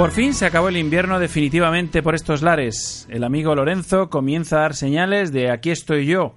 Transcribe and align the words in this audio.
Por 0.00 0.12
fin 0.12 0.32
se 0.32 0.46
acabó 0.46 0.70
el 0.70 0.78
invierno 0.78 1.18
definitivamente 1.20 2.02
por 2.02 2.14
estos 2.14 2.40
lares. 2.40 3.06
El 3.10 3.22
amigo 3.22 3.54
Lorenzo 3.54 4.08
comienza 4.08 4.56
a 4.56 4.60
dar 4.60 4.74
señales 4.74 5.30
de 5.30 5.50
aquí 5.50 5.70
estoy 5.70 6.06
yo. 6.06 6.36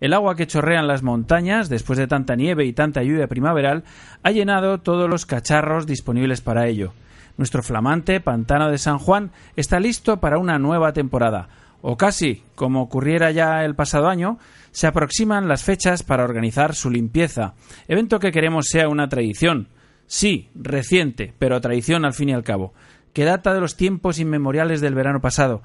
El 0.00 0.14
agua 0.14 0.34
que 0.34 0.48
chorrea 0.48 0.80
en 0.80 0.88
las 0.88 1.04
montañas, 1.04 1.68
después 1.68 1.96
de 1.96 2.08
tanta 2.08 2.34
nieve 2.34 2.64
y 2.64 2.72
tanta 2.72 3.04
lluvia 3.04 3.28
primaveral, 3.28 3.84
ha 4.24 4.32
llenado 4.32 4.80
todos 4.80 5.08
los 5.08 5.26
cacharros 5.26 5.86
disponibles 5.86 6.40
para 6.40 6.66
ello. 6.66 6.92
Nuestro 7.36 7.62
flamante 7.62 8.18
pantano 8.18 8.68
de 8.68 8.78
San 8.78 8.98
Juan 8.98 9.30
está 9.54 9.78
listo 9.78 10.18
para 10.18 10.38
una 10.38 10.58
nueva 10.58 10.92
temporada. 10.92 11.48
O 11.82 11.96
casi, 11.96 12.42
como 12.56 12.82
ocurriera 12.82 13.30
ya 13.30 13.64
el 13.64 13.76
pasado 13.76 14.08
año, 14.08 14.40
se 14.72 14.88
aproximan 14.88 15.46
las 15.46 15.62
fechas 15.62 16.02
para 16.02 16.24
organizar 16.24 16.74
su 16.74 16.90
limpieza, 16.90 17.54
evento 17.86 18.18
que 18.18 18.32
queremos 18.32 18.66
sea 18.68 18.88
una 18.88 19.08
tradición. 19.08 19.68
Sí, 20.06 20.50
reciente, 20.56 21.32
pero 21.38 21.60
tradición 21.60 22.04
al 22.04 22.12
fin 22.12 22.30
y 22.30 22.32
al 22.32 22.42
cabo 22.42 22.74
que 23.14 23.24
data 23.24 23.54
de 23.54 23.60
los 23.60 23.76
tiempos 23.76 24.18
inmemoriales 24.18 24.82
del 24.82 24.94
verano 24.94 25.22
pasado. 25.22 25.62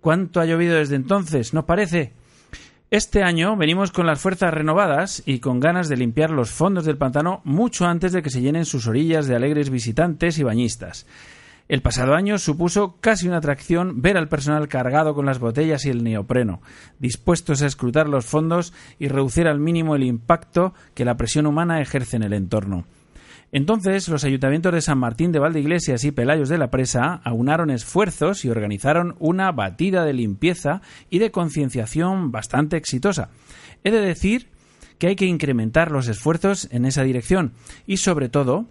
¿Cuánto 0.00 0.40
ha 0.40 0.46
llovido 0.46 0.76
desde 0.76 0.94
entonces? 0.94 1.52
¿No 1.52 1.66
parece? 1.66 2.12
Este 2.90 3.22
año 3.22 3.56
venimos 3.56 3.92
con 3.92 4.06
las 4.06 4.20
fuerzas 4.20 4.52
renovadas 4.52 5.22
y 5.24 5.38
con 5.38 5.60
ganas 5.60 5.88
de 5.88 5.96
limpiar 5.96 6.30
los 6.30 6.50
fondos 6.50 6.84
del 6.84 6.98
pantano 6.98 7.40
mucho 7.44 7.86
antes 7.86 8.12
de 8.12 8.22
que 8.22 8.30
se 8.30 8.40
llenen 8.40 8.64
sus 8.64 8.86
orillas 8.86 9.26
de 9.26 9.36
alegres 9.36 9.70
visitantes 9.70 10.38
y 10.38 10.42
bañistas. 10.42 11.06
El 11.68 11.82
pasado 11.82 12.14
año 12.14 12.36
supuso 12.36 12.96
casi 13.00 13.28
una 13.28 13.36
atracción 13.36 14.02
ver 14.02 14.16
al 14.16 14.28
personal 14.28 14.66
cargado 14.66 15.14
con 15.14 15.24
las 15.24 15.38
botellas 15.38 15.84
y 15.84 15.90
el 15.90 16.02
neopreno, 16.02 16.60
dispuestos 16.98 17.62
a 17.62 17.66
escrutar 17.66 18.08
los 18.08 18.26
fondos 18.26 18.72
y 18.98 19.06
reducir 19.06 19.46
al 19.46 19.60
mínimo 19.60 19.94
el 19.94 20.02
impacto 20.02 20.74
que 20.94 21.04
la 21.04 21.16
presión 21.16 21.46
humana 21.46 21.80
ejerce 21.80 22.16
en 22.16 22.24
el 22.24 22.32
entorno. 22.32 22.86
Entonces, 23.52 24.08
los 24.08 24.22
ayuntamientos 24.24 24.72
de 24.72 24.80
San 24.80 24.98
Martín 24.98 25.32
de 25.32 25.40
Valdeiglesias 25.40 26.04
y 26.04 26.12
Pelayos 26.12 26.48
de 26.48 26.58
la 26.58 26.70
Presa 26.70 27.20
aunaron 27.24 27.70
esfuerzos 27.70 28.44
y 28.44 28.50
organizaron 28.50 29.16
una 29.18 29.50
batida 29.50 30.04
de 30.04 30.12
limpieza 30.12 30.82
y 31.10 31.18
de 31.18 31.32
concienciación 31.32 32.30
bastante 32.30 32.76
exitosa. 32.76 33.30
He 33.82 33.90
de 33.90 34.00
decir 34.00 34.48
que 34.98 35.08
hay 35.08 35.16
que 35.16 35.26
incrementar 35.26 35.90
los 35.90 36.06
esfuerzos 36.06 36.68
en 36.70 36.84
esa 36.84 37.02
dirección 37.02 37.54
y, 37.86 37.96
sobre 37.96 38.28
todo, 38.28 38.66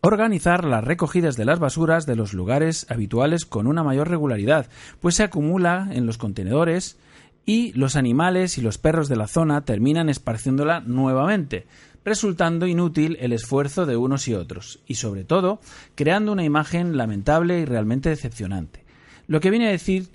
organizar 0.00 0.64
las 0.64 0.84
recogidas 0.84 1.36
de 1.36 1.44
las 1.44 1.58
basuras 1.58 2.06
de 2.06 2.16
los 2.16 2.32
lugares 2.32 2.86
habituales 2.88 3.44
con 3.44 3.66
una 3.66 3.82
mayor 3.82 4.08
regularidad, 4.08 4.68
pues 5.00 5.16
se 5.16 5.24
acumula 5.24 5.88
en 5.90 6.06
los 6.06 6.16
contenedores 6.16 6.96
y 7.46 7.72
los 7.72 7.94
animales 7.96 8.58
y 8.58 8.60
los 8.60 8.76
perros 8.76 9.08
de 9.08 9.16
la 9.16 9.28
zona 9.28 9.64
terminan 9.64 10.08
esparciéndola 10.08 10.80
nuevamente, 10.80 11.66
resultando 12.04 12.66
inútil 12.66 13.16
el 13.20 13.32
esfuerzo 13.32 13.86
de 13.86 13.96
unos 13.96 14.28
y 14.28 14.34
otros, 14.34 14.80
y 14.86 14.96
sobre 14.96 15.24
todo 15.24 15.60
creando 15.94 16.32
una 16.32 16.44
imagen 16.44 16.96
lamentable 16.96 17.60
y 17.60 17.64
realmente 17.64 18.08
decepcionante. 18.08 18.84
Lo 19.28 19.40
que 19.40 19.50
viene 19.50 19.68
a 19.68 19.72
decir 19.72 20.08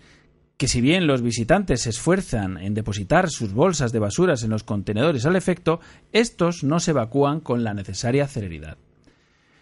que 0.58 0.68
si 0.68 0.80
bien 0.80 1.08
los 1.08 1.24
visitantes 1.24 1.82
se 1.82 1.90
esfuerzan 1.90 2.58
en 2.58 2.76
depositar 2.76 3.30
sus 3.30 3.52
bolsas 3.52 3.92
de 3.92 4.00
basuras 4.00 4.44
en 4.44 4.52
los 4.52 4.64
contenedores 4.64 5.26
al 5.26 5.36
efecto, 5.36 5.80
estos 6.12 6.64
no 6.64 6.80
se 6.80 6.92
evacúan 6.92 7.40
con 7.40 7.64
la 7.64 7.74
necesaria 7.74 8.28
celeridad. 8.28 8.78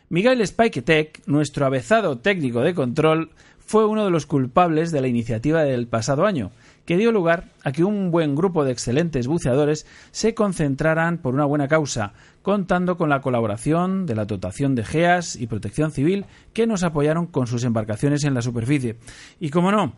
Miguel 0.10 0.46
Spiketek, 0.46 1.22
nuestro 1.28 1.66
avezado 1.66 2.18
técnico 2.18 2.62
de 2.62 2.74
control, 2.74 3.30
fue 3.60 3.86
uno 3.86 4.04
de 4.04 4.12
los 4.12 4.26
culpables 4.26 4.92
de 4.92 5.00
la 5.00 5.08
iniciativa 5.08 5.64
del 5.64 5.88
pasado 5.88 6.26
año, 6.26 6.52
que 6.90 6.98
dio 6.98 7.12
lugar 7.12 7.44
a 7.64 7.72
que 7.72 7.84
un 7.84 8.10
buen 8.10 8.34
grupo 8.34 8.66
de 8.66 8.72
excelentes 8.72 9.28
buceadores 9.28 9.86
se 10.10 10.34
concentraran 10.34 11.20
por 11.20 11.36
una 11.36 11.46
buena 11.46 11.68
causa, 11.68 12.14
contando 12.42 12.98
con 12.98 13.10
la 13.10 13.22
colaboración 13.22 14.08
de 14.08 14.16
la 14.16 14.26
dotación 14.26 14.74
de 14.74 14.84
GEAS 14.84 15.36
y 15.36 15.46
Protección 15.46 15.92
Civil 15.92 16.26
que 16.52 16.66
nos 16.66 16.82
apoyaron 16.82 17.28
con 17.28 17.46
sus 17.46 17.64
embarcaciones 17.64 18.24
en 18.24 18.34
la 18.34 18.42
superficie. 18.42 18.96
Y 19.40 19.52
como 19.52 19.72
no, 19.72 19.94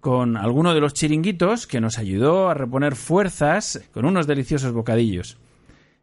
con 0.00 0.38
alguno 0.38 0.72
de 0.72 0.80
los 0.80 0.94
chiringuitos 0.94 1.66
que 1.66 1.82
nos 1.82 1.98
ayudó 1.98 2.48
a 2.48 2.54
reponer 2.54 2.96
fuerzas 2.96 3.86
con 3.92 4.06
unos 4.06 4.26
deliciosos 4.26 4.72
bocadillos. 4.72 5.36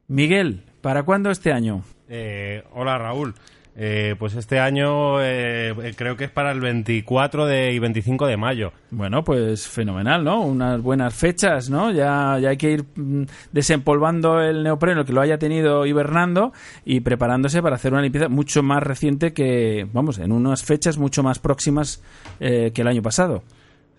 Miguel, 0.08 0.66
¿para 0.82 1.02
cuándo 1.02 1.32
este 1.32 1.52
año? 1.52 1.82
Eh, 2.08 2.64
hola 2.76 3.00
Raúl. 3.00 3.34
Eh, 3.80 4.16
pues 4.18 4.34
este 4.34 4.60
año 4.60 5.22
eh, 5.22 5.94
creo 5.96 6.18
que 6.18 6.24
es 6.24 6.32
para 6.32 6.52
el 6.52 6.60
24 6.60 7.46
de, 7.46 7.74
y 7.74 7.78
25 7.78 8.26
de 8.26 8.36
mayo. 8.36 8.72
Bueno, 8.90 9.24
pues 9.24 9.68
fenomenal, 9.68 10.24
¿no? 10.24 10.42
Unas 10.42 10.82
buenas 10.82 11.14
fechas, 11.14 11.70
¿no? 11.70 11.92
Ya, 11.92 12.40
ya 12.40 12.50
hay 12.50 12.58
que 12.58 12.72
ir 12.72 12.86
mm, 12.96 13.26
desempolvando 13.52 14.42
el 14.42 14.64
neopreno 14.64 15.06
que 15.06 15.14
lo 15.14 15.22
haya 15.22 15.38
tenido 15.38 15.86
hibernando 15.86 16.54
y 16.86 17.02
preparándose 17.02 17.62
para 17.62 17.76
hacer 17.76 17.94
una 17.94 18.02
limpieza 18.02 18.30
mucho 18.30 18.64
más 18.64 18.82
reciente 18.82 19.32
que, 19.32 19.88
vamos, 19.94 20.18
en 20.18 20.32
unas 20.32 20.64
fechas 20.64 20.98
mucho 20.98 21.22
más 21.22 21.38
próximas 21.38 22.04
eh, 22.40 22.72
que 22.74 22.82
el 22.82 22.88
año 22.88 23.04
pasado. 23.04 23.44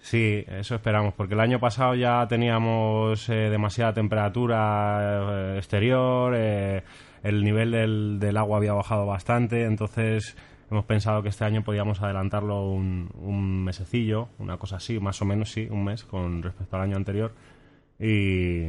Sí, 0.00 0.44
eso 0.48 0.74
esperamos, 0.74 1.14
porque 1.14 1.34
el 1.34 1.40
año 1.40 1.60
pasado 1.60 1.94
ya 1.94 2.26
teníamos 2.26 3.28
demasiada 3.28 3.92
temperatura 3.92 5.56
exterior 5.56 6.34
el 7.22 7.44
nivel 7.44 7.70
del, 7.70 8.18
del 8.20 8.36
agua 8.36 8.58
había 8.58 8.72
bajado 8.72 9.06
bastante, 9.06 9.64
entonces 9.64 10.36
hemos 10.70 10.84
pensado 10.84 11.22
que 11.22 11.28
este 11.28 11.44
año 11.44 11.62
podíamos 11.62 12.02
adelantarlo 12.02 12.70
un, 12.70 13.10
un 13.20 13.64
mesecillo, 13.64 14.28
una 14.38 14.58
cosa 14.58 14.76
así, 14.76 15.00
más 15.00 15.20
o 15.22 15.24
menos, 15.24 15.50
sí, 15.50 15.68
un 15.70 15.84
mes 15.84 16.04
con 16.04 16.42
respecto 16.42 16.76
al 16.76 16.82
año 16.82 16.96
anterior. 16.96 17.32
Y, 17.98 18.66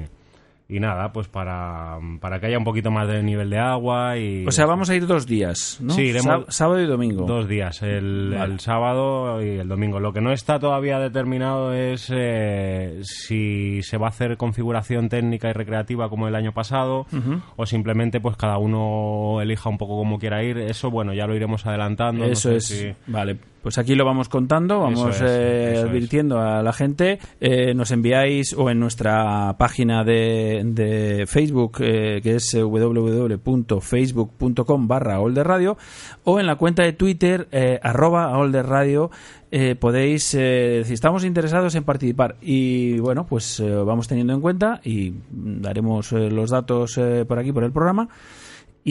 y 0.72 0.80
nada, 0.80 1.12
pues 1.12 1.28
para, 1.28 1.98
para 2.22 2.40
que 2.40 2.46
haya 2.46 2.60
un 2.60 2.64
poquito 2.64 2.92
más 2.92 3.08
de 3.08 3.24
nivel 3.24 3.50
de 3.50 3.58
agua 3.58 4.18
y... 4.20 4.46
O 4.46 4.52
sea, 4.52 4.68
vamos 4.68 4.88
a 4.92 4.96
ir 4.96 5.08
dos 5.08 5.26
días, 5.26 5.80
¿no? 5.82 5.94
Sí, 5.94 6.04
iremos 6.04 6.46
Sá- 6.46 6.52
sábado 6.52 6.80
y 6.80 6.86
domingo. 6.86 7.26
Dos 7.26 7.48
días, 7.48 7.82
el, 7.82 8.36
Vale. 8.38 8.54
el 8.54 8.60
sábado 8.60 9.44
y 9.44 9.58
el 9.58 9.68
domingo. 9.68 10.00
Lo 10.00 10.14
que 10.14 10.22
no 10.22 10.32
está 10.32 10.60
todavía 10.60 11.00
determinado 11.00 11.74
es 11.74 12.12
eh, 12.16 13.00
si 13.02 13.82
se 13.82 13.98
va 13.98 14.06
a 14.06 14.10
hacer 14.10 14.38
configuración 14.38 15.10
técnica 15.10 15.50
y 15.50 15.54
recreativa 15.54 16.08
como 16.08 16.28
el 16.28 16.36
año 16.36 16.52
pasado 16.54 17.08
o 17.56 17.66
simplemente 17.66 18.22
pues 18.22 18.38
cada 18.38 18.60
uno 18.60 19.42
elija 19.42 19.70
un 19.70 19.78
poco 19.80 19.98
como 19.98 20.20
quiera 20.20 20.44
ir. 20.44 20.60
Eso, 20.60 20.92
bueno, 20.92 21.14
ya 21.16 21.26
lo 21.26 21.36
iremos 21.36 21.66
adelantando. 21.66 22.26
no 22.26 22.32
Eso 22.32 22.50
sé 22.52 22.56
es. 22.58 22.66
si- 22.66 23.12
Vale, 23.12 23.38
pues 23.62 23.78
aquí 23.78 23.96
lo 23.96 24.06
vamos 24.06 24.30
contando, 24.30 24.80
vamos 24.80 25.16
es, 25.16 25.22
eh, 25.22 25.74
es. 25.76 25.84
advirtiendo 25.84 26.40
a 26.40 26.62
la 26.64 26.72
gente. 26.74 27.20
Eh, 27.40 27.74
nos 27.74 27.92
enviáis 27.92 28.54
o 28.54 28.70
en 28.70 28.80
nuestra 28.80 29.56
página 29.58 30.04
de, 30.04 30.62
de 30.66 31.26
Facebook, 31.28 31.78
eh, 31.82 32.20
que 32.24 32.36
es 32.36 32.54
eh, 32.54 32.64
www.facebook.com 32.64 34.88
barra 34.88 35.20
Radio 35.44 35.78
o 36.24 36.40
en 36.40 36.46
la 36.48 36.56
cuenta 36.56 36.84
de 36.84 36.94
Twitter, 36.94 37.48
eh, 37.52 37.80
arroba 37.82 38.32
Radio. 38.64 39.10
eh, 39.52 39.76
podéis 39.76 40.34
eh, 40.36 40.78
decir, 40.80 40.94
estamos 40.94 41.24
interesados 41.26 41.74
en 41.76 41.84
participar 41.84 42.36
y 42.42 43.00
bueno, 43.00 43.26
pues 43.26 43.62
vamos 43.86 44.08
teniendo 44.08 44.34
en 44.34 44.42
cuenta 44.42 44.80
y 44.84 45.14
daremos 45.32 46.12
eh, 46.12 46.30
los 46.30 46.52
datos 46.52 46.98
eh, 46.98 47.26
por 47.28 47.40
aquí, 47.40 47.52
por 47.52 47.64
el 47.64 47.72
programa. 47.72 48.10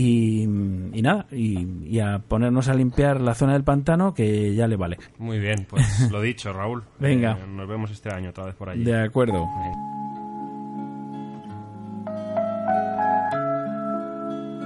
Y, 0.00 0.42
y 0.44 1.02
nada, 1.02 1.26
y, 1.32 1.66
y 1.88 1.98
a 1.98 2.20
ponernos 2.20 2.68
a 2.68 2.74
limpiar 2.74 3.20
la 3.20 3.34
zona 3.34 3.54
del 3.54 3.64
pantano 3.64 4.14
que 4.14 4.54
ya 4.54 4.68
le 4.68 4.76
vale. 4.76 4.96
Muy 5.18 5.40
bien, 5.40 5.66
pues 5.68 6.08
lo 6.12 6.22
dicho, 6.22 6.52
Raúl. 6.52 6.84
Venga. 7.00 7.32
Eh, 7.32 7.48
nos 7.48 7.66
vemos 7.66 7.90
este 7.90 8.08
año 8.14 8.30
otra 8.30 8.44
vez 8.44 8.54
por 8.54 8.70
allí. 8.70 8.84
De 8.84 8.96
acuerdo. 8.96 9.48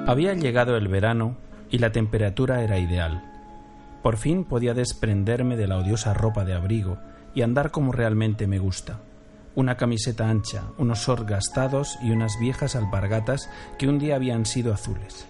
Había 0.07 0.35
llegado 0.35 0.77
el 0.77 0.89
verano 0.89 1.39
y 1.71 1.79
la 1.79 1.93
temperatura 1.93 2.63
era 2.63 2.79
ideal. 2.79 3.25
Por 4.03 4.19
fin 4.19 4.45
podía 4.45 4.75
desprenderme 4.75 5.57
de 5.57 5.67
la 5.67 5.79
odiosa 5.79 6.13
ropa 6.13 6.45
de 6.45 6.53
abrigo 6.53 6.99
y 7.35 7.41
andar 7.41 7.71
como 7.71 7.93
realmente 7.93 8.47
me 8.47 8.59
gusta. 8.59 9.01
Una 9.55 9.77
camiseta 9.77 10.31
ancha, 10.31 10.65
unos 10.79 11.01
shorts 11.01 11.27
gastados 11.27 11.99
y 12.03 12.11
unas 12.11 12.39
viejas 12.41 12.75
alpargatas 12.75 13.51
que 13.79 13.89
un 13.89 13.99
día 13.99 14.17
habían 14.17 14.47
sido 14.47 14.73
azules. 14.73 15.27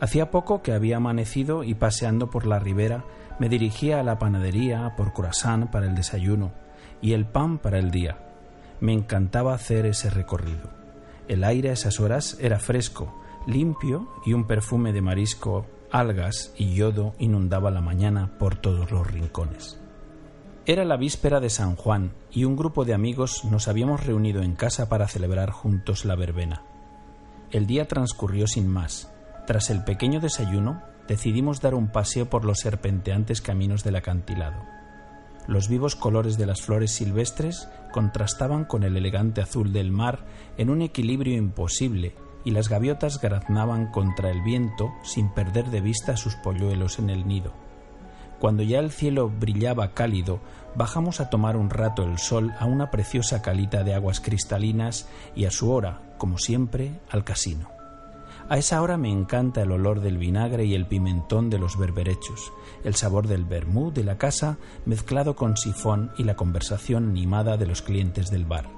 Hacía 0.00 0.32
poco 0.32 0.62
que 0.62 0.72
había 0.72 0.96
amanecido 0.96 1.62
y 1.62 1.74
paseando 1.74 2.28
por 2.28 2.44
la 2.44 2.58
ribera 2.58 3.04
me 3.38 3.48
dirigía 3.48 4.00
a 4.00 4.02
la 4.02 4.18
panadería 4.18 4.94
por 4.96 5.12
croissant 5.12 5.70
para 5.70 5.86
el 5.86 5.94
desayuno 5.94 6.52
y 7.00 7.12
el 7.12 7.24
pan 7.24 7.58
para 7.58 7.78
el 7.78 7.90
día. 7.92 8.18
Me 8.80 8.92
encantaba 8.92 9.54
hacer 9.54 9.86
ese 9.86 10.10
recorrido. 10.10 10.70
El 11.28 11.44
aire 11.44 11.70
a 11.70 11.74
esas 11.74 12.00
horas 12.00 12.36
era 12.40 12.58
fresco, 12.58 13.14
limpio 13.46 14.08
y 14.26 14.32
un 14.32 14.46
perfume 14.46 14.92
de 14.92 15.02
marisco, 15.02 15.66
algas 15.92 16.52
y 16.56 16.74
yodo 16.74 17.14
inundaba 17.18 17.70
la 17.70 17.80
mañana 17.80 18.32
por 18.38 18.56
todos 18.56 18.90
los 18.90 19.06
rincones. 19.06 19.81
Era 20.64 20.84
la 20.84 20.96
víspera 20.96 21.40
de 21.40 21.50
San 21.50 21.74
Juan 21.74 22.12
y 22.30 22.44
un 22.44 22.54
grupo 22.54 22.84
de 22.84 22.94
amigos 22.94 23.44
nos 23.44 23.66
habíamos 23.66 24.06
reunido 24.06 24.42
en 24.42 24.54
casa 24.54 24.88
para 24.88 25.08
celebrar 25.08 25.50
juntos 25.50 26.04
la 26.04 26.14
verbena. 26.14 26.62
El 27.50 27.66
día 27.66 27.88
transcurrió 27.88 28.46
sin 28.46 28.68
más. 28.68 29.12
Tras 29.44 29.70
el 29.70 29.82
pequeño 29.82 30.20
desayuno, 30.20 30.80
decidimos 31.08 31.60
dar 31.60 31.74
un 31.74 31.88
paseo 31.88 32.30
por 32.30 32.44
los 32.44 32.60
serpenteantes 32.60 33.42
caminos 33.42 33.82
del 33.82 33.96
acantilado. 33.96 34.62
Los 35.48 35.68
vivos 35.68 35.96
colores 35.96 36.38
de 36.38 36.46
las 36.46 36.62
flores 36.62 36.92
silvestres 36.92 37.68
contrastaban 37.90 38.64
con 38.64 38.84
el 38.84 38.96
elegante 38.96 39.40
azul 39.40 39.72
del 39.72 39.90
mar 39.90 40.20
en 40.58 40.70
un 40.70 40.80
equilibrio 40.80 41.36
imposible 41.36 42.14
y 42.44 42.52
las 42.52 42.68
gaviotas 42.68 43.20
graznaban 43.20 43.90
contra 43.90 44.30
el 44.30 44.42
viento 44.42 44.92
sin 45.02 45.28
perder 45.28 45.70
de 45.70 45.80
vista 45.80 46.16
sus 46.16 46.36
polluelos 46.36 47.00
en 47.00 47.10
el 47.10 47.26
nido. 47.26 47.52
Cuando 48.42 48.64
ya 48.64 48.80
el 48.80 48.90
cielo 48.90 49.30
brillaba 49.30 49.94
cálido, 49.94 50.40
bajamos 50.74 51.20
a 51.20 51.30
tomar 51.30 51.56
un 51.56 51.70
rato 51.70 52.02
el 52.02 52.18
sol 52.18 52.52
a 52.58 52.66
una 52.66 52.90
preciosa 52.90 53.40
calita 53.40 53.84
de 53.84 53.94
aguas 53.94 54.18
cristalinas 54.18 55.08
y 55.36 55.44
a 55.44 55.52
su 55.52 55.70
hora, 55.70 56.00
como 56.18 56.38
siempre, 56.38 56.98
al 57.08 57.22
casino. 57.22 57.68
A 58.48 58.58
esa 58.58 58.82
hora 58.82 58.96
me 58.96 59.12
encanta 59.12 59.62
el 59.62 59.70
olor 59.70 60.00
del 60.00 60.18
vinagre 60.18 60.64
y 60.64 60.74
el 60.74 60.88
pimentón 60.88 61.50
de 61.50 61.60
los 61.60 61.78
berberechos, 61.78 62.52
el 62.82 62.96
sabor 62.96 63.28
del 63.28 63.44
vermú 63.44 63.92
de 63.92 64.02
la 64.02 64.18
casa 64.18 64.58
mezclado 64.86 65.36
con 65.36 65.56
sifón 65.56 66.10
y 66.18 66.24
la 66.24 66.34
conversación 66.34 67.10
animada 67.10 67.56
de 67.56 67.66
los 67.66 67.80
clientes 67.80 68.32
del 68.32 68.44
bar. 68.44 68.68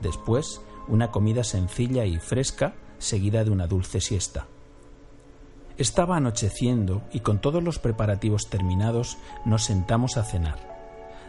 Después, 0.00 0.62
una 0.88 1.10
comida 1.10 1.44
sencilla 1.44 2.06
y 2.06 2.18
fresca, 2.18 2.72
seguida 2.96 3.44
de 3.44 3.50
una 3.50 3.66
dulce 3.66 4.00
siesta. 4.00 4.46
Estaba 5.80 6.18
anocheciendo 6.18 7.00
y 7.10 7.20
con 7.20 7.38
todos 7.38 7.62
los 7.62 7.78
preparativos 7.78 8.50
terminados 8.50 9.16
nos 9.46 9.64
sentamos 9.64 10.18
a 10.18 10.24
cenar. 10.24 10.58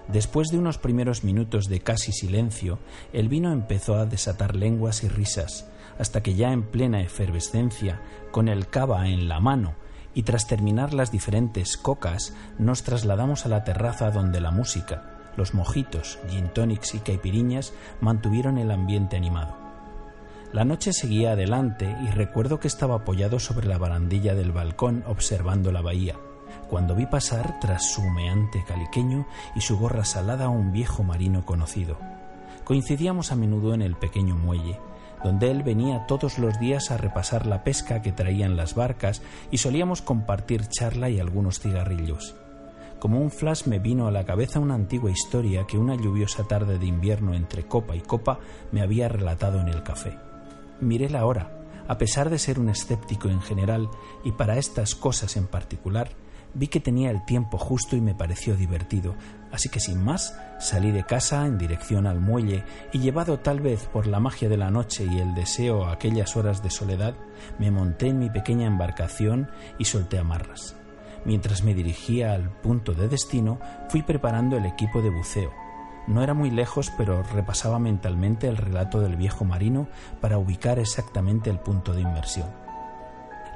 Después 0.10 0.50
de 0.50 0.58
unos 0.58 0.78
primeros 0.78 1.24
minutos 1.24 1.70
de 1.70 1.80
casi 1.80 2.12
silencio, 2.12 2.78
el 3.14 3.30
vino 3.30 3.54
empezó 3.54 3.96
a 3.96 4.06
desatar 4.06 4.58
lenguas 4.58 5.06
y 5.06 5.08
risas, 5.08 5.70
hasta 5.98 6.22
que 6.22 6.36
ya 6.36 6.52
en 6.52 6.64
plena 6.64 7.00
efervescencia, 7.00 8.02
con 8.32 8.50
el 8.50 8.68
cava 8.68 9.08
en 9.08 9.30
la 9.30 9.40
mano, 9.40 9.76
y 10.14 10.24
tras 10.24 10.48
terminar 10.48 10.94
las 10.94 11.14
diferentes 11.14 11.78
cocas, 11.78 12.36
nos 12.60 12.84
trasladamos 12.84 13.46
a 13.46 13.50
la 13.50 13.64
terraza 13.64 14.12
donde 14.12 14.42
la 14.42 14.52
música, 14.52 15.32
los 15.38 15.54
mojitos, 15.54 16.20
gin 16.30 16.50
tonics 16.50 16.94
y 16.94 17.00
caipiriñas 17.00 17.72
mantuvieron 18.02 18.58
el 18.58 18.72
ambiente 18.72 19.16
animado. 19.16 19.61
La 20.54 20.66
noche 20.66 20.92
seguía 20.92 21.32
adelante 21.32 21.96
y 22.04 22.08
recuerdo 22.08 22.60
que 22.60 22.68
estaba 22.68 22.96
apoyado 22.96 23.40
sobre 23.40 23.68
la 23.68 23.78
barandilla 23.78 24.36
del 24.36 24.52
balcón 24.52 25.02
observando 25.08 25.72
la 25.72 25.82
bahía, 25.82 26.18
cuando 26.70 26.94
vi 26.94 27.06
pasar 27.06 27.58
tras 27.62 27.90
su 27.90 28.02
humeante 28.02 28.62
caliqueño 28.68 29.26
y 29.56 29.62
su 29.62 29.80
gorra 29.80 30.04
salada 30.04 30.46
a 30.46 30.50
un 30.50 30.74
viejo 30.74 31.04
marino 31.04 31.46
conocido. 31.46 31.98
Coincidíamos 32.66 33.32
a 33.32 33.38
menudo 33.38 33.74
en 33.74 33.82
el 33.82 33.96
pequeño 33.96 34.36
muelle, 34.36 34.78
donde 35.24 35.52
él 35.52 35.64
venía 35.64 36.06
todos 36.06 36.38
los 36.38 36.60
días 36.60 36.92
a 36.92 36.98
repasar 36.98 37.46
la 37.46 37.64
pesca 37.64 38.02
que 38.02 38.12
traían 38.12 38.58
las 38.58 38.76
barcas 38.76 39.22
y 39.52 39.58
solíamos 39.58 40.02
compartir 40.02 40.68
charla 40.68 41.10
y 41.10 41.22
algunos 41.22 41.62
cigarrillos. 41.62 42.36
Como 43.00 43.22
un 43.22 43.32
flash 43.32 43.68
me 43.68 43.80
vino 43.80 44.06
a 44.06 44.12
la 44.12 44.26
cabeza 44.26 44.60
una 44.60 44.76
antigua 44.76 45.12
historia 45.12 45.66
que 45.66 45.78
una 45.78 45.96
lluviosa 45.96 46.44
tarde 46.44 46.78
de 46.78 46.88
invierno 46.88 47.34
entre 47.36 47.64
copa 47.64 47.96
y 47.96 48.02
copa 48.02 48.40
me 48.74 48.82
había 48.82 49.08
relatado 49.08 49.62
en 49.62 49.70
el 49.70 49.82
café. 49.82 50.31
Miré 50.82 51.12
la 51.12 51.28
hora, 51.28 51.62
a 51.88 52.00
pesar 52.00 52.32
de 52.32 52.40
ser 52.40 52.60
un 52.60 52.70
escéptico 52.70 53.30
en 53.30 53.40
general 53.40 53.88
y 54.24 54.32
para 54.32 54.58
estas 54.58 54.96
cosas 54.96 55.38
en 55.38 55.46
particular, 55.46 56.10
vi 56.56 56.68
que 56.68 56.80
tenía 56.80 57.12
el 57.12 57.24
tiempo 57.24 57.60
justo 57.60 57.96
y 57.96 58.02
me 58.02 58.16
pareció 58.16 58.56
divertido, 58.56 59.14
así 59.52 59.70
que 59.70 59.80
sin 59.80 60.04
más 60.04 60.36
salí 60.60 60.90
de 60.90 61.06
casa 61.06 61.46
en 61.46 61.60
dirección 61.60 62.08
al 62.08 62.20
muelle 62.20 62.64
y 62.92 62.98
llevado 62.98 63.40
tal 63.40 63.62
vez 63.62 63.86
por 63.86 64.08
la 64.08 64.20
magia 64.20 64.50
de 64.50 64.58
la 64.58 64.72
noche 64.72 65.06
y 65.06 65.20
el 65.20 65.36
deseo 65.36 65.86
a 65.86 65.94
aquellas 65.94 66.36
horas 66.36 66.64
de 66.64 66.72
soledad, 66.72 67.16
me 67.60 67.70
monté 67.70 68.08
en 68.08 68.18
mi 68.18 68.32
pequeña 68.32 68.66
embarcación 68.66 69.52
y 69.78 69.86
solté 69.86 70.18
amarras. 70.18 70.76
Mientras 71.26 71.64
me 71.64 71.76
dirigía 71.76 72.34
al 72.34 72.50
punto 72.50 72.94
de 72.94 73.08
destino, 73.08 73.60
fui 73.90 74.02
preparando 74.02 74.58
el 74.58 74.66
equipo 74.66 75.04
de 75.04 75.12
buceo. 75.12 75.61
No 76.08 76.24
era 76.24 76.34
muy 76.34 76.50
lejos, 76.50 76.92
pero 76.98 77.24
repasaba 77.24 77.80
mentalmente 77.80 78.48
el 78.48 78.58
relato 78.58 79.00
del 79.00 79.16
viejo 79.16 79.46
marino 79.46 79.88
para 80.20 80.38
ubicar 80.38 80.80
exactamente 80.80 81.50
el 81.50 81.60
punto 81.60 81.94
de 81.94 82.02
inmersión. 82.02 82.50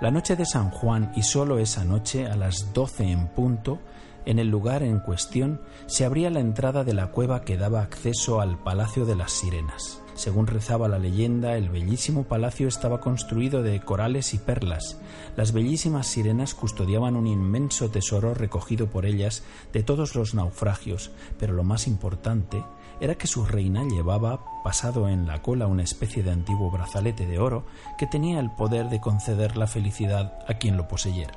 La 0.01 0.11
noche 0.11 0.35
de 0.35 0.45
San 0.45 0.69
Juan 0.69 1.11
y 1.15 1.23
solo 1.23 1.57
esa 1.57 1.83
noche, 1.83 2.27
a 2.27 2.35
las 2.35 2.73
doce 2.73 3.09
en 3.09 3.27
punto, 3.27 3.79
en 4.25 4.39
el 4.39 4.49
lugar 4.49 4.83
en 4.83 4.99
cuestión 4.99 5.61
se 5.85 6.03
abría 6.03 6.29
la 6.29 6.39
entrada 6.39 6.83
de 6.83 6.93
la 6.93 7.07
cueva 7.07 7.41
que 7.41 7.57
daba 7.57 7.81
acceso 7.81 8.41
al 8.41 8.57
Palacio 8.57 9.05
de 9.05 9.15
las 9.15 9.31
Sirenas. 9.31 10.01
Según 10.15 10.47
rezaba 10.47 10.87
la 10.87 10.97
leyenda, 10.97 11.57
el 11.57 11.69
bellísimo 11.69 12.23
palacio 12.23 12.69
estaba 12.69 13.01
construido 13.01 13.61
de 13.63 13.81
corales 13.81 14.33
y 14.33 14.37
perlas. 14.37 14.97
Las 15.35 15.51
bellísimas 15.51 16.07
sirenas 16.07 16.55
custodiaban 16.55 17.17
un 17.17 17.27
inmenso 17.27 17.91
tesoro 17.91 18.33
recogido 18.33 18.87
por 18.87 19.05
ellas 19.05 19.43
de 19.73 19.83
todos 19.83 20.15
los 20.15 20.33
naufragios, 20.33 21.11
pero 21.37 21.53
lo 21.53 21.65
más 21.65 21.85
importante 21.85 22.63
era 23.01 23.15
que 23.15 23.27
su 23.27 23.45
reina 23.45 23.83
llevaba 23.83 24.63
pasado 24.63 25.09
en 25.09 25.27
la 25.27 25.41
cola 25.41 25.67
una 25.67 25.83
especie 25.83 26.23
de 26.23 26.31
antiguo 26.31 26.71
brazalete 26.71 27.25
de 27.25 27.37
oro 27.37 27.65
que 27.97 28.07
tenía 28.07 28.39
el 28.39 28.51
poder 28.51 28.87
de 28.87 29.01
conceder 29.01 29.57
la 29.57 29.67
felicidad 29.67 30.39
a 30.47 30.53
quien 30.53 30.77
lo 30.77 30.87
poseyera. 30.87 31.33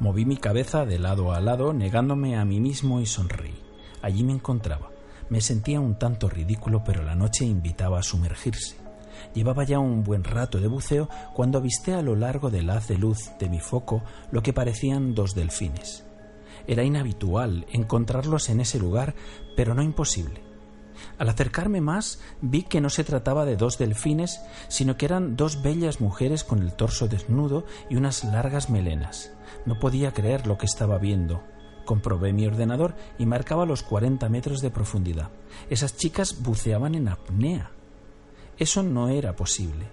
Moví 0.00 0.24
mi 0.24 0.38
cabeza 0.38 0.86
de 0.86 0.98
lado 0.98 1.32
a 1.32 1.40
lado, 1.40 1.74
negándome 1.74 2.38
a 2.38 2.44
mí 2.46 2.58
mismo 2.58 3.00
y 3.02 3.06
sonreí. 3.06 3.54
Allí 4.00 4.24
me 4.24 4.32
encontraba. 4.32 4.97
Me 5.30 5.40
sentía 5.40 5.80
un 5.80 5.98
tanto 5.98 6.28
ridículo, 6.28 6.82
pero 6.84 7.02
la 7.02 7.14
noche 7.14 7.44
invitaba 7.44 7.98
a 7.98 8.02
sumergirse. 8.02 8.76
Llevaba 9.34 9.64
ya 9.64 9.78
un 9.78 10.04
buen 10.04 10.24
rato 10.24 10.58
de 10.58 10.68
buceo 10.68 11.08
cuando 11.34 11.58
avisté 11.58 11.94
a 11.94 12.02
lo 12.02 12.16
largo 12.16 12.50
del 12.50 12.70
haz 12.70 12.88
de 12.88 12.96
luz 12.96 13.30
de 13.38 13.48
mi 13.48 13.60
foco 13.60 14.02
lo 14.30 14.42
que 14.42 14.52
parecían 14.52 15.14
dos 15.14 15.34
delfines. 15.34 16.04
Era 16.66 16.82
inhabitual 16.82 17.66
encontrarlos 17.70 18.48
en 18.48 18.60
ese 18.60 18.78
lugar, 18.78 19.14
pero 19.56 19.74
no 19.74 19.82
imposible. 19.82 20.42
Al 21.18 21.28
acercarme 21.28 21.80
más, 21.80 22.20
vi 22.40 22.62
que 22.62 22.80
no 22.80 22.90
se 22.90 23.04
trataba 23.04 23.44
de 23.44 23.56
dos 23.56 23.78
delfines, 23.78 24.40
sino 24.68 24.96
que 24.96 25.06
eran 25.06 25.36
dos 25.36 25.62
bellas 25.62 26.00
mujeres 26.00 26.44
con 26.44 26.60
el 26.60 26.72
torso 26.74 27.08
desnudo 27.08 27.64
y 27.88 27.96
unas 27.96 28.24
largas 28.24 28.70
melenas. 28.70 29.32
No 29.64 29.78
podía 29.78 30.12
creer 30.12 30.46
lo 30.46 30.58
que 30.58 30.66
estaba 30.66 30.98
viendo. 30.98 31.42
Comprobé 31.88 32.34
mi 32.34 32.46
ordenador 32.46 32.94
y 33.18 33.24
marcaba 33.24 33.64
los 33.64 33.82
40 33.82 34.28
metros 34.28 34.60
de 34.60 34.68
profundidad. 34.68 35.30
Esas 35.70 35.96
chicas 35.96 36.42
buceaban 36.42 36.94
en 36.94 37.08
apnea. 37.08 37.70
Eso 38.58 38.82
no 38.82 39.08
era 39.08 39.34
posible. 39.36 39.86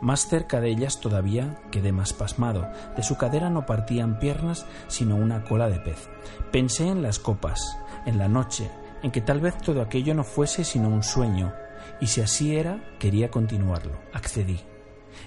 Más 0.00 0.26
cerca 0.26 0.62
de 0.62 0.70
ellas 0.70 1.02
todavía 1.02 1.60
quedé 1.70 1.92
más 1.92 2.14
pasmado. 2.14 2.66
De 2.96 3.02
su 3.02 3.18
cadera 3.18 3.50
no 3.50 3.66
partían 3.66 4.18
piernas, 4.18 4.64
sino 4.88 5.16
una 5.16 5.44
cola 5.44 5.68
de 5.68 5.80
pez. 5.80 6.08
Pensé 6.50 6.88
en 6.88 7.02
las 7.02 7.18
copas, 7.18 7.60
en 8.06 8.16
la 8.16 8.28
noche, 8.28 8.70
en 9.02 9.10
que 9.10 9.20
tal 9.20 9.42
vez 9.42 9.58
todo 9.58 9.82
aquello 9.82 10.14
no 10.14 10.24
fuese 10.24 10.64
sino 10.64 10.88
un 10.88 11.02
sueño, 11.02 11.52
y 12.00 12.06
si 12.06 12.22
así 12.22 12.56
era, 12.56 12.82
quería 12.98 13.30
continuarlo. 13.30 14.00
Accedí. 14.14 14.60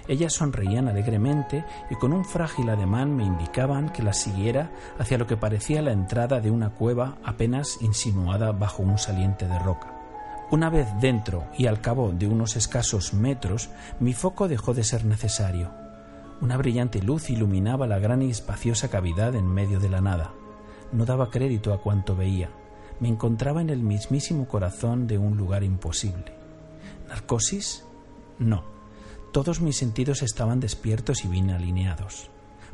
Ellas 0.06 0.34
sonreían 0.34 0.88
alegremente 0.88 1.64
y 1.90 1.94
con 1.96 2.12
un 2.12 2.24
frágil 2.24 2.70
ademán 2.70 3.16
me 3.16 3.24
indicaban 3.24 3.90
que 3.90 4.02
las 4.02 4.18
siguiera 4.18 4.70
hacia 4.98 5.18
lo 5.18 5.26
que 5.26 5.36
parecía 5.36 5.82
la 5.82 5.92
entrada 5.92 6.40
de 6.40 6.50
una 6.50 6.70
cueva 6.70 7.18
apenas 7.24 7.78
insinuada 7.80 8.52
bajo 8.52 8.82
un 8.82 8.98
saliente 8.98 9.46
de 9.46 9.58
roca. 9.58 9.94
Una 10.50 10.70
vez 10.70 10.88
dentro 11.00 11.44
y 11.58 11.66
al 11.66 11.80
cabo 11.80 12.12
de 12.12 12.26
unos 12.26 12.56
escasos 12.56 13.12
metros, 13.12 13.68
mi 14.00 14.14
foco 14.14 14.48
dejó 14.48 14.72
de 14.72 14.84
ser 14.84 15.04
necesario. 15.04 15.70
Una 16.40 16.56
brillante 16.56 17.02
luz 17.02 17.28
iluminaba 17.28 17.86
la 17.86 17.98
gran 17.98 18.22
y 18.22 18.30
espaciosa 18.30 18.88
cavidad 18.88 19.34
en 19.34 19.46
medio 19.46 19.80
de 19.80 19.90
la 19.90 20.00
nada. 20.00 20.30
No 20.92 21.04
daba 21.04 21.30
crédito 21.30 21.74
a 21.74 21.82
cuanto 21.82 22.16
veía 22.16 22.48
me 23.00 23.08
encontraba 23.08 23.60
en 23.60 23.70
el 23.70 23.82
mismísimo 23.82 24.48
corazón 24.48 25.06
de 25.06 25.18
un 25.18 25.36
lugar 25.36 25.62
imposible. 25.62 26.32
¿Narcosis? 27.08 27.84
No. 28.38 28.77
Todos 29.32 29.60
mis 29.60 29.76
sentidos 29.76 30.22
estaban 30.22 30.58
despiertos 30.58 31.24
y 31.24 31.28
bien 31.28 31.50
alineados. 31.50 32.30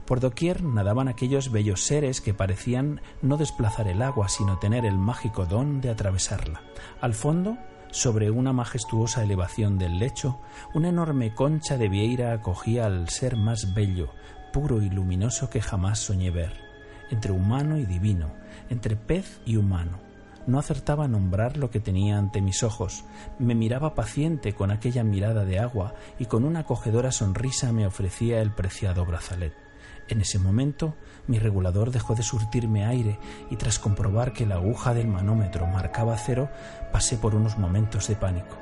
Por 0.07 0.21
doquier 0.21 0.63
nadaban 0.63 1.09
aquellos 1.09 1.51
bellos 1.51 1.81
seres 1.81 2.21
que 2.21 2.35
parecían 2.35 3.01
no 3.23 3.37
desplazar 3.37 3.89
el 3.89 4.03
agua, 4.03 4.29
sino 4.29 4.59
tener 4.59 4.85
el 4.85 4.97
mágico 4.97 5.47
don 5.47 5.81
de 5.81 5.91
atravesarla. 5.91 6.61
Al 7.01 7.15
fondo, 7.15 7.57
sobre 7.91 8.31
una 8.31 8.53
majestuosa 8.53 9.23
elevación 9.23 9.79
del 9.79 9.99
lecho, 9.99 10.41
una 10.75 10.91
enorme 10.91 11.35
concha 11.35 11.79
de 11.79 11.89
vieira 11.89 12.33
acogía 12.33 12.87
al 12.87 13.09
ser 13.09 13.37
más 13.37 13.75
bello, 13.75 14.11
puro 14.53 14.83
y 14.83 14.91
luminoso 14.91 15.51
que 15.51 15.61
jamás 15.61 16.01
soñé 16.01 16.31
ver, 16.31 16.53
entre 17.11 17.33
humano 17.33 17.79
y 17.79 17.87
divino, 17.87 18.33
entre 18.69 18.97
pez 18.97 19.41
y 19.47 19.57
humano, 19.57 19.99
no 20.47 20.59
acertaba 20.59 21.05
a 21.05 21.09
nombrar 21.09 21.57
lo 21.57 21.71
que 21.71 21.81
tenía 21.81 22.19
ante 22.19 22.41
mis 22.41 22.63
ojos. 22.63 23.05
Me 23.39 23.55
miraba 23.55 23.95
paciente 23.95 24.53
con 24.55 24.71
aquella 24.71 25.05
mirada 25.05 25.45
de 25.45 25.59
agua 25.59 25.95
y 26.19 26.27
con 26.27 26.45
una 26.45 26.61
acogedora 26.61 27.13
sonrisa 27.13 27.73
me 27.73 27.87
ofrecía 27.87 28.41
el 28.41 28.53
preciado 28.53 29.05
brazalet. 29.05 29.55
En 30.09 30.21
ese 30.21 30.39
momento 30.39 30.95
mi 31.27 31.39
regulador 31.39 31.91
dejó 31.91 32.15
de 32.15 32.23
surtirme 32.23 32.85
aire 32.85 33.19
y 33.51 33.57
tras 33.57 33.79
comprobar 33.79 34.33
que 34.33 34.47
la 34.47 34.57
aguja 34.57 34.93
del 34.93 35.09
manómetro 35.09 35.67
marcaba 35.67 36.17
cero, 36.19 36.51
pasé 36.93 37.17
por 37.17 37.35
unos 37.35 37.59
momentos 37.59 38.09
de 38.09 38.17
pánico. 38.17 38.57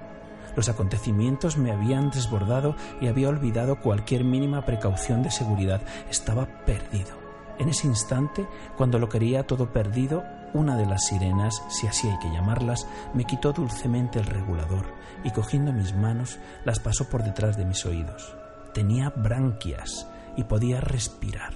Los 0.55 0.69
acontecimientos 0.69 1.57
me 1.57 1.73
habían 1.73 2.11
desbordado 2.11 2.77
y 3.01 3.09
había 3.09 3.29
olvidado 3.29 3.81
cualquier 3.81 4.23
mínima 4.23 4.65
precaución 4.65 5.23
de 5.23 5.31
seguridad. 5.31 5.81
Estaba 6.11 6.47
perdido. 6.65 7.11
En 7.59 7.69
ese 7.69 7.87
instante, 7.87 8.47
cuando 8.77 8.99
lo 8.99 9.09
quería 9.09 9.47
todo 9.47 9.73
perdido, 9.73 10.23
una 10.55 10.77
de 10.77 10.87
las 10.87 11.07
sirenas, 11.07 11.63
si 11.69 11.87
así 11.87 12.09
hay 12.09 12.19
que 12.19 12.31
llamarlas, 12.31 12.87
me 13.15 13.25
quitó 13.25 13.53
dulcemente 13.53 14.19
el 14.19 14.27
regulador 14.27 14.87
y 15.25 15.31
cogiendo 15.31 15.73
mis 15.73 15.95
manos 15.95 16.39
las 16.65 16.79
pasó 16.79 17.09
por 17.09 17.23
detrás 17.23 17.57
de 17.57 17.65
mis 17.65 17.85
oídos. 17.87 18.37
Tenía 18.75 19.11
branquias 19.11 20.07
y 20.37 20.45
podía 20.45 20.81
respirar. 20.81 21.55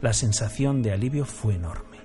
La 0.00 0.12
sensación 0.12 0.82
de 0.82 0.92
alivio 0.92 1.24
fue 1.24 1.54
enorme. 1.56 1.98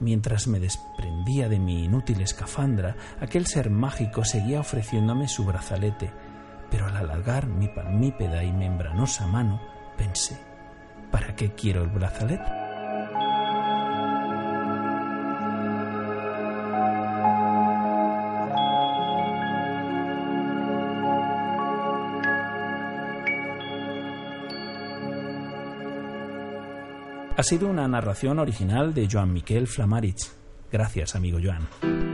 Mientras 0.00 0.46
me 0.46 0.60
desprendía 0.60 1.48
de 1.48 1.58
mi 1.58 1.84
inútil 1.84 2.20
escafandra, 2.20 2.96
aquel 3.20 3.46
ser 3.46 3.70
mágico 3.70 4.24
seguía 4.24 4.60
ofreciéndome 4.60 5.28
su 5.28 5.44
brazalete, 5.44 6.12
pero 6.70 6.86
al 6.86 6.96
alargar 6.96 7.46
mi 7.46 7.68
palmípeda 7.68 8.44
y 8.44 8.52
membranosa 8.52 9.26
mano, 9.26 9.60
pensé, 9.96 10.38
¿para 11.10 11.34
qué 11.34 11.54
quiero 11.54 11.82
el 11.82 11.90
brazalete? 11.90 12.61
Ha 27.42 27.44
sido 27.44 27.66
una 27.66 27.88
narración 27.88 28.38
original 28.38 28.94
de 28.94 29.08
Joan 29.10 29.32
Miquel 29.32 29.66
Flamarich. 29.66 30.30
Gracias, 30.70 31.16
amigo 31.16 31.40
Joan. 31.42 32.11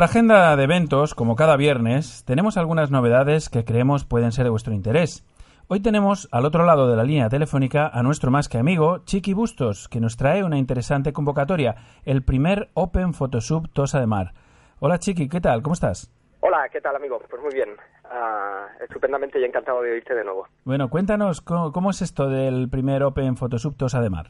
Nuestra 0.00 0.18
agenda 0.18 0.56
de 0.56 0.64
eventos, 0.64 1.14
como 1.14 1.36
cada 1.36 1.58
viernes, 1.58 2.24
tenemos 2.24 2.56
algunas 2.56 2.90
novedades 2.90 3.50
que 3.50 3.66
creemos 3.66 4.06
pueden 4.06 4.32
ser 4.32 4.44
de 4.44 4.50
vuestro 4.50 4.72
interés. 4.72 5.26
Hoy 5.68 5.80
tenemos 5.80 6.26
al 6.32 6.46
otro 6.46 6.64
lado 6.64 6.88
de 6.88 6.96
la 6.96 7.04
línea 7.04 7.28
telefónica 7.28 7.86
a 7.86 8.02
nuestro 8.02 8.30
más 8.30 8.48
que 8.48 8.56
amigo, 8.56 9.04
Chiqui 9.04 9.34
Bustos, 9.34 9.90
que 9.90 10.00
nos 10.00 10.16
trae 10.16 10.42
una 10.42 10.56
interesante 10.56 11.12
convocatoria, 11.12 11.74
el 12.06 12.22
primer 12.22 12.70
Open 12.72 13.12
Photosub 13.12 13.70
Tosa 13.74 14.00
de 14.00 14.06
Mar. 14.06 14.32
Hola 14.78 14.98
Chiqui, 14.98 15.28
¿qué 15.28 15.42
tal? 15.42 15.60
¿Cómo 15.60 15.74
estás? 15.74 16.10
Hola, 16.40 16.66
¿qué 16.72 16.80
tal 16.80 16.96
amigo? 16.96 17.20
Pues 17.28 17.42
muy 17.42 17.52
bien, 17.52 17.68
uh, 18.04 18.82
estupendamente 18.82 19.38
y 19.38 19.44
encantado 19.44 19.82
de 19.82 19.92
oírte 19.92 20.14
de 20.14 20.24
nuevo. 20.24 20.46
Bueno, 20.64 20.88
cuéntanos, 20.88 21.42
¿cómo, 21.42 21.72
cómo 21.72 21.90
es 21.90 22.00
esto 22.00 22.30
del 22.30 22.70
primer 22.70 23.02
Open 23.02 23.36
Photosub 23.36 23.76
Tosa 23.76 24.00
de 24.00 24.08
Mar? 24.08 24.28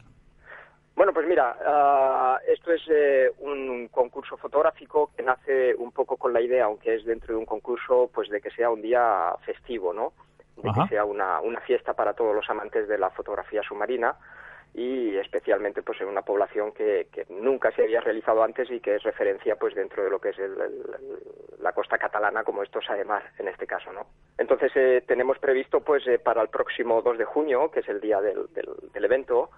Bueno, 1.01 1.15
pues 1.15 1.27
mira, 1.27 1.57
uh, 1.57 2.53
esto 2.53 2.73
es 2.73 2.83
eh, 2.91 3.33
un 3.39 3.89
concurso 3.89 4.37
fotográfico 4.37 5.11
que 5.17 5.23
nace 5.23 5.75
un 5.77 5.93
poco 5.93 6.19
con 6.19 6.35
la 6.35 6.43
idea, 6.43 6.67
aunque 6.67 6.95
es 6.95 7.07
dentro 7.07 7.33
de 7.33 7.41
un 7.41 7.47
concurso, 7.47 8.11
pues 8.13 8.29
de 8.29 8.43
que 8.43 8.51
sea 8.51 8.69
un 8.69 8.83
día 8.83 9.35
festivo, 9.47 9.95
¿no? 9.95 10.13
De 10.59 10.69
Ajá. 10.69 10.83
que 10.83 10.89
sea 10.91 11.07
una, 11.07 11.41
una 11.41 11.61
fiesta 11.63 11.95
para 11.95 12.13
todos 12.13 12.35
los 12.35 12.51
amantes 12.51 12.87
de 12.87 12.99
la 12.99 13.09
fotografía 13.09 13.63
submarina 13.63 14.15
y 14.75 15.17
especialmente 15.17 15.83
pues 15.83 15.99
en 16.03 16.09
una 16.09 16.21
población 16.21 16.73
que, 16.73 17.09
que 17.11 17.25
nunca 17.31 17.73
se 17.73 17.83
había 17.85 18.03
realizado 18.03 18.43
antes 18.43 18.71
y 18.71 18.81
que 18.81 18.97
es 18.97 19.03
referencia 19.03 19.57
pues 19.57 19.75
dentro 19.75 20.05
de 20.05 20.11
lo 20.11 20.21
que 20.21 20.29
es 20.29 20.39
el, 20.39 20.53
el, 20.61 20.83
la 21.61 21.73
costa 21.73 21.99
catalana 21.99 22.45
como 22.45 22.63
es 22.63 22.71
Tosa 22.71 22.95
de 22.95 23.05
Mar 23.05 23.33
en 23.39 23.49
este 23.49 23.67
caso 23.67 23.93
no 23.93 24.07
entonces 24.39 24.71
eh, 24.77 25.03
tenemos 25.09 25.39
previsto 25.41 25.81
pues 25.81 26.07
eh, 26.07 26.21
para 26.21 26.41
el 26.43 26.51
próximo 26.51 27.03
2 27.03 27.19
de 27.19 27.25
junio 27.25 27.69
que 27.73 27.81
es 27.81 27.89
el 27.89 28.01
día 28.01 28.21
del, 28.21 28.47
del, 28.55 28.69
del 28.93 29.05
evento 29.05 29.51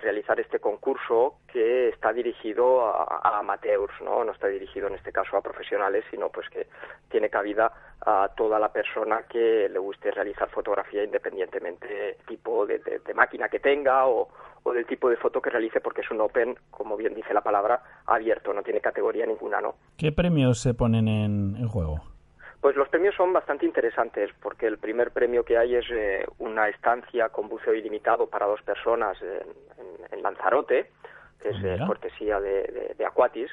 realizar 0.00 0.38
este 0.38 0.60
concurso 0.60 1.38
que 1.52 1.88
está 1.88 2.12
dirigido 2.12 2.86
a, 2.86 3.38
amateurs 3.38 3.92
no 4.02 4.22
no 4.22 4.32
está 4.32 4.46
dirigido 4.48 4.86
en 4.86 4.94
este 4.94 5.10
caso 5.10 5.36
a 5.36 5.42
profesionales 5.42 6.04
sino 6.10 6.28
pues 6.28 6.48
que 6.50 6.68
tiene 7.10 7.30
cabida 7.30 7.72
a 8.00 8.30
toda 8.36 8.58
la 8.58 8.72
persona 8.72 9.24
que 9.28 9.68
le 9.68 9.78
guste 9.78 10.10
realizar 10.10 10.48
fotografía 10.50 11.02
independientemente 11.02 12.18
tipo 12.28 12.66
de, 12.66 12.78
de, 12.78 13.00
de 13.00 13.14
máquina 13.14 13.48
que 13.48 13.58
tenga 13.58 14.06
o, 14.06 14.28
o 14.66 14.72
del 14.72 14.84
tipo 14.86 15.08
de 15.08 15.16
foto 15.16 15.40
que 15.40 15.50
realice 15.50 15.80
porque 15.80 16.00
es 16.00 16.10
un 16.10 16.20
open, 16.20 16.56
como 16.70 16.96
bien 16.96 17.14
dice 17.14 17.32
la 17.32 17.40
palabra, 17.40 17.80
abierto, 18.06 18.52
no 18.52 18.62
tiene 18.62 18.80
categoría 18.80 19.24
ninguna, 19.24 19.60
¿no? 19.60 19.76
¿Qué 19.96 20.10
premios 20.10 20.60
se 20.60 20.74
ponen 20.74 21.06
en, 21.06 21.56
en 21.56 21.68
juego? 21.68 22.00
Pues 22.66 22.74
los 22.74 22.88
premios 22.88 23.14
son 23.14 23.32
bastante 23.32 23.64
interesantes 23.64 24.28
porque 24.42 24.66
el 24.66 24.78
primer 24.78 25.12
premio 25.12 25.44
que 25.44 25.56
hay 25.56 25.76
es 25.76 25.86
eh, 25.88 26.26
una 26.40 26.68
estancia 26.68 27.28
con 27.28 27.48
buceo 27.48 27.72
ilimitado 27.72 28.28
para 28.28 28.46
dos 28.46 28.60
personas 28.62 29.16
en, 29.22 29.28
en, 29.78 30.14
en 30.14 30.20
Lanzarote, 30.24 30.90
que 31.40 31.50
es 31.50 31.56
eh, 31.62 31.78
cortesía 31.86 32.40
de, 32.40 32.62
de, 32.64 32.94
de, 32.98 33.06
Aquatis, 33.06 33.52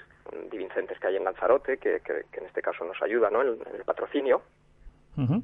Divincentes 0.50 1.00
que 1.00 1.05
hay 1.05 1.17
en 1.17 1.25
Lanzarote, 1.25 1.77
que, 1.77 2.00
que, 2.00 2.24
que, 2.32 2.39
en 2.39 2.48
este 2.48 2.63
caso 2.63 2.84
nos 2.86 3.00
ayuda 3.03 3.29
¿no? 3.29 3.43
en, 3.43 3.50
en 3.50 3.75
el 3.75 3.86
patrocinio. 3.86 4.41
Uh 5.15 5.22
-huh. 5.22 5.43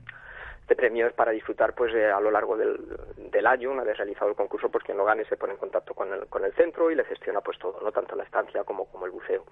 Este 0.61 0.75
premio 0.75 1.05
es 1.05 1.13
para 1.13 1.29
disfrutar 1.31 1.75
pues 1.75 1.93
eh, 1.93 2.09
a 2.09 2.19
lo 2.19 2.31
largo 2.31 2.57
del, 2.57 2.75
del, 3.17 3.45
año, 3.45 3.69
una 3.69 3.83
vez 3.83 3.95
realizado 3.97 4.31
el 4.31 4.35
concurso, 4.35 4.69
pues 4.69 4.83
quien 4.83 4.97
lo 4.97 5.05
gane 5.05 5.25
se 5.25 5.37
pone 5.37 5.53
en 5.53 5.59
contacto 5.59 5.93
con 5.93 6.11
el, 6.11 6.25
con 6.25 6.43
el 6.43 6.53
centro 6.53 6.89
y 6.89 6.95
le 6.95 7.05
gestiona 7.05 7.41
pues 7.41 7.59
todo, 7.59 7.79
no 7.83 7.91
tanto 7.91 8.15
la 8.15 8.23
estancia 8.23 8.63
como, 8.63 8.85
como 8.85 9.05
el 9.05 9.11
buceo. 9.11 9.43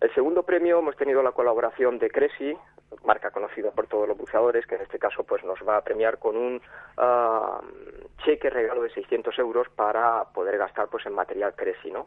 El 0.00 0.14
segundo 0.14 0.44
premio 0.44 0.78
hemos 0.78 0.96
tenido 0.96 1.22
la 1.22 1.32
colaboración 1.32 1.98
de 1.98 2.10
Cresi, 2.10 2.56
marca 3.04 3.30
conocida 3.30 3.70
por 3.72 3.86
todos 3.88 4.06
los 4.06 4.16
buceadores, 4.16 4.66
que 4.66 4.76
en 4.76 4.82
este 4.82 4.98
caso 4.98 5.24
pues 5.24 5.42
nos 5.44 5.58
va 5.66 5.76
a 5.76 5.82
premiar 5.82 6.18
con 6.18 6.36
un 6.36 6.62
uh, 6.98 8.18
cheque 8.24 8.48
regalo 8.48 8.82
de 8.82 8.90
600 8.90 9.36
euros 9.38 9.68
para 9.70 10.24
poder 10.32 10.56
gastar 10.56 10.88
pues 10.88 11.04
en 11.06 11.14
material 11.14 11.54
Cresi, 11.56 11.90
¿no? 11.90 12.06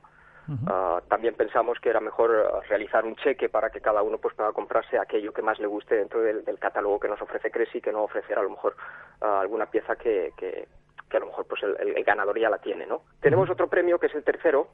Ah, 0.67 1.01
también 1.07 1.35
pensamos 1.35 1.79
que 1.79 1.89
era 1.89 1.99
mejor 1.99 2.31
ah, 2.31 2.59
realizar 2.67 3.05
un 3.05 3.15
cheque 3.15 3.47
para 3.47 3.69
que 3.69 3.79
cada 3.79 4.01
uno 4.01 4.17
pues 4.17 4.35
pueda 4.35 4.51
comprarse 4.51 4.97
aquello 4.97 5.33
que 5.33 5.41
más 5.41 5.59
le 5.59 5.67
guste 5.67 5.95
dentro 5.95 6.21
del, 6.21 6.43
catálogo 6.59 6.99
que 6.99 7.07
nos 7.07 7.21
ofrece 7.21 7.51
Cresi, 7.51 7.79
que 7.79 7.91
no 7.91 8.03
ofrecer 8.03 8.37
a 8.37 8.43
lo 8.43 8.49
mejor 8.49 8.75
ah, 9.21 9.39
alguna 9.39 9.67
pieza 9.67 9.95
que, 9.95 10.33
que, 10.35 10.67
a 11.15 11.19
lo 11.19 11.27
mejor 11.27 11.45
pues 11.45 11.61
el, 11.63 12.03
ganador 12.03 12.37
ya 12.39 12.49
la 12.49 12.57
tiene, 12.57 12.85
¿no? 12.85 13.03
Tenemos 13.21 13.49
otro 13.49 13.67
premio 13.67 13.99
que 13.99 14.07
es 14.07 14.15
el 14.15 14.23
tercero, 14.23 14.67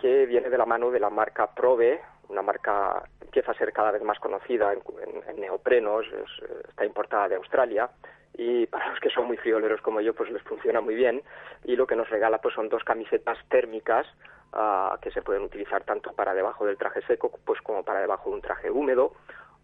que 0.00 0.26
viene 0.26 0.48
de 0.48 0.58
la 0.58 0.64
mano 0.64 0.90
de 0.90 1.00
la 1.00 1.10
marca 1.10 1.54
Probe, 1.54 2.00
una 2.28 2.42
marca 2.42 3.02
empieza 3.20 3.52
a 3.52 3.58
ser 3.58 3.72
cada 3.72 3.90
vez 3.90 4.02
más 4.02 4.18
conocida 4.18 4.72
en, 4.72 5.40
neoprenos, 5.40 6.06
está 6.68 6.84
importada 6.84 7.28
de 7.28 7.36
Australia 7.36 7.90
y 8.36 8.66
para 8.66 8.90
los 8.90 9.00
que 9.00 9.10
son 9.10 9.26
muy 9.26 9.36
frioleros 9.36 9.80
como 9.80 10.00
yo 10.00 10.14
pues 10.14 10.30
les 10.30 10.42
funciona 10.42 10.80
muy 10.80 10.94
bien 10.94 11.22
y 11.64 11.76
lo 11.76 11.86
que 11.86 11.96
nos 11.96 12.10
regala 12.10 12.38
pues 12.38 12.54
son 12.54 12.68
dos 12.68 12.82
camisetas 12.84 13.38
térmicas 13.48 14.06
Ah, 14.56 14.96
que 15.02 15.10
se 15.10 15.20
pueden 15.20 15.42
utilizar 15.42 15.82
tanto 15.82 16.12
para 16.12 16.32
debajo 16.32 16.64
del 16.64 16.78
traje 16.78 17.02
seco 17.08 17.32
pues 17.44 17.60
como 17.60 17.82
para 17.82 17.98
debajo 17.98 18.30
de 18.30 18.36
un 18.36 18.40
traje 18.40 18.70
húmedo 18.70 19.12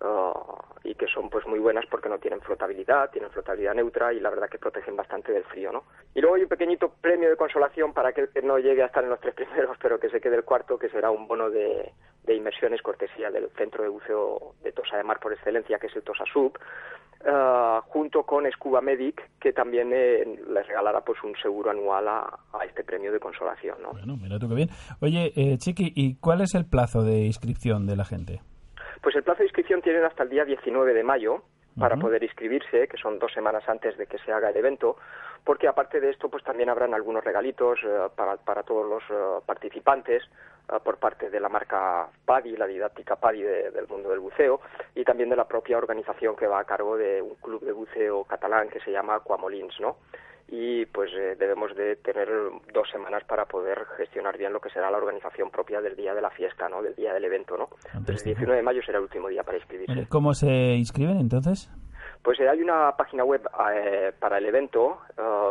ah, 0.00 0.34
y 0.82 0.96
que 0.96 1.06
son 1.06 1.30
pues 1.30 1.46
muy 1.46 1.60
buenas 1.60 1.86
porque 1.86 2.08
no 2.08 2.18
tienen 2.18 2.40
flotabilidad, 2.40 3.08
tienen 3.08 3.30
flotabilidad 3.30 3.74
neutra 3.74 4.12
y 4.12 4.18
la 4.18 4.30
verdad 4.30 4.48
que 4.48 4.58
protegen 4.58 4.96
bastante 4.96 5.30
del 5.30 5.44
frío, 5.44 5.70
¿no? 5.70 5.84
Y 6.12 6.20
luego 6.20 6.34
hay 6.34 6.42
un 6.42 6.48
pequeñito 6.48 6.92
premio 7.00 7.30
de 7.30 7.36
consolación 7.36 7.92
para 7.92 8.08
aquel 8.08 8.30
que 8.30 8.42
no 8.42 8.58
llegue 8.58 8.82
a 8.82 8.86
estar 8.86 9.04
en 9.04 9.10
los 9.10 9.20
tres 9.20 9.34
primeros, 9.36 9.78
pero 9.80 10.00
que 10.00 10.10
se 10.10 10.20
quede 10.20 10.34
el 10.34 10.44
cuarto, 10.44 10.76
que 10.76 10.88
será 10.88 11.12
un 11.12 11.28
bono 11.28 11.50
de, 11.50 11.92
de 12.24 12.34
inmersiones 12.34 12.82
cortesía 12.82 13.30
del 13.30 13.48
centro 13.50 13.82
de 13.82 13.88
buceo 13.88 14.54
de 14.62 14.72
Tosa 14.72 14.96
de 14.96 15.04
Mar 15.04 15.20
por 15.20 15.32
excelencia, 15.32 15.78
que 15.78 15.86
es 15.86 15.96
el 15.96 16.02
Tosa 16.02 16.24
Sub, 16.32 16.58
Uh, 17.22 17.82
junto 17.82 18.22
con 18.22 18.50
Scuba 18.50 18.80
Medic, 18.80 19.28
que 19.38 19.52
también 19.52 19.90
eh, 19.92 20.24
les 20.48 20.66
regalará 20.66 21.02
pues 21.02 21.22
un 21.22 21.36
seguro 21.36 21.70
anual 21.70 22.08
a, 22.08 22.38
este 22.64 22.82
premio 22.82 23.12
de 23.12 23.20
consolación. 23.20 23.76
¿no? 23.82 23.90
Bueno, 23.90 24.16
mira 24.16 24.38
tú 24.38 24.48
qué 24.48 24.54
bien. 24.54 24.70
Oye, 25.02 25.30
eh, 25.36 25.58
Chiqui, 25.58 25.92
¿y 25.94 26.14
cuál 26.14 26.40
es 26.40 26.54
el 26.54 26.64
plazo 26.64 27.02
de 27.02 27.26
inscripción 27.26 27.86
de 27.86 27.96
la 27.96 28.06
gente? 28.06 28.40
Pues 29.02 29.14
el 29.16 29.22
plazo 29.22 29.40
de 29.40 29.44
inscripción 29.44 29.82
tienen 29.82 30.04
hasta 30.04 30.22
el 30.22 30.30
día 30.30 30.46
19 30.46 30.94
de 30.94 31.02
mayo 31.02 31.42
para 31.78 31.96
poder 31.96 32.22
inscribirse, 32.22 32.88
que 32.88 32.96
son 32.96 33.18
dos 33.18 33.32
semanas 33.32 33.66
antes 33.68 33.96
de 33.96 34.06
que 34.06 34.18
se 34.18 34.32
haga 34.32 34.50
el 34.50 34.56
evento, 34.56 34.96
porque 35.44 35.68
aparte 35.68 36.00
de 36.00 36.10
esto, 36.10 36.28
pues 36.28 36.44
también 36.44 36.68
habrán 36.68 36.94
algunos 36.94 37.24
regalitos 37.24 37.78
eh, 37.84 38.08
para, 38.14 38.36
para 38.36 38.62
todos 38.62 38.86
los 38.86 39.02
uh, 39.10 39.44
participantes, 39.46 40.22
por 40.78 40.98
parte 40.98 41.30
de 41.30 41.40
la 41.40 41.48
marca 41.48 42.08
PADI, 42.24 42.56
la 42.56 42.66
didáctica 42.66 43.16
PADI 43.16 43.42
del 43.42 43.88
mundo 43.88 44.10
del 44.10 44.20
buceo, 44.20 44.60
y 44.94 45.04
también 45.04 45.30
de 45.30 45.36
la 45.36 45.48
propia 45.48 45.78
organización 45.78 46.36
que 46.36 46.46
va 46.46 46.60
a 46.60 46.64
cargo 46.64 46.96
de 46.96 47.20
un 47.20 47.34
club 47.36 47.64
de 47.64 47.72
buceo 47.72 48.24
catalán 48.24 48.68
que 48.68 48.80
se 48.80 48.92
llama 48.92 49.16
Aquamolins, 49.16 49.80
¿no? 49.80 49.96
y 50.52 50.84
pues 50.86 51.12
eh, 51.12 51.36
debemos 51.38 51.76
de 51.76 51.94
tener 51.96 52.28
dos 52.72 52.88
semanas 52.90 53.22
para 53.24 53.44
poder 53.46 53.86
gestionar 53.96 54.36
bien 54.36 54.52
lo 54.52 54.60
que 54.60 54.70
será 54.70 54.90
la 54.90 54.96
organización 54.96 55.48
propia 55.50 55.80
del 55.80 55.94
día 55.94 56.12
de 56.12 56.20
la 56.20 56.30
fiesta, 56.30 56.68
¿no? 56.68 56.82
Del 56.82 56.96
día 56.96 57.14
del 57.14 57.24
evento, 57.24 57.56
¿no? 57.56 57.68
el 57.94 58.16
19 58.16 58.56
de 58.56 58.62
mayo 58.62 58.82
será 58.82 58.98
el 58.98 59.04
último 59.04 59.28
día 59.28 59.44
para 59.44 59.58
inscribirse. 59.58 60.08
¿Cómo 60.08 60.34
se 60.34 60.74
inscriben 60.74 61.20
entonces? 61.20 61.70
Pues 62.22 62.40
eh, 62.40 62.48
hay 62.48 62.60
una 62.60 62.96
página 62.96 63.22
web 63.24 63.48
eh, 63.72 64.12
para 64.18 64.38
el 64.38 64.46
evento 64.46 64.98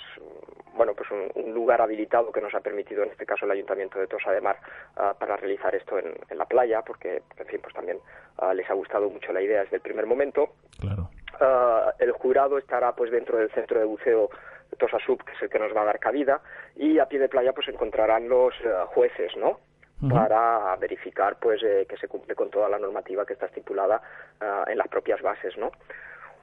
bueno, 0.73 0.93
pues 0.93 1.09
un, 1.11 1.53
lugar 1.53 1.81
habilitado 1.81 2.31
que 2.31 2.41
nos 2.41 2.53
ha 2.55 2.61
permitido 2.61 3.03
en 3.03 3.11
este 3.11 3.25
caso 3.25 3.45
el 3.45 3.51
Ayuntamiento 3.51 3.99
de 3.99 4.07
Tosa 4.07 4.31
de 4.31 4.41
Mar 4.41 4.57
ah, 4.95 5.13
para 5.17 5.37
realizar 5.37 5.75
esto 5.75 5.99
en, 5.99 6.15
la 6.37 6.45
playa, 6.45 6.81
porque 6.81 7.21
en 7.37 7.45
fin, 7.45 7.59
pues 7.61 7.73
también 7.73 7.99
ah, 8.37 8.53
les 8.53 8.69
ha 8.69 8.73
gustado 8.73 9.09
mucho 9.09 9.33
la 9.33 9.41
idea 9.41 9.61
desde 9.61 9.77
el 9.77 9.81
primer 9.81 10.05
momento. 10.05 10.53
Claro. 10.79 11.09
Ah, 11.39 11.93
el 11.99 12.11
jurado 12.11 12.57
estará 12.57 12.93
pues 12.95 13.11
dentro 13.11 13.37
del 13.37 13.51
centro 13.51 13.79
de 13.79 13.85
buceo 13.85 14.29
Tosa 14.77 14.97
Sub, 15.05 15.23
que 15.23 15.33
es 15.33 15.41
el 15.41 15.49
que 15.49 15.59
nos 15.59 15.75
va 15.75 15.81
a 15.81 15.85
dar 15.85 15.99
cabida, 15.99 16.41
y 16.75 16.99
a 16.99 17.05
pie 17.05 17.19
de 17.19 17.29
playa 17.29 17.53
pues 17.53 17.67
encontrarán 17.67 18.29
los 18.29 18.53
jueces, 18.87 19.35
¿no? 19.37 19.59
Para 20.09 20.75
verificar 20.77 21.37
pues 21.39 21.61
eh, 21.63 21.85
que 21.87 21.97
se 21.97 22.07
cumple 22.07 22.35
con 22.35 22.49
toda 22.49 22.69
la 22.69 22.79
normativa 22.79 23.25
que 23.25 23.33
está 23.33 23.45
estipulada 23.45 24.01
ah, 24.39 24.65
en 24.67 24.77
las 24.77 24.87
propias 24.87 25.21
bases, 25.21 25.57
¿no? 25.57 25.71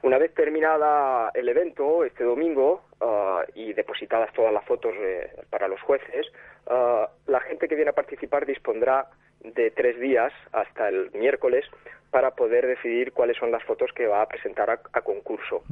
Una 0.01 0.17
vez 0.17 0.33
terminada 0.33 1.29
el 1.33 1.49
evento 1.49 2.05
este 2.05 2.23
domingo 2.23 2.83
ah, 3.01 3.43
y 3.53 3.73
depositadas 3.73 4.31
todas 4.33 4.53
las 4.53 4.63
fotos 4.63 4.93
eh, 4.97 5.29
para 5.49 5.67
los 5.67 5.81
jueces, 5.81 6.27
ah, 6.67 7.09
la 7.27 7.41
gente 7.41 7.67
que 7.67 7.75
viene 7.75 7.91
a 7.91 7.95
participar 7.95 8.45
dispondrá 8.45 9.07
de 9.41 9.71
tres 9.71 9.99
días 9.99 10.31
hasta 10.51 10.89
el 10.89 11.11
miércoles 11.11 11.65
para 12.11 12.31
poder 12.31 12.65
decidir 12.65 13.13
cuáles 13.13 13.37
son 13.37 13.51
las 13.51 13.63
fotos 13.63 13.91
que 13.93 14.07
va 14.07 14.21
a 14.21 14.27
presentar 14.27 14.69
a, 14.69 15.01
concurso. 15.01 15.63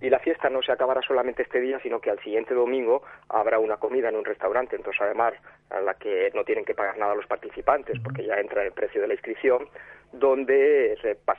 Y 0.00 0.10
la 0.10 0.18
fiesta 0.18 0.48
no 0.48 0.62
se 0.62 0.72
acabará 0.72 1.02
solamente 1.02 1.42
este 1.42 1.60
día, 1.60 1.78
sino 1.80 2.00
que 2.00 2.10
al 2.10 2.18
siguiente 2.20 2.54
domingo 2.54 3.02
habrá 3.28 3.58
una 3.58 3.76
comida 3.76 4.08
en 4.08 4.16
un 4.16 4.24
restaurante. 4.24 4.76
En 4.76 4.82
Tosa 4.82 5.06
de 5.06 5.14
Mar, 5.14 5.34
a 5.70 5.80
la 5.80 5.94
que 5.94 6.30
no 6.34 6.44
tienen 6.44 6.64
que 6.64 6.74
pagar 6.74 6.98
nada 6.98 7.14
los 7.14 7.26
participantes, 7.26 7.98
porque 8.02 8.24
ya 8.24 8.34
entra 8.34 8.64
el 8.64 8.72
precio 8.72 9.00
de 9.00 9.08
la 9.08 9.14
inscripción, 9.14 9.68
donde 10.12 10.98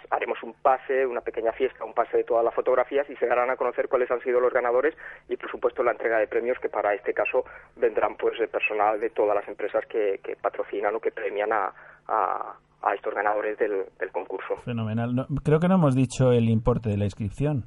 haremos 0.10 0.42
un 0.42 0.54
pase, 0.54 1.06
una 1.06 1.22
pequeña 1.22 1.52
fiesta, 1.52 1.86
un 1.86 1.94
pase 1.94 2.18
de 2.18 2.24
todas 2.24 2.44
las 2.44 2.54
fotografías 2.54 3.08
y 3.10 3.16
se 3.18 3.28
darán 3.28 3.50
a 3.50 3.56
conocer 3.56 3.88
cuáles 3.88 4.10
han 4.10 4.22
sido 4.22 4.40
los 4.40 4.52
ganadores 4.52 4.96
y, 5.30 5.38
por 5.38 5.50
supuesto, 5.50 5.84
la 5.84 5.92
entrega 5.92 6.18
de 6.18 6.28
premios 6.28 6.60
que 6.60 6.70
para 6.70 6.94
este 6.94 7.14
caso 7.14 7.46
vendrán 7.76 8.16
pues 8.18 8.40
el 8.40 8.50
personal 8.50 9.00
de 9.00 9.12
todas 9.12 9.36
las 9.36 9.48
empresas 9.48 9.86
que, 9.86 10.20
patrocinan 10.42 10.96
o 10.96 11.00
que 11.00 11.12
premian 11.12 11.54
a, 11.54 11.74
a, 12.08 12.58
estos 12.94 13.14
ganadores 13.14 13.58
del, 13.58 13.86
concurso. 14.12 14.56
Fenomenal. 14.66 15.28
creo 15.44 15.60
que 15.60 15.68
no 15.68 15.76
hemos 15.76 15.96
dicho 15.96 16.32
el 16.32 16.50
importe 16.50 16.90
de 16.90 16.98
la 16.98 17.06
inscripción. 17.06 17.66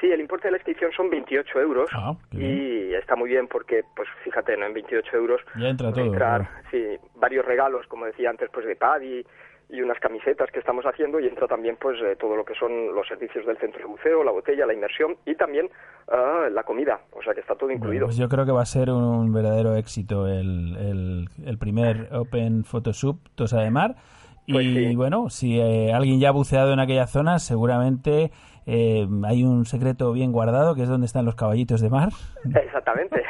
Sí, 0.00 0.06
el 0.06 0.20
importe 0.20 0.48
de 0.48 0.52
la 0.52 0.58
inscripción 0.58 0.92
son 0.92 1.10
28 1.10 1.60
euros 1.60 1.90
ah, 1.92 2.14
y 2.30 2.94
está 2.94 3.16
muy 3.16 3.30
bien 3.30 3.48
porque, 3.48 3.82
pues 3.96 4.08
fíjate, 4.22 4.56
¿no? 4.56 4.66
en 4.66 4.74
28 4.74 5.16
euros 5.16 5.40
ya 5.58 5.68
entra 5.68 5.92
todo. 5.92 6.04
Entrar, 6.04 6.48
sí, 6.70 6.96
varios 7.16 7.44
regalos, 7.44 7.84
como 7.88 8.06
decía 8.06 8.30
antes, 8.30 8.48
pues 8.52 8.64
de 8.64 8.76
PADI 8.76 9.24
y 9.70 9.82
unas 9.82 9.98
camisetas 9.98 10.50
que 10.50 10.60
estamos 10.60 10.84
haciendo 10.86 11.20
y 11.20 11.26
entra 11.26 11.46
también 11.46 11.76
pues 11.78 11.98
eh, 12.00 12.16
todo 12.18 12.36
lo 12.36 12.44
que 12.44 12.54
son 12.54 12.94
los 12.94 13.06
servicios 13.06 13.44
del 13.44 13.58
centro 13.58 13.80
de 13.80 13.86
buceo, 13.86 14.24
la 14.24 14.30
botella, 14.30 14.66
la 14.66 14.72
inmersión 14.72 15.16
y 15.26 15.34
también 15.34 15.68
ah, 16.10 16.48
la 16.50 16.62
comida, 16.62 17.00
o 17.12 17.22
sea 17.22 17.34
que 17.34 17.40
está 17.40 17.54
todo 17.54 17.70
incluido. 17.70 18.06
pues 18.06 18.16
yo 18.16 18.28
creo 18.28 18.46
que 18.46 18.52
va 18.52 18.62
a 18.62 18.66
ser 18.66 18.90
un, 18.90 19.32
verdadero 19.32 19.74
éxito 19.74 20.26
el, 20.26 21.28
el, 21.44 21.58
primer 21.58 22.08
Open 22.12 22.64
Photoshoot 22.64 23.16
Tosa 23.34 23.60
de 23.60 23.70
Mar 23.70 23.96
pues 24.50 24.66
y 24.66 24.96
bueno, 24.96 25.28
si 25.30 25.60
eh, 25.60 25.92
alguien 25.92 26.20
ya 26.20 26.28
ha 26.28 26.32
buceado 26.32 26.72
en 26.72 26.80
aquella 26.80 27.06
zona, 27.06 27.38
seguramente 27.38 28.30
eh, 28.70 29.08
hay 29.24 29.44
un 29.44 29.64
secreto 29.64 30.12
bien 30.12 30.30
guardado 30.30 30.74
que 30.74 30.82
es 30.82 30.88
donde 30.90 31.06
están 31.06 31.24
los 31.24 31.34
caballitos 31.34 31.80
de 31.80 31.88
mar. 31.88 32.10
Exactamente. 32.44 33.22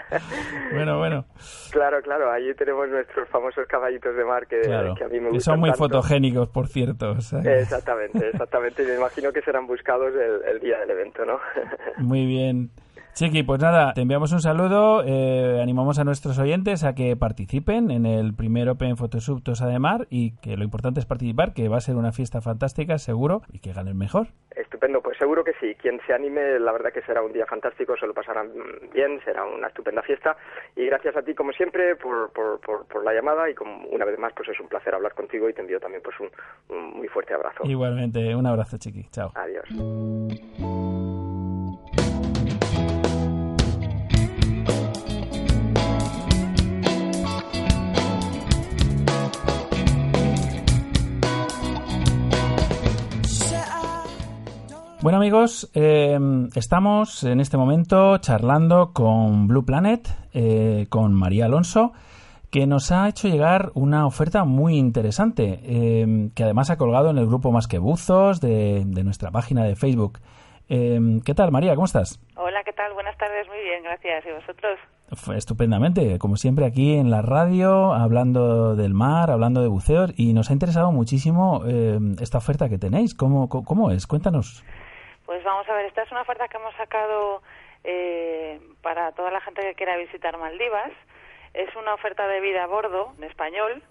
bueno, 0.72 0.98
bueno. 0.98 1.24
Claro, 1.72 2.02
claro, 2.02 2.30
allí 2.30 2.54
tenemos 2.54 2.86
nuestros 2.88 3.26
famosos 3.30 3.66
caballitos 3.66 4.14
de 4.14 4.24
mar 4.24 4.46
que, 4.46 4.56
a 4.72 4.82
mí 5.08 5.20
me 5.20 5.30
gustan. 5.30 5.32
Que 5.32 5.40
son 5.40 5.60
muy 5.60 5.72
fotogénicos, 5.72 6.48
por 6.50 6.68
cierto. 6.68 7.12
Exactamente, 7.44 8.28
exactamente. 8.28 8.84
me 8.84 8.96
imagino 8.96 9.32
que 9.32 9.40
serán 9.40 9.66
buscados 9.66 10.12
el 10.14 10.60
día 10.60 10.78
del 10.80 10.90
evento, 10.90 11.24
¿no? 11.24 11.38
muy 11.98 12.26
bien. 12.26 12.70
Chiqui, 13.16 13.44
pues 13.44 13.62
nada, 13.62 13.94
te 13.94 14.02
enviamos 14.02 14.30
un 14.32 14.40
saludo, 14.40 15.02
eh, 15.02 15.58
animamos 15.62 15.98
a 15.98 16.04
nuestros 16.04 16.38
oyentes 16.38 16.84
a 16.84 16.94
que 16.94 17.16
participen 17.16 17.90
en 17.90 18.04
el 18.04 18.34
primer 18.34 18.68
Open 18.68 18.98
Photoshoot 18.98 19.42
Tosa 19.42 19.66
de 19.68 19.78
Mar 19.78 20.06
y 20.10 20.36
que 20.42 20.58
lo 20.58 20.64
importante 20.64 21.00
es 21.00 21.06
participar, 21.06 21.54
que 21.54 21.70
va 21.70 21.78
a 21.78 21.80
ser 21.80 21.96
una 21.96 22.12
fiesta 22.12 22.42
fantástica, 22.42 22.98
seguro, 22.98 23.40
y 23.50 23.60
que 23.60 23.72
ganen 23.72 23.96
mejor. 23.96 24.26
Estupendo, 24.54 25.00
pues 25.00 25.16
seguro 25.16 25.42
que 25.44 25.54
sí. 25.58 25.74
Quien 25.76 25.98
se 26.06 26.12
anime, 26.12 26.58
la 26.58 26.72
verdad 26.72 26.92
que 26.92 27.00
será 27.00 27.22
un 27.22 27.32
día 27.32 27.46
fantástico, 27.46 27.96
se 27.96 28.06
lo 28.06 28.12
pasarán 28.12 28.50
bien, 28.92 29.18
será 29.24 29.46
una 29.46 29.68
estupenda 29.68 30.02
fiesta. 30.02 30.36
Y 30.76 30.84
gracias 30.84 31.16
a 31.16 31.22
ti, 31.22 31.34
como 31.34 31.52
siempre, 31.52 31.96
por, 31.96 32.30
por, 32.34 32.60
por, 32.60 33.02
la 33.02 33.14
llamada 33.14 33.48
y 33.48 33.54
como 33.54 33.88
una 33.88 34.04
vez 34.04 34.18
más, 34.18 34.34
pues 34.36 34.50
es 34.50 34.60
un 34.60 34.68
placer 34.68 34.94
hablar 34.94 35.14
contigo 35.14 35.48
y 35.48 35.54
te 35.54 35.62
envío 35.62 35.80
también 35.80 36.02
pues 36.02 36.20
un, 36.20 36.28
un 36.68 36.98
muy 36.98 37.08
fuerte 37.08 37.32
abrazo. 37.32 37.64
Igualmente, 37.64 38.34
un 38.34 38.46
abrazo, 38.46 38.76
Chiqui. 38.76 39.08
Chao. 39.10 39.32
Adiós. 39.34 39.64
Bueno 55.06 55.18
amigos, 55.18 55.70
eh, 55.72 56.18
estamos 56.56 57.22
en 57.22 57.38
este 57.38 57.56
momento 57.56 58.18
charlando 58.18 58.90
con 58.92 59.46
Blue 59.46 59.64
Planet, 59.64 60.08
eh, 60.34 60.86
con 60.88 61.14
María 61.14 61.44
Alonso, 61.44 61.92
que 62.50 62.66
nos 62.66 62.90
ha 62.90 63.08
hecho 63.08 63.28
llegar 63.28 63.70
una 63.74 64.04
oferta 64.04 64.42
muy 64.42 64.76
interesante, 64.76 65.60
eh, 65.62 66.30
que 66.34 66.42
además 66.42 66.70
ha 66.70 66.76
colgado 66.76 67.10
en 67.10 67.18
el 67.18 67.26
grupo 67.28 67.52
Más 67.52 67.68
que 67.68 67.78
Buzos 67.78 68.40
de, 68.40 68.82
de 68.84 69.04
nuestra 69.04 69.30
página 69.30 69.62
de 69.62 69.76
Facebook. 69.76 70.18
Eh, 70.68 71.20
¿Qué 71.24 71.34
tal 71.34 71.52
María? 71.52 71.76
¿Cómo 71.76 71.84
estás? 71.84 72.18
Hola, 72.34 72.64
¿qué 72.64 72.72
tal? 72.72 72.92
Buenas 72.94 73.16
tardes, 73.16 73.46
muy 73.46 73.58
bien, 73.62 73.84
gracias. 73.84 74.24
¿Y 74.26 74.32
vosotros? 74.32 75.36
Estupendamente, 75.36 76.18
como 76.18 76.36
siempre 76.36 76.66
aquí 76.66 76.94
en 76.94 77.12
la 77.12 77.22
radio, 77.22 77.94
hablando 77.94 78.74
del 78.74 78.92
mar, 78.92 79.30
hablando 79.30 79.62
de 79.62 79.68
buceos, 79.68 80.12
y 80.16 80.32
nos 80.32 80.50
ha 80.50 80.52
interesado 80.52 80.90
muchísimo 80.90 81.62
eh, 81.64 82.00
esta 82.18 82.38
oferta 82.38 82.68
que 82.68 82.78
tenéis. 82.78 83.14
¿Cómo, 83.14 83.48
¿Cómo, 83.48 83.64
cómo 83.64 83.92
es? 83.92 84.08
Cuéntanos. 84.08 84.64
Pues 85.26 85.42
vamos 85.42 85.68
a 85.68 85.74
ver, 85.74 85.86
esta 85.86 86.02
es 86.02 86.10
una 86.12 86.22
oferta 86.22 86.46
que 86.46 86.56
hemos 86.56 86.74
sacado 86.76 87.42
eh, 87.82 88.60
para 88.80 89.10
toda 89.10 89.32
la 89.32 89.40
gente 89.40 89.60
que 89.60 89.74
quiera 89.74 89.96
visitar 89.96 90.38
Maldivas. 90.38 90.92
Es 91.52 91.74
una 91.74 91.94
oferta 91.94 92.28
de 92.28 92.40
vida 92.40 92.62
a 92.62 92.68
bordo, 92.68 93.12
en 93.18 93.24
español. 93.24 93.82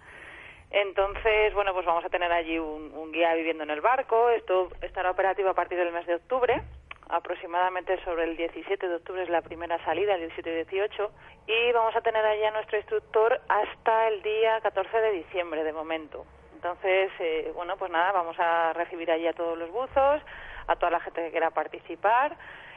Entonces, 0.71 1.53
bueno, 1.53 1.73
pues 1.73 1.85
vamos 1.85 2.05
a 2.05 2.09
tener 2.09 2.31
allí 2.31 2.57
un, 2.57 3.11
guía 3.11 3.33
viviendo 3.33 3.63
en 3.63 3.69
el 3.69 3.81
barco. 3.81 4.29
Esto 4.29 4.69
estará 4.81 5.11
operativo 5.11 5.49
a 5.49 5.53
partir 5.53 5.77
del 5.77 5.91
mes 5.91 6.05
de 6.07 6.15
octubre. 6.15 6.61
Aproximadamente 7.09 8.01
sobre 8.05 8.23
el 8.23 8.37
17 8.37 8.87
de 8.87 8.95
octubre 8.95 9.21
es 9.21 9.29
la 9.29 9.41
primera 9.41 9.83
salida, 9.83 10.15
el 10.15 10.21
17 10.21 10.49
y 10.49 10.55
18. 10.55 11.11
Y 11.47 11.71
vamos 11.73 11.95
a 11.97 12.01
tener 12.01 12.25
allí 12.25 12.45
a 12.45 12.51
nuestro 12.51 12.77
instructor 12.77 13.41
hasta 13.49 14.07
el 14.07 14.21
día 14.23 14.61
14 14.61 14.97
de 15.01 15.11
diciembre, 15.11 15.65
de 15.65 15.73
momento. 15.73 16.25
Entonces, 16.55 17.11
eh, 17.19 17.51
bueno, 17.53 17.75
pues 17.77 17.91
nada, 17.91 18.11
vamos 18.11 18.37
a 18.39 18.73
recibir 18.73 19.11
allí 19.11 19.27
a 19.27 19.33
todos 19.33 19.57
los 19.57 19.69
buzos, 19.69 20.21
a 20.67 20.75
toda 20.75 20.91
la 20.91 20.99
gente 20.99 21.21
que 21.23 21.31
quiera 21.31 21.51
participar. 21.51 22.35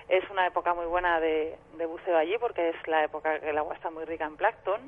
Es 0.09 0.29
una 0.31 0.47
época 0.47 0.75
muy 0.75 0.87
buena 0.87 1.21
de, 1.21 1.57
de 1.77 1.87
buceo 1.87 2.17
allí 2.17 2.37
porque 2.39 2.71
es 2.71 2.89
la 2.89 3.05
época 3.05 3.41
que 3.41 3.51
el 3.51 3.59
agua 3.59 3.75
está 3.75 3.91
muy 3.91 4.05
rica 4.05 4.25
en 4.25 4.37
plancton. 4.37 4.81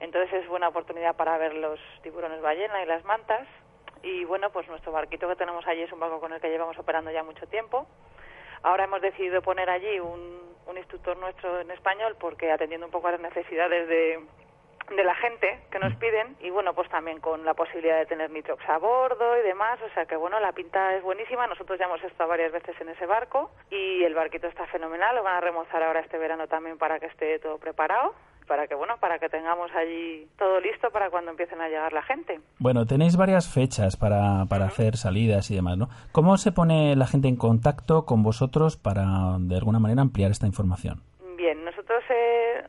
Entonces 0.00 0.42
es 0.42 0.48
buena 0.48 0.68
oportunidad 0.68 1.16
para 1.16 1.38
ver 1.38 1.54
los 1.54 1.80
tiburones 2.02 2.40
ballena 2.40 2.82
y 2.82 2.86
las 2.86 3.04
mantas. 3.04 3.46
Y 4.02 4.24
bueno, 4.24 4.50
pues 4.50 4.68
nuestro 4.68 4.92
barquito 4.92 5.28
que 5.28 5.36
tenemos 5.36 5.66
allí 5.66 5.82
es 5.82 5.92
un 5.92 6.00
barco 6.00 6.20
con 6.20 6.32
el 6.32 6.40
que 6.40 6.50
llevamos 6.50 6.78
operando 6.78 7.10
ya 7.10 7.22
mucho 7.22 7.46
tiempo. 7.46 7.86
Ahora 8.62 8.84
hemos 8.84 9.00
decidido 9.00 9.42
poner 9.42 9.70
allí 9.70 9.98
un, 9.98 10.38
un 10.66 10.76
instructor 10.76 11.16
nuestro 11.16 11.60
en 11.60 11.70
español 11.70 12.16
porque 12.20 12.52
atendiendo 12.52 12.86
un 12.86 12.92
poco 12.92 13.08
a 13.08 13.12
las 13.12 13.20
necesidades 13.20 13.88
de, 13.88 14.20
de 14.94 15.04
la 15.04 15.14
gente 15.14 15.60
que 15.70 15.78
nos 15.78 15.94
piden 15.96 16.36
y 16.40 16.50
bueno 16.50 16.74
pues 16.74 16.88
también 16.88 17.20
con 17.20 17.44
la 17.44 17.54
posibilidad 17.54 17.98
de 17.98 18.06
tener 18.06 18.30
nitrox 18.30 18.66
a 18.68 18.78
bordo 18.78 19.38
y 19.38 19.42
demás. 19.42 19.78
O 19.82 19.92
sea 19.94 20.06
que 20.06 20.16
bueno 20.16 20.40
la 20.40 20.52
pinta 20.52 20.94
es 20.94 21.02
buenísima. 21.02 21.46
Nosotros 21.46 21.78
ya 21.78 21.86
hemos 21.86 22.02
estado 22.02 22.30
varias 22.30 22.52
veces 22.52 22.74
en 22.80 22.88
ese 22.88 23.06
barco 23.06 23.50
y 23.70 24.02
el 24.04 24.14
barquito 24.14 24.46
está 24.46 24.66
fenomenal. 24.66 25.16
Lo 25.16 25.22
van 25.22 25.36
a 25.36 25.40
remozar 25.40 25.82
ahora 25.82 26.00
este 26.00 26.18
verano 26.18 26.46
también 26.48 26.78
para 26.78 26.98
que 26.98 27.06
esté 27.06 27.38
todo 27.38 27.58
preparado 27.58 28.14
para 28.48 28.66
que 28.66 28.74
bueno 28.74 28.94
para 28.98 29.18
que 29.18 29.28
tengamos 29.28 29.70
allí 29.76 30.26
todo 30.38 30.58
listo 30.60 30.90
para 30.90 31.10
cuando 31.10 31.30
empiecen 31.30 31.60
a 31.60 31.68
llegar 31.68 31.92
la 31.92 32.02
gente. 32.02 32.40
Bueno, 32.58 32.86
tenéis 32.86 33.16
varias 33.16 33.52
fechas 33.52 33.96
para, 33.96 34.46
para 34.46 34.64
hacer 34.64 34.96
salidas 34.96 35.50
y 35.50 35.54
demás, 35.54 35.76
¿no? 35.76 35.88
¿Cómo 36.10 36.36
se 36.38 36.50
pone 36.50 36.96
la 36.96 37.06
gente 37.06 37.28
en 37.28 37.36
contacto 37.36 38.06
con 38.06 38.22
vosotros 38.22 38.76
para, 38.76 39.36
de 39.38 39.56
alguna 39.56 39.78
manera, 39.78 40.02
ampliar 40.02 40.30
esta 40.30 40.46
información? 40.46 41.02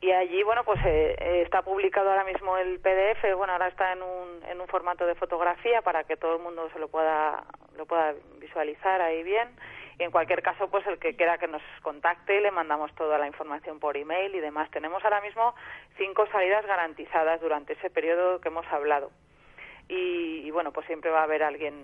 y 0.00 0.12
allí 0.12 0.42
bueno 0.44 0.62
pues 0.64 0.78
eh, 0.84 1.16
eh, 1.18 1.42
está 1.44 1.62
publicado 1.62 2.10
ahora 2.10 2.24
mismo 2.24 2.56
el 2.56 2.78
PDF 2.78 3.36
bueno 3.36 3.52
ahora 3.52 3.68
está 3.68 3.92
en 3.92 4.02
un, 4.02 4.44
en 4.48 4.60
un 4.60 4.68
formato 4.68 5.06
de 5.06 5.16
fotografía 5.16 5.82
para 5.82 6.04
que 6.04 6.16
todo 6.16 6.36
el 6.36 6.42
mundo 6.42 6.68
se 6.72 6.78
lo 6.78 6.88
pueda 6.88 7.44
lo 7.76 7.86
pueda 7.86 8.14
visualizar 8.38 9.00
ahí 9.00 9.22
bien. 9.22 9.48
Y 9.98 10.04
en 10.04 10.10
cualquier 10.12 10.42
caso 10.42 10.68
pues 10.68 10.86
el 10.86 10.98
que 10.98 11.16
quiera 11.16 11.38
que 11.38 11.48
nos 11.48 11.62
contacte 11.82 12.40
le 12.40 12.50
mandamos 12.50 12.94
toda 12.94 13.18
la 13.18 13.26
información 13.26 13.80
por 13.80 13.96
email 13.96 14.34
y 14.34 14.40
demás. 14.40 14.70
Tenemos 14.70 15.02
ahora 15.04 15.20
mismo 15.20 15.54
cinco 15.96 16.26
salidas 16.30 16.64
garantizadas 16.66 17.40
durante 17.40 17.72
ese 17.72 17.90
periodo 17.90 18.40
que 18.40 18.48
hemos 18.48 18.66
hablado. 18.66 19.10
Y, 19.88 20.42
y 20.44 20.50
bueno 20.50 20.72
pues 20.72 20.86
siempre 20.86 21.10
va 21.10 21.20
a 21.20 21.24
haber 21.24 21.42
alguien 21.42 21.74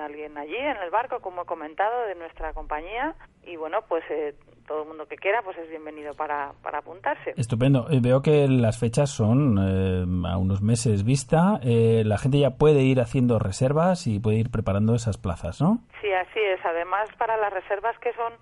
alguien 0.00 0.36
allí 0.38 0.56
en 0.56 0.76
el 0.76 0.90
barco 0.90 1.20
como 1.20 1.42
he 1.42 1.46
comentado 1.46 2.06
de 2.06 2.14
nuestra 2.14 2.52
compañía 2.52 3.14
y 3.42 3.56
bueno 3.56 3.82
pues 3.88 4.04
eh, 4.10 4.34
todo 4.66 4.82
el 4.82 4.88
mundo 4.88 5.06
que 5.06 5.16
quiera 5.16 5.42
pues 5.42 5.56
es 5.58 5.68
bienvenido 5.68 6.14
para, 6.14 6.52
para 6.62 6.78
apuntarse. 6.78 7.34
Estupendo. 7.36 7.86
Eh, 7.90 8.00
Veo 8.02 8.22
que 8.22 8.46
las 8.48 8.78
fechas 8.78 9.10
son 9.10 9.58
eh, 9.58 10.28
a 10.28 10.38
unos 10.38 10.62
meses 10.62 11.04
vista. 11.04 11.60
Eh, 11.62 12.02
la 12.04 12.18
gente 12.18 12.38
ya 12.38 12.50
puede 12.50 12.82
ir 12.82 13.00
haciendo 13.00 13.38
reservas 13.38 14.06
y 14.06 14.18
puede 14.18 14.38
ir 14.38 14.50
preparando 14.50 14.94
esas 14.94 15.18
plazas, 15.18 15.60
¿no? 15.60 15.78
Sí, 16.00 16.12
así 16.12 16.40
es. 16.40 16.64
Además, 16.64 17.08
para 17.18 17.36
las 17.36 17.52
reservas 17.52 17.98
que 17.98 18.12
son 18.14 18.32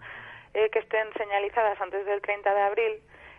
eh, 0.55 0.69
que 0.71 0.81
estén 0.81 1.09
señalizadas 1.17 1.81
antes 1.81 2.05
del 2.07 2.21
30 2.21 2.55
de 2.55 2.61
abril, 2.61 2.93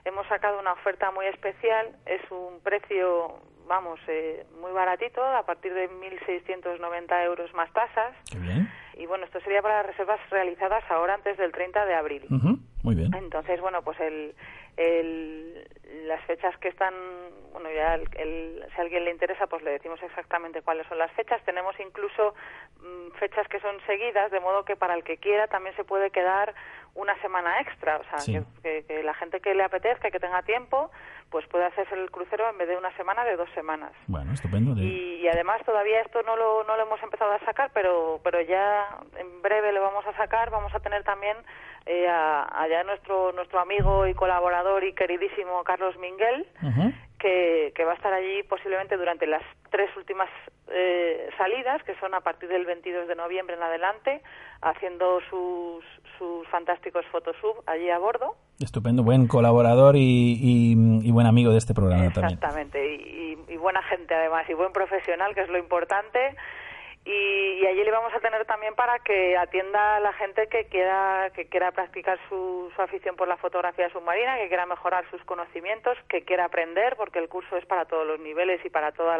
hemos 0.05 0.27
sacado 0.27 0.59
una 0.59 0.73
oferta 0.73 1.11
muy 1.11 1.25
especial. 1.27 1.95
Es 2.05 2.21
un 2.31 2.59
precio, 2.61 3.39
vamos, 3.67 3.99
eh, 4.07 4.45
muy 4.59 4.71
baratito, 4.71 5.23
a 5.23 5.45
partir 5.45 5.73
de 5.73 5.89
1.690 5.89 7.23
euros 7.25 7.53
más 7.53 7.71
tasas. 7.73 8.13
Bien. 8.35 8.69
Y 8.95 9.05
bueno, 9.07 9.25
esto 9.25 9.39
sería 9.41 9.61
para 9.61 9.77
las 9.77 9.87
reservas 9.87 10.19
realizadas 10.29 10.83
ahora 10.89 11.15
antes 11.15 11.37
del 11.37 11.51
30 11.51 11.85
de 11.85 11.95
abril. 11.95 12.25
Muy 12.83 12.95
bien. 12.95 13.13
Entonces, 13.15 13.59
bueno, 13.61 13.81
pues 13.81 13.99
el, 13.99 14.35
el- 14.77 15.67
las 16.07 16.21
fechas 16.25 16.55
que 16.57 16.67
están, 16.67 16.93
bueno, 17.53 17.71
ya 17.71 17.95
el- 17.95 18.07
el- 18.17 18.65
si 18.73 18.77
a 18.77 18.81
alguien 18.81 19.05
le 19.05 19.11
interesa, 19.11 19.47
pues 19.47 19.63
le 19.63 19.71
decimos 19.71 20.01
exactamente 20.03 20.61
cuáles 20.61 20.85
son 20.87 20.97
las 20.97 21.11
fechas. 21.13 21.41
Tenemos 21.43 21.75
incluso 21.79 22.35
mm, 22.81 23.11
fechas 23.17 23.47
que 23.47 23.59
son 23.61 23.79
seguidas, 23.87 24.29
de 24.31 24.39
modo 24.41 24.65
que 24.65 24.75
para 24.75 24.93
el 24.95 25.03
que 25.03 25.17
quiera 25.17 25.47
también 25.47 25.75
se 25.75 25.83
puede 25.85 26.11
quedar 26.11 26.53
una 26.95 27.19
semana 27.21 27.61
extra. 27.61 27.97
O 27.97 28.03
sea, 28.03 28.19
Sí. 28.19 28.33
que, 28.33 28.43
que- 28.61 28.85
que 28.85 29.03
la 29.03 29.13
gente 29.13 29.39
que 29.39 29.55
le 29.55 29.63
apetezca, 29.63 30.11
que 30.11 30.19
tenga 30.19 30.41
tiempo, 30.43 30.91
pues 31.33 31.47
puede 31.47 31.65
hacerse 31.65 31.95
el 31.95 32.11
crucero 32.11 32.47
en 32.47 32.59
vez 32.59 32.67
de 32.67 32.77
una 32.77 32.95
semana, 32.95 33.25
de 33.25 33.35
dos 33.35 33.49
semanas. 33.55 33.91
Bueno, 34.05 34.33
estupendo. 34.33 34.79
Y, 34.79 35.21
y 35.23 35.27
además 35.27 35.59
todavía 35.65 35.99
esto 36.01 36.21
no 36.21 36.35
lo, 36.35 36.63
no 36.63 36.77
lo 36.77 36.83
hemos 36.83 37.01
empezado 37.01 37.31
a 37.31 37.39
sacar, 37.39 37.71
pero, 37.73 38.21
pero 38.23 38.39
ya 38.41 38.99
en 39.17 39.41
breve 39.41 39.73
lo 39.73 39.81
vamos 39.81 40.05
a 40.05 40.15
sacar. 40.15 40.51
Vamos 40.51 40.71
a 40.75 40.79
tener 40.79 41.03
también 41.03 41.35
eh, 41.87 42.07
a, 42.07 42.67
nuestro, 42.85 43.31
nuestro 43.31 43.59
amigo 43.59 44.05
y 44.05 44.13
colaborador 44.13 44.83
y 44.83 44.93
queridísimo 44.93 45.63
Carlos 45.63 45.97
Minguel, 45.97 46.45
Ujú. 46.61 46.93
Que, 47.23 47.71
que 47.73 47.85
va 47.85 47.93
a 47.93 47.95
estar 47.95 48.11
allí 48.13 48.43
posiblemente 48.43 48.97
durante 48.97 49.25
las 49.25 49.41
tres 49.71 49.89
últimas 49.95 50.29
eh, 50.67 51.29
salidas, 51.37 51.81
que 51.83 51.95
son 51.95 52.13
a 52.13 52.19
partir 52.19 52.49
del 52.49 52.65
22 52.65 53.07
de 53.07 53.15
noviembre 53.15 53.55
en 53.55 53.63
adelante, 53.63 54.21
haciendo 54.61 55.19
sus, 55.29 55.83
sus 56.17 56.45
fantásticos 56.49 57.05
photosub 57.11 57.63
allí 57.65 57.89
a 57.89 57.97
bordo. 57.97 58.35
Estupendo. 58.59 59.03
Buen 59.03 59.27
colaborador 59.27 59.95
y, 59.95 60.37
y- 60.39 61.07
y 61.07 61.11
buen 61.11 61.25
amigo 61.27 61.51
de 61.53 61.57
este 61.59 61.73
programa 61.73 62.11
también. 62.11 62.33
Exactamente, 62.33 62.93
y, 62.93 63.37
y- 63.47 63.53
y 63.53 63.57
buena 63.57 63.81
gente 63.83 64.13
además, 64.13 64.45
y 64.49 64.53
buen 64.53 64.73
profesional, 64.73 65.33
que 65.33 65.41
es 65.41 65.49
lo 65.49 65.57
importante. 65.57 66.35
Y, 67.05 67.59
y 67.61 67.67
allí 67.67 67.83
le 67.83 67.91
vamos 67.91 68.13
a 68.13 68.19
tener 68.21 68.45
también 68.45 68.75
para 68.75 68.99
que 68.99 69.35
atienda 69.35 69.97
a 69.97 69.99
la 69.99 70.13
gente 70.13 70.47
que 70.47 70.65
quiera 70.67 71.31
que 71.35 71.47
quiera 71.49 71.71
practicar 71.73 72.17
su, 72.29 72.71
su 72.73 72.81
afición 72.81 73.17
por 73.17 73.27
la 73.27 73.35
fotografía 73.35 73.89
submarina, 73.89 74.37
que 74.37 74.47
quiera 74.47 74.65
mejorar 74.65 75.03
sus 75.09 75.21
conocimientos, 75.25 75.97
que 76.07 76.23
quiera 76.23 76.45
aprender, 76.45 76.95
porque 76.95 77.19
el 77.19 77.27
curso 77.27 77.57
es 77.57 77.65
para 77.65 77.83
todos 77.85 78.07
los 78.07 78.19
niveles 78.21 78.63
y 78.63 78.69
para 78.69 78.93
todas 78.93 79.19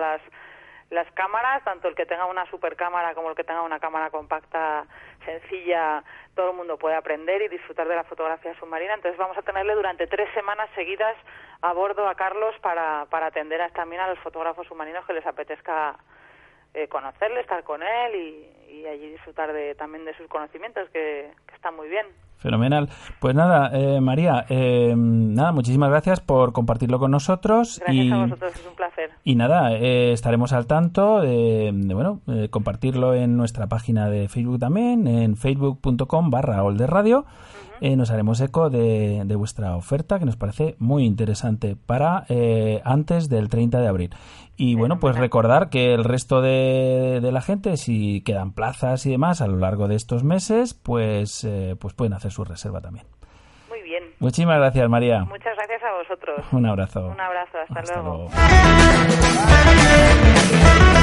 las 0.91 1.12
cámaras, 1.13 1.62
tanto 1.65 1.88
el 1.89 1.96
que 1.96 2.06
tenga 2.06 2.26
una 2.26 2.46
supercámara 2.52 3.13
como 3.15 3.30
el 3.32 3.36
que 3.36 3.43
tenga 3.43 3.63
una 3.63 3.80
cámara 3.82 4.12
compacta 4.12 4.86
sencilla, 5.26 6.04
todo 6.36 6.52
el 6.52 6.56
mundo 6.56 6.78
puede 6.78 6.96
aprender 6.96 7.41
y 7.41 7.48
disfrutar 7.50 7.88
de 7.88 7.96
la 7.96 8.04
fotografía 8.06 8.54
submarina. 8.60 8.93
Entonces 8.93 9.17
vamos 9.17 9.38
a 9.38 9.41
tenerle 9.41 9.74
durante 9.76 10.08
tres 10.08 10.30
semanas 10.34 10.69
seguidas 10.76 11.17
a 11.62 11.74
bordo 11.74 12.08
a 12.08 12.15
Carlos 12.15 12.56
para, 12.62 13.08
para 13.10 13.26
atender 13.26 13.60
a- 13.62 13.69
también 13.69 14.02
a 14.02 14.08
los 14.08 14.19
fotógrafos 14.19 14.67
submarinos 14.67 15.06
que 15.06 15.13
les 15.13 15.26
apetezca 15.26 15.96
eh, 16.73 16.88
conocerle, 16.88 17.41
estar 17.41 17.63
con 17.63 17.81
él 17.81 18.15
y, 18.15 18.73
y 18.73 18.86
allí 18.88 19.09
disfrutar 19.09 19.53
de, 19.53 19.75
también 19.75 20.05
de 20.05 20.15
sus 20.15 20.27
conocimientos, 20.27 20.89
que, 20.89 21.31
que 21.47 21.55
están 21.55 21.75
muy 21.75 21.88
bien. 21.89 22.05
Fenomenal. 22.43 22.89
Pues 23.21 23.36
nada, 23.36 23.71
eh, 23.73 24.01
María, 24.01 24.45
eh, 24.49 24.93
nada, 24.97 25.53
muchísimas 25.53 25.89
gracias 25.89 26.19
por 26.19 26.51
compartirlo 26.51 26.99
con 26.99 27.12
nosotros. 27.12 27.79
Gracias 27.79 28.05
y, 28.05 28.12
a 28.12 28.17
vosotros, 28.17 28.53
es 28.53 28.67
un 28.67 28.75
placer. 28.75 29.12
y 29.23 29.36
nada, 29.36 29.71
eh, 29.73 30.12
estaremos 30.12 30.51
al 30.51 30.67
tanto 30.67 31.21
de, 31.21 31.71
de, 31.73 31.93
bueno, 31.93 32.19
eh, 32.27 32.49
compartirlo 32.49 33.13
en 33.13 33.38
nuestra 33.38 33.67
página 33.67 34.09
de 34.09 34.27
Facebook 34.27 34.59
también, 34.59 35.07
en 35.07 35.38
facebook.com 35.38 36.29
barra 36.29 36.63
Older 36.63 36.89
Radio. 36.89 37.25
Eh, 37.81 37.95
nos 37.95 38.12
haremos 38.12 38.39
eco 38.41 38.69
de, 38.69 39.23
de 39.25 39.36
vuestra 39.36 39.75
oferta, 39.75 40.19
que 40.19 40.25
nos 40.25 40.36
parece 40.36 40.75
muy 40.79 41.05
interesante 41.05 41.75
para 41.75 42.25
eh, 42.29 42.81
antes 42.86 43.29
del 43.29 43.49
30 43.49 43.79
de 43.81 43.88
abril. 43.88 44.09
Y 44.55 44.75
bueno, 44.75 44.99
pues 44.99 45.17
recordar 45.17 45.69
que 45.69 45.93
el 45.93 46.03
resto 46.03 46.41
de, 46.41 47.19
de 47.21 47.31
la 47.31 47.41
gente, 47.41 47.75
si 47.77 48.21
quedan 48.21 48.51
plazas 48.53 49.05
y 49.05 49.12
demás 49.12 49.41
a 49.41 49.47
lo 49.47 49.57
largo 49.57 49.88
de 49.88 49.95
estos 49.95 50.23
meses, 50.23 50.73
pues, 50.75 51.43
eh, 51.43 51.75
pues 51.79 51.93
pueden 51.95 52.13
hacer 52.13 52.31
su 52.31 52.43
reserva 52.43 52.79
también. 52.79 53.07
Muy 53.69 53.81
bien. 53.81 54.03
Muchísimas 54.19 54.57
gracias, 54.59 54.88
María. 54.89 55.23
Muchas 55.25 55.55
gracias 55.57 55.81
a 55.83 55.97
vosotros. 55.97 56.45
Un 56.51 56.65
abrazo. 56.67 57.07
Un 57.07 57.19
abrazo, 57.19 57.57
hasta, 57.67 57.79
Hasta 57.79 58.01
luego. 58.01 58.29
luego. 60.93 61.02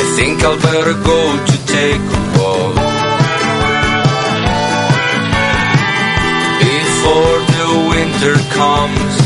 I 0.00 0.02
think 0.16 0.42
I'll 0.42 0.60
better 0.60 0.94
go 0.94 1.46
to 1.46 1.66
take 1.66 2.00
a 2.00 2.22
walk 2.38 2.74
before 6.58 7.38
the 7.54 7.68
winter 7.90 8.36
comes. 8.54 9.19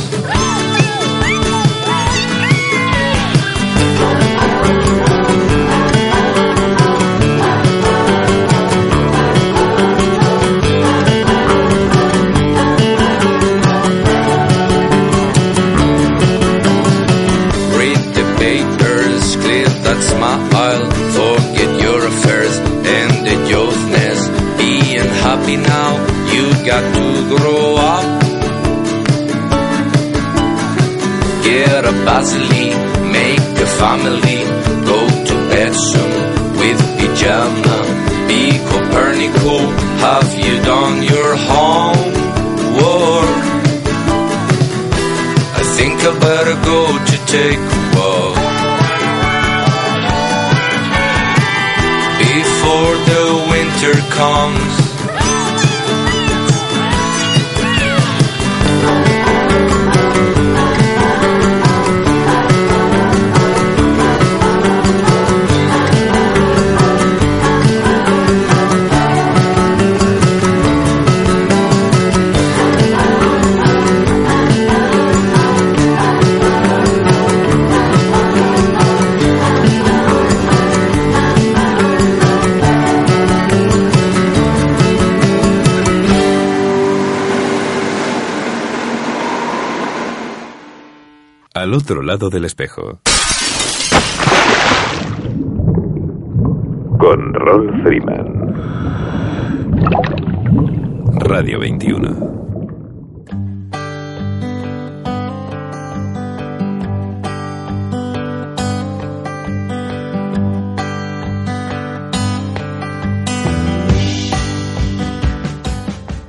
Vaseline, 32.04 33.12
make 33.12 33.40
a 33.66 33.68
family, 33.80 34.40
go 34.84 34.98
to 35.28 35.34
bed 35.48 35.72
soon 35.74 36.12
with 36.60 36.78
pajama. 36.98 37.78
Be 38.28 38.42
Copernico, 38.68 39.56
have 40.04 40.30
you 40.44 40.54
done 40.62 41.02
your 41.02 41.36
homework? 41.48 42.14
I 45.60 45.62
think 45.76 45.94
I 46.04 46.12
better 46.20 46.56
go 46.72 46.80
to 47.10 47.16
take 47.36 47.58
a 47.58 47.96
walk 47.96 48.36
before 52.18 52.94
the 53.10 53.24
winter 53.50 53.94
comes. 54.14 54.83
Al 91.56 91.72
otro 91.72 92.02
lado 92.02 92.30
del 92.30 92.46
espejo. 92.46 93.00
Con 96.98 97.32
Rolf 97.32 97.82
Freeman. 97.84 98.52
Radio 101.20 101.60
21. 101.60 102.34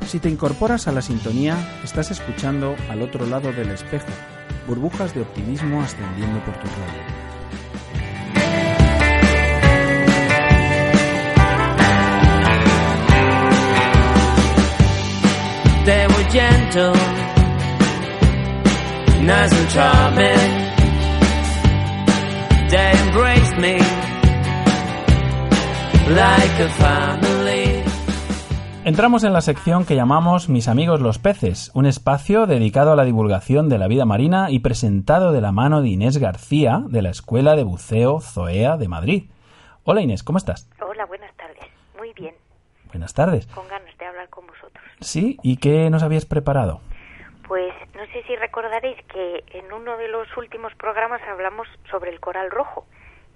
Si 0.05 0.19
te 0.19 0.29
incorporas 0.29 0.88
a 0.88 0.91
la 0.91 1.01
sintonía, 1.01 1.57
estás 1.83 2.11
escuchando 2.11 2.75
al 2.91 3.01
otro 3.01 3.25
lado 3.25 3.51
del 3.51 3.71
espejo, 3.71 4.05
burbujas 4.67 5.13
de 5.13 5.21
optimismo 5.21 5.82
ascendiendo 5.82 6.39
por 6.43 6.54
tu 6.56 6.67
radio. 6.67 7.25
They 15.86 16.08
were 16.08 16.30
gentle, 16.32 16.93
nice 19.21 19.54
and 19.54 19.69
charming. 19.69 20.65
They 22.71 22.91
embraced 23.06 23.58
me 23.58 23.78
like 26.10 26.60
a 26.60 26.69
family. 26.69 27.44
Entramos 28.88 29.24
en 29.24 29.34
la 29.34 29.41
sección 29.41 29.84
que 29.84 29.95
llamamos 29.95 30.48
Mis 30.48 30.67
amigos 30.67 31.02
los 31.02 31.17
peces, 31.17 31.71
un 31.74 31.88
espacio 31.88 32.45
dedicado 32.45 32.91
a 32.91 32.95
la 32.95 33.04
divulgación 33.04 33.67
de 33.67 33.80
la 33.80 33.88
vida 33.88 34.06
marina 34.06 34.52
y 34.52 34.60
presentado 34.60 35.32
de 35.32 35.41
la 35.41 35.52
mano 35.52 35.82
de 35.82 35.89
Inés 35.89 36.19
García 36.19 36.84
de 36.86 37.02
la 37.02 37.10
Escuela 37.10 37.56
de 37.56 37.63
Buceo 37.63 38.19
Zoea 38.21 38.78
de 38.78 38.88
Madrid. 38.88 39.24
Hola 39.86 40.02
Inés, 40.02 40.21
¿cómo 40.21 40.38
estás? 40.38 40.69
Hola, 40.88 41.06
buenas 41.06 41.36
tardes. 41.36 41.65
Muy 41.98 42.13
bien, 42.13 42.36
Buenas 42.89 43.15
tardes. 43.15 43.48
con 43.48 43.67
ganas 43.67 43.98
de 43.98 44.06
hablar 44.06 44.30
con 44.30 44.45
vosotros. 44.45 44.86
Sí, 45.02 45.39
¿y 45.41 45.58
qué 45.58 45.89
nos 45.89 46.04
habías 46.04 46.28
preparado? 46.28 46.82
Pues 47.48 47.74
no 47.95 48.06
sé 48.13 48.21
si 48.28 48.36
recordaréis 48.36 48.98
que 49.12 49.43
en 49.58 49.74
uno 49.74 49.98
de 49.98 50.10
los 50.10 50.28
últimos 50.38 50.76
programas 50.76 51.21
hablamos 51.28 51.67
sobre 51.89 52.12
el 52.12 52.19
coral 52.19 52.52
rojo 52.52 52.86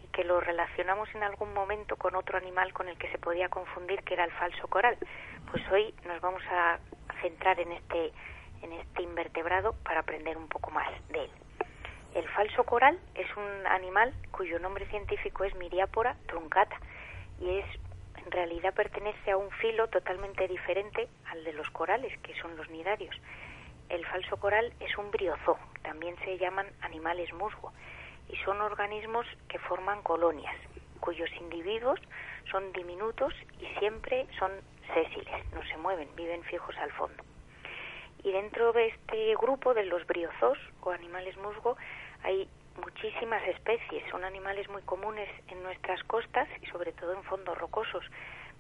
y 0.03 0.07
que 0.09 0.23
lo 0.23 0.39
relacionamos 0.39 1.09
en 1.15 1.23
algún 1.23 1.53
momento 1.55 1.95
con 1.95 2.15
otro 2.15 2.37
animal 2.37 2.71
con 2.73 2.87
el 2.87 2.97
que 2.97 3.11
se 3.11 3.17
podía 3.17 3.49
confundir, 3.49 4.03
que 4.03 4.13
era 4.13 4.25
el 4.25 4.31
falso 4.31 4.67
coral. 4.67 4.95
Pues 5.51 5.63
hoy 5.71 5.93
nos 6.05 6.21
vamos 6.21 6.43
a 6.51 6.77
centrar 7.21 7.59
en 7.59 7.71
este 7.71 8.11
en 8.61 8.71
este 8.73 9.01
invertebrado 9.01 9.73
para 9.83 10.01
aprender 10.01 10.37
un 10.37 10.47
poco 10.47 10.69
más 10.69 10.87
de 11.09 11.23
él. 11.23 11.31
El 12.13 12.27
falso 12.29 12.63
coral 12.65 12.99
es 13.15 13.25
un 13.35 13.65
animal 13.67 14.13
cuyo 14.31 14.59
nombre 14.59 14.85
científico 14.87 15.45
es 15.45 15.55
Miriápora 15.55 16.15
truncata 16.27 16.77
y 17.39 17.49
es 17.49 17.65
en 18.23 18.31
realidad 18.31 18.75
pertenece 18.75 19.31
a 19.31 19.37
un 19.37 19.49
filo 19.51 19.87
totalmente 19.87 20.47
diferente 20.47 21.07
al 21.31 21.43
de 21.43 21.53
los 21.53 21.67
corales, 21.71 22.15
que 22.19 22.39
son 22.41 22.55
los 22.55 22.69
nidarios. 22.69 23.15
El 23.87 24.05
falso 24.05 24.37
coral 24.37 24.71
es 24.79 24.95
un 24.99 25.09
briozoo, 25.09 25.57
también 25.81 26.15
se 26.25 26.37
llaman 26.37 26.67
animales 26.81 27.33
musgo, 27.33 27.73
y 28.27 28.35
son 28.45 28.61
organismos 28.61 29.25
que 29.47 29.57
forman 29.57 30.03
colonias, 30.03 30.55
cuyos 30.99 31.31
individuos 31.39 31.99
son 32.51 32.71
diminutos 32.73 33.33
y 33.59 33.65
siempre 33.79 34.27
son 34.37 34.51
sésiles, 34.93 35.53
no 35.53 35.63
se 35.63 35.77
mueven, 35.77 36.07
viven 36.15 36.43
fijos 36.43 36.75
al 36.77 36.91
fondo. 36.91 37.23
Y 38.23 38.31
dentro 38.31 38.73
de 38.73 38.87
este 38.87 39.35
grupo 39.35 39.73
de 39.73 39.85
los 39.85 40.05
briozos 40.05 40.57
o 40.81 40.91
animales 40.91 41.37
musgo 41.37 41.77
hay 42.23 42.49
muchísimas 42.79 43.41
especies. 43.47 44.03
Son 44.11 44.23
animales 44.23 44.67
muy 44.69 44.81
comunes 44.83 45.29
en 45.47 45.63
nuestras 45.63 46.03
costas 46.03 46.47
y 46.61 46.65
sobre 46.67 46.91
todo 46.91 47.13
en 47.13 47.23
fondos 47.23 47.57
rocosos, 47.57 48.03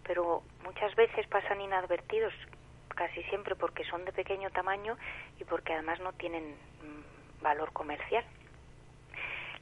pero 0.03 0.43
muchas 0.63 0.95
veces 0.95 1.27
pasan 1.27 1.61
inadvertidos, 1.61 2.33
casi 2.95 3.21
siempre 3.23 3.55
porque 3.55 3.83
son 3.85 4.05
de 4.05 4.11
pequeño 4.13 4.49
tamaño 4.51 4.97
y 5.39 5.43
porque 5.43 5.73
además 5.73 5.99
no 5.99 6.13
tienen 6.13 6.51
mm, 6.51 7.43
valor 7.43 7.73
comercial. 7.73 8.23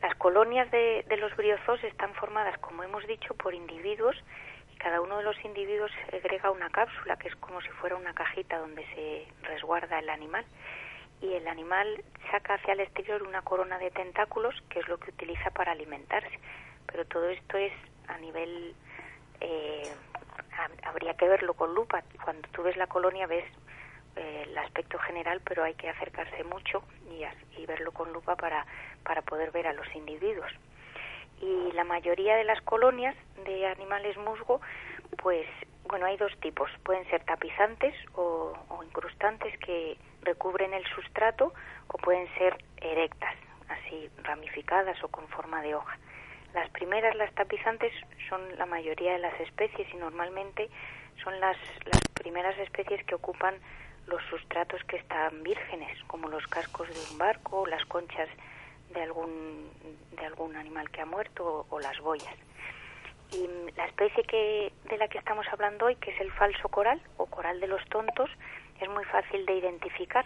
Las 0.02 0.16
colonias 0.16 0.70
de, 0.70 1.04
de 1.08 1.18
los 1.18 1.36
briozos 1.36 1.84
están 1.84 2.14
formadas, 2.14 2.58
como 2.60 2.84
hemos 2.84 3.06
dicho, 3.08 3.34
por 3.34 3.56
individuos 3.56 4.16
cada 4.78 5.02
uno 5.02 5.18
de 5.18 5.24
los 5.24 5.44
individuos 5.44 5.92
segrega 6.10 6.52
una 6.52 6.70
cápsula 6.70 7.18
que 7.18 7.28
es 7.28 7.36
como 7.38 7.62
si 7.62 7.70
fuera 7.70 7.96
una 7.96 8.14
cajita 8.14 8.58
donde 8.60 8.86
se 8.96 9.28
resguarda 9.48 10.00
el 10.00 10.10
animal 10.10 10.46
y 11.22 11.34
el 11.34 11.48
animal 11.48 12.04
saca 12.32 12.56
hacia 12.56 12.74
el 12.74 12.82
exterior 12.82 13.24
una 13.24 13.42
corona 13.42 13.80
de 13.80 13.92
tentáculos 13.92 14.56
que 14.70 14.80
es 14.80 14.88
lo 14.88 15.00
que 15.00 15.10
utiliza 15.10 15.50
para 15.52 15.72
alimentarse. 15.72 16.40
Pero 16.86 17.06
todo 17.06 17.30
esto 17.30 17.58
es 17.58 17.74
a 18.08 18.18
nivel... 18.18 18.76
Eh, 19.42 19.92
habría 20.84 21.14
que 21.16 21.28
verlo 21.28 21.54
con 21.54 21.76
lupa. 21.76 22.04
Cuando 22.24 22.48
tú 22.50 22.64
ves 22.64 22.78
la 22.78 22.88
colonia 22.88 23.28
ves 23.28 23.46
eh, 24.16 24.46
el 24.48 24.58
aspecto 24.58 24.98
general, 25.00 25.42
pero 25.46 25.64
hay 25.64 25.76
que 25.76 25.90
acercarse 25.90 26.44
mucho 26.44 26.84
y, 27.12 27.24
y 27.60 27.66
verlo 27.66 27.92
con 27.92 28.12
lupa 28.12 28.36
para, 28.36 28.66
para 29.04 29.22
poder 29.22 29.52
ver 29.52 29.68
a 29.68 29.74
los 29.74 29.88
individuos. 29.96 30.52
Y 31.42 31.72
la 31.74 31.84
mayoría 31.84 32.36
de 32.36 32.44
las 32.44 32.62
colonias 32.62 33.16
de 33.46 33.68
animales 33.68 34.18
musgo, 34.18 34.62
pues 35.18 35.46
bueno, 35.88 36.06
hay 36.06 36.18
dos 36.18 36.32
tipos. 36.40 36.70
Pueden 36.84 37.08
ser 37.10 37.24
tapizantes 37.24 37.94
o, 38.16 38.54
incrustantes 38.84 39.58
que 39.60 39.98
recubren 40.24 40.74
el 40.74 40.86
sustrato 40.88 41.54
o 41.88 41.98
pueden 41.98 42.28
ser 42.38 42.58
erectas, 42.82 43.36
así 43.70 44.10
ramificadas 44.24 45.02
o 45.04 45.08
con 45.08 45.28
forma 45.28 45.62
de 45.62 45.76
hoja. 45.76 45.98
Las 46.54 46.70
primeras, 46.72 47.16
las 47.16 47.34
tapizantes, 47.36 47.94
son 48.30 48.42
la 48.58 48.66
mayoría 48.66 49.14
de 49.14 49.20
las 49.20 49.40
especies 49.40 49.88
y 49.94 49.98
normalmente 49.98 50.70
son 51.24 51.40
las, 51.40 51.58
las 51.86 52.04
primeras 52.18 52.58
especies 52.58 53.04
que 53.06 53.16
ocupan 53.16 53.56
los 54.08 54.22
sustratos 54.30 54.82
que 54.86 54.98
están 54.98 55.44
vírgenes, 55.44 56.02
como 56.08 56.30
los 56.30 56.46
cascos 56.48 56.88
de 56.88 57.00
un 57.12 57.18
barco 57.18 57.66
las 57.68 57.86
conchas 57.86 58.30
de 58.94 59.02
algún, 59.02 59.70
de 60.12 60.26
algún 60.26 60.56
animal 60.56 60.90
que 60.92 61.02
ha 61.02 61.06
muerto 61.06 61.66
o, 61.70 61.80
las 61.80 62.00
boyas. 62.00 62.34
Y 63.32 63.48
la 63.76 63.86
especie 63.86 64.24
que, 64.24 64.72
de 64.90 64.98
la 64.98 65.08
que 65.08 65.18
estamos 65.18 65.46
hablando 65.52 65.86
hoy, 65.86 65.96
que 65.98 66.12
es 66.12 66.22
el 66.22 66.32
falso 66.32 66.70
coral 66.70 67.02
o 67.18 67.26
coral 67.26 67.60
de 67.60 67.68
los 67.68 67.84
tontos, 67.90 68.30
es 68.80 68.90
muy 68.90 69.04
fácil 69.06 69.46
de 69.46 69.56
identificar. 69.56 70.26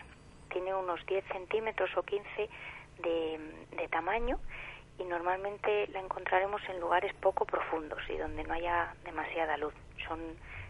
Tiene 0.50 0.76
unos 0.76 1.04
10 1.08 1.26
centímetros 1.32 1.90
o 1.98 2.04
15 2.04 2.50
de, 3.00 3.40
de 3.78 3.88
tamaño 3.88 4.40
y 5.00 5.04
normalmente 5.06 5.88
la 5.88 6.00
encontraremos 6.00 6.62
en 6.70 6.80
lugares 6.80 7.14
poco 7.16 7.46
profundos 7.46 8.02
y 8.10 8.18
donde 8.18 8.44
no 8.44 8.54
haya 8.54 8.94
demasiada 9.04 9.58
luz. 9.58 9.74
Son 10.08 10.20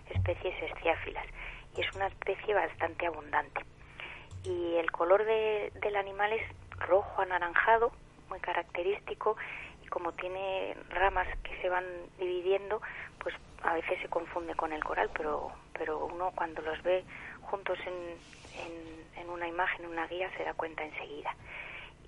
especies 0.09 0.55
esciáfilas 0.71 1.25
y 1.75 1.81
es 1.81 1.95
una 1.95 2.07
especie 2.07 2.53
bastante 2.53 3.07
abundante. 3.07 3.61
Y 4.43 4.75
el 4.75 4.91
color 4.91 5.25
de, 5.25 5.71
del 5.81 5.95
animal 5.95 6.33
es 6.33 6.43
rojo 6.87 7.21
anaranjado, 7.21 7.91
muy 8.29 8.39
característico, 8.39 9.37
y 9.83 9.87
como 9.87 10.13
tiene 10.13 10.75
ramas 10.89 11.27
que 11.43 11.59
se 11.61 11.69
van 11.69 11.85
dividiendo, 12.17 12.81
pues 13.19 13.35
a 13.63 13.73
veces 13.73 13.99
se 14.01 14.09
confunde 14.09 14.55
con 14.55 14.73
el 14.73 14.83
coral, 14.83 15.09
pero, 15.13 15.51
pero 15.73 16.05
uno 16.05 16.31
cuando 16.35 16.61
los 16.61 16.81
ve 16.83 17.03
juntos 17.43 17.77
en, 17.85 19.21
en, 19.21 19.29
una 19.29 19.47
imagen, 19.47 19.85
en 19.85 19.91
una 19.91 20.07
guía, 20.07 20.29
se 20.37 20.43
da 20.43 20.53
cuenta 20.53 20.83
enseguida. 20.83 21.35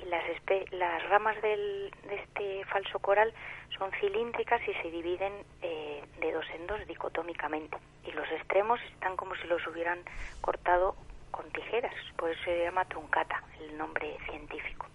Y 0.02 0.06
las, 0.06 0.24
las 0.72 1.10
ramas 1.10 1.40
del, 1.42 1.94
de 2.08 2.16
este 2.16 2.66
falso 2.66 3.00
coral 3.00 3.34
son 3.78 3.92
cilíndricas 4.00 4.62
y 4.68 4.74
se 4.82 4.92
dividen 4.92 5.34
eh, 5.62 6.04
de 6.20 6.32
dos 6.32 6.46
en 6.54 6.68
dos 6.68 6.86
dicotómicamente. 6.88 7.78
Y 8.06 8.12
los 8.12 8.30
extremos 8.32 8.80
están 8.94 9.16
como 9.16 9.36
si 9.36 9.48
los 9.48 9.66
hubieran 9.68 10.00
cortado 10.42 10.96
con 11.34 11.50
tijeras, 11.52 11.94
por 12.16 12.30
eso 12.30 12.44
se 12.46 12.64
llama 12.64 12.86
truncata, 12.86 13.44
el 13.60 13.78
nombre 13.78 14.16
científico. 14.30 14.86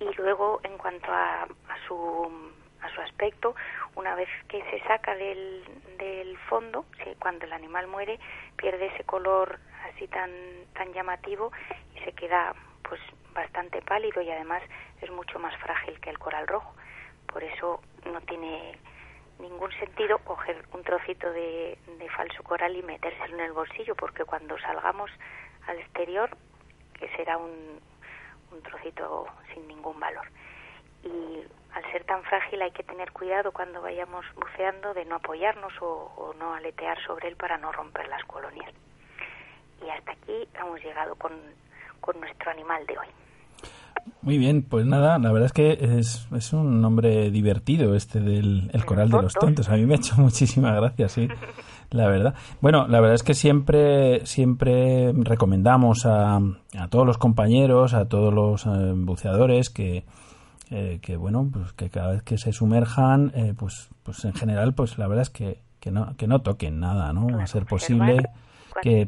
Y 0.00 0.12
luego, 0.16 0.60
en 0.64 0.76
cuanto 0.78 1.12
a, 1.12 1.42
a 1.42 1.86
su 1.86 2.52
a 2.82 2.94
su 2.94 3.00
aspecto, 3.00 3.54
una 3.94 4.14
vez 4.14 4.28
que 4.48 4.62
se 4.70 4.80
saca 4.86 5.14
del, 5.14 5.64
del 5.98 6.36
fondo, 6.48 6.84
cuando 7.18 7.44
el 7.44 7.52
animal 7.52 7.86
muere, 7.86 8.18
pierde 8.56 8.86
ese 8.86 9.04
color 9.04 9.58
así 9.88 10.06
tan, 10.08 10.30
tan 10.74 10.92
llamativo 10.92 11.52
y 11.94 12.00
se 12.00 12.12
queda 12.12 12.54
pues 12.82 13.00
bastante 13.34 13.82
pálido 13.82 14.22
y 14.22 14.30
además 14.30 14.62
es 15.00 15.10
mucho 15.10 15.38
más 15.38 15.56
frágil 15.58 15.98
que 16.00 16.10
el 16.10 16.18
coral 16.18 16.46
rojo. 16.46 16.74
Por 17.26 17.42
eso 17.42 17.80
no 18.12 18.20
tiene 18.22 18.78
ningún 19.38 19.70
sentido 19.72 20.18
coger 20.18 20.64
un 20.72 20.82
trocito 20.82 21.30
de, 21.32 21.78
falso 22.16 22.42
coral 22.42 22.74
y 22.74 22.82
metérselo 22.82 23.34
en 23.34 23.40
el 23.40 23.52
bolsillo, 23.52 23.94
porque 23.94 24.24
cuando 24.24 24.58
salgamos 24.58 25.10
al 25.66 25.78
exterior, 25.78 26.30
que 26.98 27.08
será 27.16 27.36
un, 27.36 27.80
un 28.52 28.62
trocito 28.62 29.26
sin 29.52 29.68
ningún 29.68 30.00
valor. 30.00 30.26
Y 31.02 31.44
al 31.74 31.92
ser 31.92 32.04
tan 32.04 32.22
frágil 32.24 32.62
hay 32.62 32.70
que 32.70 32.82
tener 32.82 33.12
cuidado 33.12 33.52
cuando 33.52 33.82
vayamos 33.82 34.24
buceando 34.34 34.94
de 34.94 35.04
no 35.04 35.16
apoyarnos 35.16 35.72
o, 35.82 36.12
o, 36.16 36.34
no 36.34 36.54
aletear 36.54 36.98
sobre 37.04 37.28
él 37.28 37.36
para 37.36 37.58
no 37.58 37.70
romper 37.70 38.08
las 38.08 38.24
colonias. 38.24 38.72
Y 39.84 39.90
hasta 39.90 40.12
aquí 40.12 40.48
hemos 40.54 40.80
llegado 40.82 41.14
con, 41.16 41.32
con 42.00 42.18
nuestro 42.18 42.50
animal 42.50 42.86
de 42.86 42.98
hoy. 42.98 43.08
Muy 44.22 44.38
bien, 44.38 44.62
pues 44.62 44.86
nada, 44.86 45.18
la 45.18 45.30
verdad 45.30 45.46
es 45.46 45.52
que 45.52 45.78
es, 45.98 46.26
es 46.34 46.52
un 46.52 46.80
nombre 46.80 47.30
divertido 47.30 47.94
este 47.94 48.20
del 48.20 48.70
el 48.72 48.84
coral 48.84 49.08
de 49.08 49.22
los 49.22 49.34
tontos. 49.34 49.68
A 49.68 49.76
mí 49.76 49.86
me 49.86 49.94
ha 49.94 49.96
hecho 49.98 50.16
muchísima 50.18 50.74
gracia, 50.74 51.08
sí, 51.08 51.28
la 51.90 52.08
verdad. 52.08 52.34
Bueno, 52.60 52.88
la 52.88 53.00
verdad 53.00 53.14
es 53.14 53.22
que 53.22 53.34
siempre 53.34 54.26
siempre 54.26 55.12
recomendamos 55.12 56.06
a, 56.06 56.36
a 56.36 56.88
todos 56.88 57.06
los 57.06 57.18
compañeros, 57.18 57.94
a 57.94 58.08
todos 58.08 58.34
los 58.34 58.66
eh, 58.66 58.92
buceadores 58.96 59.70
que, 59.70 60.04
eh, 60.70 60.98
que 61.00 61.16
bueno, 61.16 61.48
pues 61.52 61.72
que 61.74 61.88
cada 61.88 62.12
vez 62.12 62.22
que 62.22 62.36
se 62.36 62.52
sumerjan, 62.52 63.30
eh, 63.34 63.54
pues 63.56 63.90
pues 64.02 64.24
en 64.24 64.34
general, 64.34 64.74
pues 64.74 64.98
la 64.98 65.06
verdad 65.06 65.22
es 65.22 65.30
que, 65.30 65.60
que 65.78 65.92
no 65.92 66.16
que 66.16 66.26
no 66.26 66.40
toquen 66.40 66.80
nada, 66.80 67.12
¿no? 67.12 67.40
A 67.40 67.46
ser 67.46 67.64
posible 67.64 68.24
que 68.82 69.06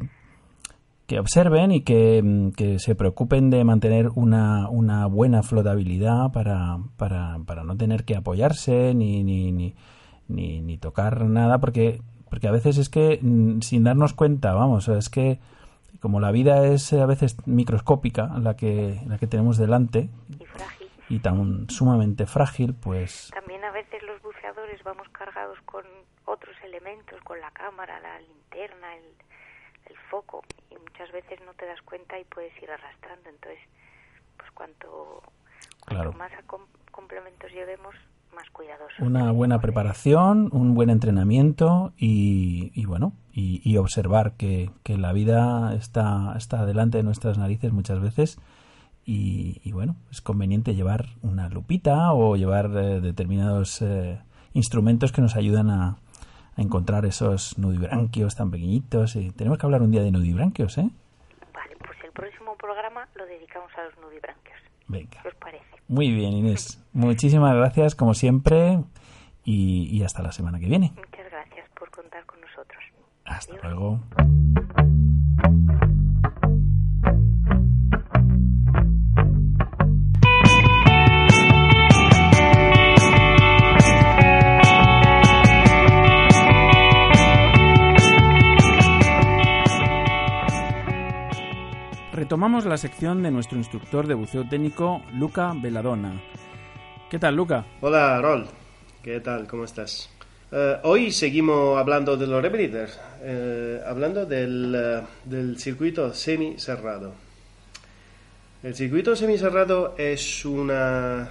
que 1.09 1.19
observen 1.19 1.71
y 1.71 1.81
que, 1.81 2.51
que, 2.55 2.77
se 2.77 2.93
preocupen 2.93 3.49
de 3.49 3.63
mantener 3.63 4.09
una, 4.13 4.69
una 4.69 5.07
buena 5.07 5.41
flotabilidad 5.41 6.31
para, 6.31 6.77
para, 6.97 7.39
para, 7.47 7.63
no 7.63 7.75
tener 7.75 8.05
que 8.05 8.15
apoyarse 8.15 8.93
ni, 8.93 9.23
ni, 9.23 9.51
ni, 9.51 9.75
ni, 10.27 10.61
ni 10.61 10.77
tocar 10.77 11.23
nada, 11.23 11.57
porque, 11.57 12.03
porque 12.29 12.47
a 12.47 12.51
veces 12.51 12.77
es 12.77 12.89
que 12.89 13.19
sin 13.61 13.83
darnos 13.83 14.13
cuenta, 14.13 14.53
vamos, 14.53 14.87
es 14.87 15.09
que 15.09 15.39
como 15.99 16.19
la 16.19 16.31
vida 16.31 16.67
es 16.67 16.93
a 16.93 17.07
veces 17.07 17.35
microscópica, 17.47 18.27
la 18.39 18.55
que, 18.55 19.01
la 19.07 19.17
que 19.17 19.25
tenemos 19.25 19.57
delante, 19.57 20.11
y, 20.39 20.45
frágil. 20.45 20.89
y 21.09 21.19
tan 21.19 21.67
sumamente 21.71 22.27
frágil, 22.27 22.75
pues... 22.75 23.31
También 23.33 23.63
a 23.63 23.71
veces 23.71 24.03
los 24.03 24.21
buceadores 24.21 24.83
vamos 24.83 25.09
cargados 25.09 25.57
con 25.65 25.83
otros 26.25 26.55
elementos, 26.63 27.19
con 27.23 27.39
la 27.41 27.49
cámara, 27.49 27.99
la 27.99 28.19
linterna, 28.19 28.95
el, 28.95 29.28
el 29.89 29.97
foco 30.09 30.41
y 30.71 30.75
muchas 30.75 31.11
veces 31.11 31.39
no 31.45 31.53
te 31.53 31.65
das 31.65 31.81
cuenta 31.81 32.19
y 32.19 32.23
puedes 32.25 32.53
ir 32.61 32.69
arrastrando. 32.71 33.29
Entonces 33.29 33.59
pues 34.37 34.51
cuanto, 34.51 35.21
cuanto 35.85 36.11
Claro. 36.11 36.13
más 36.13 36.31
com 36.45 36.61
complementos 36.91 37.51
llevemos 37.51 37.95
más 38.35 38.49
cuidadosos. 38.51 38.99
Una 38.99 39.31
buena 39.31 39.59
preparación, 39.59 40.49
un 40.51 40.75
buen 40.75 40.89
entrenamiento 40.89 41.93
y, 41.97 42.71
y 42.75 42.85
bueno, 42.85 43.13
y, 43.33 43.61
y 43.63 43.77
observar 43.77 44.33
que, 44.33 44.69
que, 44.83 44.97
la 44.97 45.13
vida 45.13 45.73
está, 45.75 46.33
está 46.37 46.65
delante 46.65 46.97
de 46.97 47.03
nuestras 47.03 47.37
narices 47.37 47.71
muchas 47.71 47.99
veces. 48.01 48.37
Y, 49.05 49.61
y 49.63 49.71
bueno, 49.71 49.95
es 50.11 50.21
conveniente 50.21 50.75
llevar 50.75 51.07
una 51.23 51.49
lupita 51.49 52.13
o 52.13 52.35
llevar 52.35 52.65
eh, 52.75 52.99
determinados 53.01 53.81
eh, 53.81 54.19
instrumentos 54.53 55.11
que 55.11 55.21
nos 55.21 55.35
ayudan 55.35 55.69
a, 55.71 55.97
a 56.55 56.61
encontrar 56.61 57.05
esos 57.05 57.57
nudibranquios 57.57 58.35
tan 58.35 58.51
pequeñitos. 58.51 59.15
Y 59.15 59.31
tenemos 59.31 59.57
que 59.57 59.65
hablar 59.65 59.81
un 59.81 59.91
día 59.91 60.01
de 60.03 60.11
nudibranquios, 60.11 60.77
¿eh? 60.77 60.89
Vale, 61.53 61.75
pues 61.77 61.97
el 62.03 62.11
próximo 62.11 62.55
programa 62.57 63.07
lo 63.15 63.25
dedicamos 63.25 63.71
a 63.77 63.83
los 63.83 63.97
nudibranquios. 63.99 64.57
Venga. 64.87 65.21
¿Qué 65.21 65.27
os 65.27 65.35
parece? 65.35 65.65
Muy 65.87 66.11
bien, 66.11 66.33
Inés. 66.33 66.83
Muchísimas 66.93 67.55
gracias, 67.55 67.95
como 67.95 68.13
siempre, 68.13 68.79
y, 69.43 69.87
y 69.95 70.03
hasta 70.03 70.21
la 70.23 70.31
semana 70.31 70.59
que 70.59 70.67
viene. 70.67 70.91
Muchas 70.95 71.31
gracias 71.31 71.69
por 71.77 71.89
contar 71.91 72.25
con 72.25 72.39
nosotros. 72.41 72.83
Hasta 73.25 73.53
Adiós. 73.53 73.63
luego. 73.63 73.99
Retomamos 92.29 92.67
la 92.67 92.77
sección 92.77 93.23
de 93.23 93.31
nuestro 93.31 93.57
instructor 93.57 94.05
de 94.05 94.13
buceo 94.13 94.47
técnico, 94.47 95.01
Luca 95.15 95.51
Veladona. 95.59 96.21
¿Qué 97.09 97.17
tal, 97.17 97.35
Luca? 97.35 97.65
Hola, 97.81 98.21
Rol. 98.21 98.45
¿Qué 99.01 99.19
tal? 99.19 99.47
¿Cómo 99.47 99.63
estás? 99.63 100.11
Eh, 100.51 100.77
hoy 100.83 101.11
seguimos 101.11 101.75
hablando 101.79 102.15
de 102.17 102.27
los 102.27 102.39
rebreathers, 102.39 102.99
eh, 103.23 103.81
hablando 103.83 104.27
del, 104.27 104.75
eh, 104.77 105.01
del 105.25 105.57
circuito 105.57 106.13
semi-cerrado. 106.13 107.13
El 108.61 108.75
circuito 108.75 109.15
semi-cerrado 109.15 109.95
es, 109.97 110.45
una, 110.45 111.27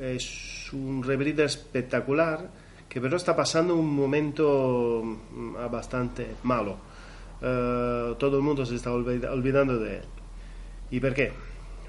es 0.00 0.72
un 0.72 1.02
rebreather 1.02 1.46
espectacular 1.46 2.46
que 2.88 3.00
pero 3.00 3.16
está 3.16 3.34
pasando 3.34 3.74
un 3.74 3.92
momento 3.96 5.02
mm, 5.04 5.54
bastante 5.72 6.36
malo. 6.44 6.76
Eh, 7.42 8.14
todo 8.16 8.36
el 8.36 8.44
mundo 8.44 8.64
se 8.64 8.76
está 8.76 8.90
olvid- 8.92 9.28
olvidando 9.28 9.76
de 9.76 9.96
él. 9.96 10.02
¿Y 10.90 11.00
por 11.00 11.14
qué? 11.14 11.32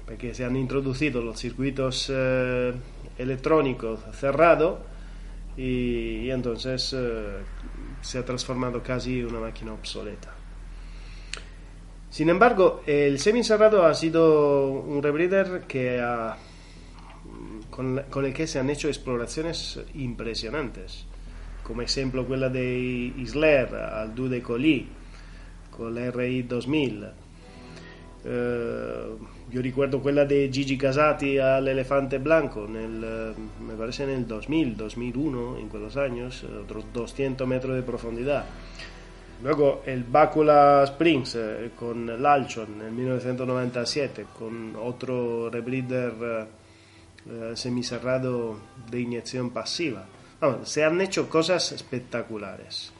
Porque 0.06 0.34
se 0.34 0.44
han 0.44 0.56
introducido 0.56 1.22
los 1.22 1.38
circuitos 1.38 2.10
eh, 2.12 2.72
electrónicos 3.18 4.00
cerrados 4.14 4.80
y, 5.56 6.30
entonces 6.30 6.94
eh, 6.96 7.38
se 8.00 8.18
ha 8.18 8.24
transformado 8.24 8.82
casi 8.82 9.20
en 9.20 9.26
una 9.26 9.40
máquina 9.40 9.72
obsoleta. 9.72 10.34
Sin 12.10 12.28
embargo, 12.28 12.82
el 12.86 13.18
semi-cerrado 13.18 13.86
ha 13.86 13.94
sido 13.94 14.68
un 14.68 15.02
rebreather 15.02 15.62
que 15.62 15.98
con 17.70 18.24
el 18.26 18.34
que 18.34 18.46
se 18.46 18.58
han 18.58 18.68
hecho 18.68 18.88
exploraciones 18.88 19.80
impresionantes, 19.94 21.06
como 21.62 21.80
ejemplo 21.80 22.26
quella 22.26 22.50
de 22.50 22.78
Isler 23.16 23.74
al 23.74 24.14
Dude 24.14 24.42
Colli 24.42 24.88
con 25.74 25.94
la 25.94 26.10
RI 26.10 26.42
2000. 26.42 27.21
Eh, 28.24 29.16
io 29.48 29.60
ricordo 29.60 30.00
quella 30.00 30.24
di 30.24 30.48
Gigi 30.50 30.76
Casati 30.76 31.38
all'Elefante 31.38 32.20
Blanco, 32.20 32.66
nel, 32.66 33.34
eh, 33.36 33.62
me 33.62 33.74
parece 33.74 34.04
nel 34.04 34.24
2000, 34.24 34.74
2001, 34.74 35.58
in 35.58 35.68
quegli 35.68 35.98
anni, 35.98 36.20
eh, 36.20 36.56
otros 36.56 36.84
200 36.90 37.46
metros 37.46 37.74
de 37.74 37.82
profondità. 37.82 38.44
Luego 39.42 39.82
el 39.84 40.04
Bacula 40.04 40.84
Springs 40.84 41.34
eh, 41.34 41.70
con 41.74 42.06
l'Alchon 42.06 42.76
nel 42.78 42.92
1997, 42.92 44.26
con 44.32 44.74
otro 44.76 45.48
rebreather 45.50 46.48
eh, 47.28 47.54
de 48.88 49.00
inyección 49.00 49.50
pasiva. 49.50 50.06
Se 50.62 50.84
han 50.84 51.00
hecho 51.00 51.28
cosas 51.28 51.72
espectaculares. 51.72 52.92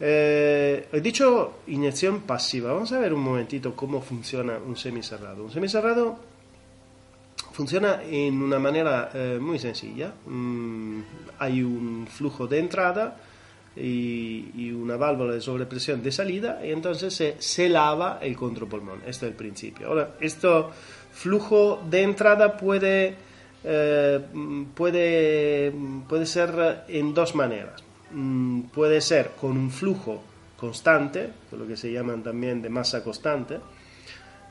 Eh, 0.00 0.88
he 0.92 1.00
dicho 1.00 1.60
inyección 1.66 2.20
pasiva. 2.20 2.72
Vamos 2.72 2.92
a 2.92 2.98
ver 2.98 3.12
un 3.12 3.20
momentito 3.20 3.74
cómo 3.74 4.00
funciona 4.00 4.58
un 4.58 4.76
semicerrado. 4.76 5.44
Un 5.44 5.50
semicerrado 5.50 6.18
funciona 7.52 8.02
en 8.04 8.40
una 8.40 8.58
manera 8.58 9.10
eh, 9.12 9.38
muy 9.40 9.58
sencilla. 9.58 10.12
Mm, 10.26 11.00
hay 11.38 11.62
un 11.62 12.06
flujo 12.08 12.46
de 12.46 12.58
entrada 12.60 13.16
y, 13.74 14.70
una 14.70 14.96
válvula 14.96 15.34
de 15.34 15.40
sobrepresión 15.40 16.02
de 16.02 16.12
salida 16.12 16.60
y 16.64 16.70
entonces 16.70 17.36
se, 17.38 17.68
lava 17.68 18.18
el 18.22 18.36
contrapulmón. 18.36 19.00
Este 19.06 19.26
es 19.26 19.32
el 19.32 19.36
principio. 19.36 19.88
Ahora, 19.88 20.14
este 20.20 20.48
flujo 21.12 21.82
de 21.88 22.02
entrada 22.02 22.56
puede, 22.56 23.16
eh, 23.64 24.20
puede, 24.74 25.72
puede 26.08 26.26
ser 26.26 26.84
en 26.88 27.14
dos 27.14 27.34
maneras. 27.34 27.87
Mm, 28.10 28.62
puede 28.72 29.00
ser 29.00 29.32
con 29.38 29.56
un 29.56 29.70
flujo 29.70 30.22
constante, 30.56 31.30
lo 31.52 31.66
que 31.66 31.76
se 31.76 31.92
llaman 31.92 32.22
también 32.22 32.62
de 32.62 32.70
masa 32.70 33.04
constante, 33.04 33.60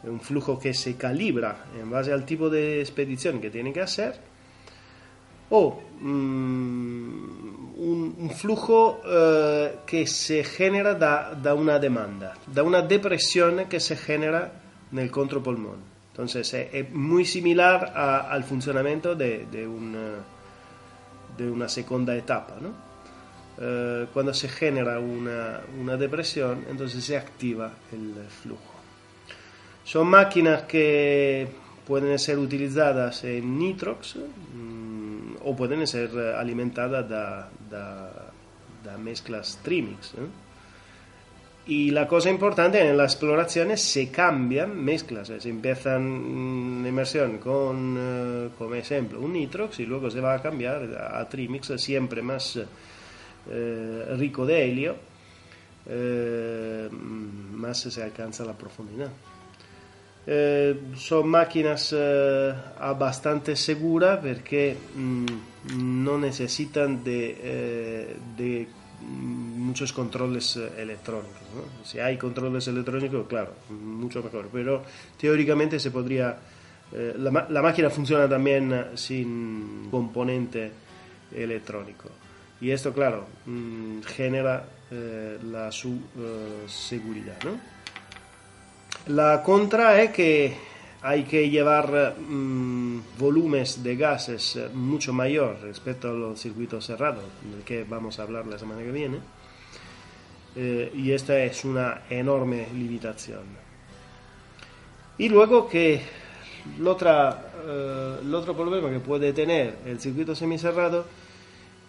un 0.04 0.22
flujo 0.22 0.60
que 0.60 0.74
se 0.74 0.96
calibra 0.96 1.66
en 1.78 1.90
base 1.90 2.14
al 2.14 2.24
tipo 2.24 2.50
de 2.50 2.80
expedición 2.82 3.42
que 3.42 3.50
tiene 3.50 3.74
que 3.74 3.82
hacer, 3.82 4.16
o 5.50 5.82
mm, 6.02 7.80
un, 7.80 8.32
flujo 8.36 9.02
eh, 9.06 9.80
que 9.86 10.06
se 10.06 10.44
genera 10.44 10.94
da, 10.94 11.34
da 11.34 11.56
una 11.56 11.80
demanda, 11.80 12.36
da 12.46 12.62
una 12.62 12.82
depresión 12.82 13.66
que 13.66 13.80
se 13.80 13.96
genera 13.96 14.52
nel 14.92 15.10
contrapulmón. 15.10 15.98
Entonces 16.12 16.54
es, 16.54 16.74
es 16.74 16.94
muy 16.94 17.26
similar 17.26 17.94
al 17.96 18.44
funcionamiento 18.44 19.16
de, 19.16 19.46
de 19.52 19.68
una, 19.68 20.20
de 21.38 21.50
una 21.50 21.68
segunda 21.68 22.16
etapa, 22.16 22.58
¿no? 22.62 22.87
Eh, 23.60 24.06
cuando 24.14 24.34
se 24.34 24.50
genera 24.50 25.00
una, 25.00 25.62
una 25.80 25.98
depresión, 25.98 26.66
entonces 26.70 27.04
se 27.04 27.18
activa 27.18 27.72
el 27.92 28.14
flujo. 28.44 28.76
Son 29.84 30.08
máquinas 30.08 30.64
que 30.64 31.48
pueden 31.88 32.20
ser 32.20 32.38
utilizadas 32.38 33.24
en 33.24 33.58
nitrox 33.58 34.18
mm, 34.18 35.36
o 35.46 35.56
pueden 35.56 35.88
ser 35.88 36.10
alimentadas 36.36 37.08
da, 37.10 37.50
da, 37.70 38.98
mezclas 38.98 39.60
trimix. 39.64 40.14
¿eh? 40.16 40.28
Y 41.68 41.92
la 41.92 42.08
cosa 42.08 42.30
importante 42.30 42.80
en 42.80 42.98
las 42.98 43.14
exploraciones 43.14 43.82
se 43.82 44.10
cambian 44.10 44.84
mezclas, 44.84 45.30
eh, 45.30 45.40
se 45.40 45.50
empiezan 45.50 46.02
en 46.02 46.86
inmersión 46.86 47.38
con, 47.38 47.96
eh, 47.98 48.50
como 48.58 48.76
ejemplo, 48.76 49.22
un 49.22 49.34
nitrox 49.34 49.80
y 49.80 49.86
luego 49.86 50.12
se 50.12 50.20
va 50.20 50.34
a 50.34 50.42
cambiar 50.42 50.84
a 51.14 51.28
trimix 51.30 51.72
siempre 51.78 52.22
más 52.22 52.60
eh, 53.50 54.16
rico 54.18 54.46
de 54.46 54.66
helio, 54.66 54.96
eh, 55.88 56.90
más 56.92 57.80
se 57.80 58.04
alcanza 58.04 58.44
la 58.46 58.54
profundidad. 58.54 59.10
Eh, 60.30 60.92
son 60.96 61.30
máquinas 61.30 61.96
eh, 61.96 62.54
bastante 63.00 63.56
seguras 63.56 64.20
perché 64.20 64.76
mm, 64.76 65.26
non 66.04 66.20
necesitan 66.20 67.00
de, 67.00 67.32
eh, 67.40 68.18
de 68.36 68.68
muchos 69.08 69.94
controles 69.94 70.60
eh, 70.60 70.84
electrónicos. 70.84 71.48
¿no? 71.56 71.64
Si 71.88 72.00
hay 72.00 72.18
controles 72.18 72.68
electrónicos, 72.68 73.26
claro, 73.26 73.54
mucho 73.72 74.22
mejor, 74.22 74.50
pero 74.52 74.84
teóricamente 75.18 75.80
se 75.80 75.92
podría... 75.92 76.36
la, 76.92 77.48
la 77.50 77.62
máquina 77.62 77.90
funciona 77.90 78.28
también 78.28 78.96
sin 78.96 79.88
componente 79.92 80.72
electrónico. 81.36 82.27
Y 82.60 82.72
esto, 82.72 82.94
claro, 82.94 83.26
mm, 83.46 84.02
genera 84.02 84.66
eh, 84.92 85.38
la 85.44 85.72
su 85.72 85.90
eh, 85.90 86.64
seguridad, 86.68 87.38
¿no? 87.44 87.60
La 89.14 89.42
contra 89.44 90.02
es 90.02 90.12
que 90.12 90.56
hay 91.02 91.24
que 91.24 91.50
llevar 91.50 92.16
mm, 92.18 93.02
volúmenes 93.18 93.84
de 93.84 93.96
gases 93.96 94.56
eh, 94.56 94.70
mucho 94.74 95.14
mayor 95.14 95.60
respecto 95.62 96.10
a 96.10 96.14
los 96.14 96.40
circuitos 96.40 96.86
cerrados, 96.86 97.24
del 97.44 97.64
que 97.64 97.84
vamos 97.84 98.20
a 98.20 98.24
hablar 98.24 98.48
la 98.48 98.58
semana 98.58 98.82
que 98.82 98.92
viene. 98.92 99.20
Y 100.56 101.12
esta 101.12 101.38
es 101.38 101.64
una 101.66 102.02
enorme 102.10 102.68
limitación. 102.74 103.44
Y 105.20 105.30
luego 105.30 105.68
que 105.68 106.02
el 106.78 106.88
otra, 106.88 107.52
eh, 107.66 108.18
el 108.22 108.34
otro 108.34 108.56
problema 108.56 108.90
que 108.90 109.00
puede 109.00 109.34
tener 109.34 109.78
el 109.86 110.00
circuito 110.00 110.36
semicerrado 110.36 111.06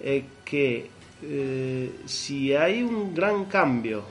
es 0.01 0.25
que 0.45 0.91
eh, 1.23 2.01
si 2.07 2.55
hay 2.55 2.83
un 2.83 3.13
gran 3.13 3.47
cambio 3.47 4.05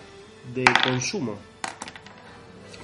de 0.53 0.65
consumo 0.83 1.37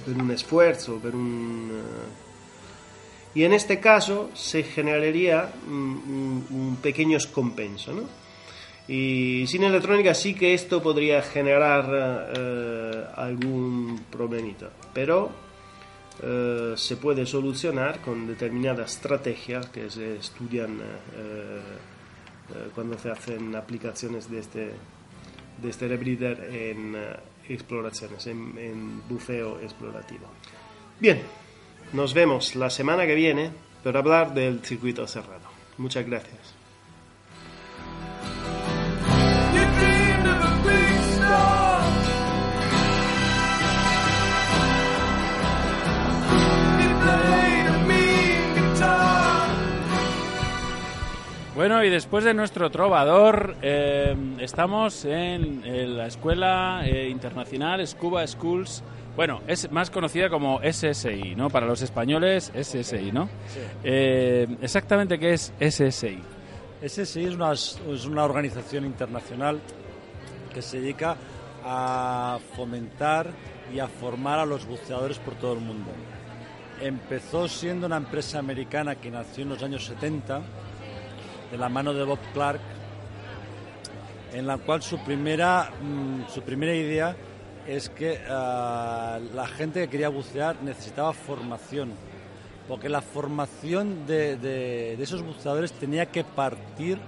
per 0.04 0.16
un 0.16 0.30
esfuerzo, 0.30 0.98
per 0.98 1.14
un... 1.14 1.70
eh, 1.72 3.38
y 3.38 3.44
en 3.44 3.52
este 3.52 3.80
caso 3.80 4.30
se 4.34 4.62
generaría 4.62 5.50
un, 5.66 6.78
pequeño 6.80 7.18
scompenso, 7.18 7.92
¿no? 7.92 8.02
Y 8.86 9.46
sin 9.46 9.64
electrónica 9.64 10.14
sí 10.14 10.34
que 10.34 10.54
esto 10.54 10.82
podría 10.82 11.22
generar 11.22 12.30
eh, 12.36 13.04
algún 13.16 14.04
problemita, 14.10 14.70
pero 14.92 15.44
se 16.76 16.96
puede 16.96 17.26
solucionar 17.26 18.00
con 18.00 18.26
determinadas 18.26 18.94
estrategias 18.94 19.66
que 19.66 19.90
se 19.90 20.16
estudian 20.16 20.80
cuando 22.74 22.98
se 22.98 23.10
hacen 23.10 23.54
aplicaciones 23.56 24.30
de 24.30 24.38
este, 24.38 24.70
de 25.62 25.70
este 25.70 25.88
rebreather 25.88 26.44
en 26.52 26.94
eh, 26.94 27.16
exploraciones, 27.48 28.26
en, 28.26 28.56
en 28.58 29.08
buceo 29.08 29.60
explorativo. 29.60 30.26
Bien, 31.00 31.22
Nos 31.92 32.12
vemos 32.12 32.56
la 32.56 32.70
semana 32.70 33.06
que 33.06 33.14
viene 33.14 33.50
para 33.84 34.00
hablar 34.00 34.34
del 34.34 34.60
circuito 34.64 35.06
cerrado. 35.06 35.46
Muchas 35.78 36.04
gracias. 36.06 36.54
Bueno, 51.54 51.84
y 51.84 51.88
después 51.88 52.24
de 52.24 52.34
nuestro 52.34 52.68
trovador, 52.68 53.54
eh, 53.62 54.16
estamos 54.40 55.04
en, 55.04 55.64
en 55.64 55.96
la 55.96 56.08
Escuela 56.08 56.82
eh, 56.84 57.08
Internacional 57.08 57.86
Scuba 57.86 58.26
Schools. 58.26 58.82
Bueno, 59.14 59.40
es 59.46 59.70
más 59.70 59.88
conocida 59.88 60.28
como 60.28 60.58
SSI, 60.60 61.36
¿no? 61.36 61.50
Para 61.50 61.66
los 61.66 61.80
españoles, 61.80 62.50
SSI, 62.60 63.12
¿no? 63.12 63.28
Eh, 63.84 64.48
exactamente, 64.62 65.16
¿qué 65.16 65.34
es 65.34 65.52
SSI? 65.60 66.18
SSI 66.84 67.24
es 67.24 67.34
una, 67.36 67.52
es 67.52 68.04
una 68.04 68.24
organización 68.24 68.84
internacional 68.84 69.60
que 70.52 70.60
se 70.60 70.80
dedica 70.80 71.16
a 71.64 72.40
fomentar 72.56 73.30
y 73.72 73.78
a 73.78 73.86
formar 73.86 74.40
a 74.40 74.44
los 74.44 74.66
buceadores 74.66 75.20
por 75.20 75.36
todo 75.36 75.52
el 75.52 75.60
mundo. 75.60 75.92
Empezó 76.80 77.46
siendo 77.46 77.86
una 77.86 77.98
empresa 77.98 78.40
americana 78.40 78.96
que 78.96 79.08
nació 79.08 79.44
en 79.44 79.50
los 79.50 79.62
años 79.62 79.84
70 79.84 80.42
de 81.50 81.58
la 81.58 81.68
mano 81.68 81.92
de 81.94 82.04
Bob 82.04 82.18
Clark, 82.32 82.60
en 84.32 84.46
la 84.46 84.58
cual 84.58 84.82
su 84.82 84.98
primera, 84.98 85.70
mm, 85.80 86.28
su 86.32 86.42
primera 86.42 86.74
idea 86.74 87.16
es 87.66 87.88
que 87.88 88.20
ah, 88.28 89.18
la 89.34 89.46
gente 89.46 89.80
que 89.82 89.88
quería 89.88 90.08
bucear 90.08 90.56
necesitaba 90.62 91.12
formación, 91.12 91.92
porque 92.68 92.88
la 92.88 93.00
formación 93.00 94.06
de, 94.06 94.36
de- 94.36 94.96
de 94.96 95.02
esos 95.02 95.22
buceadores 95.22 95.72
tenía 95.72 96.06
que 96.06 96.24
partir 96.24 96.98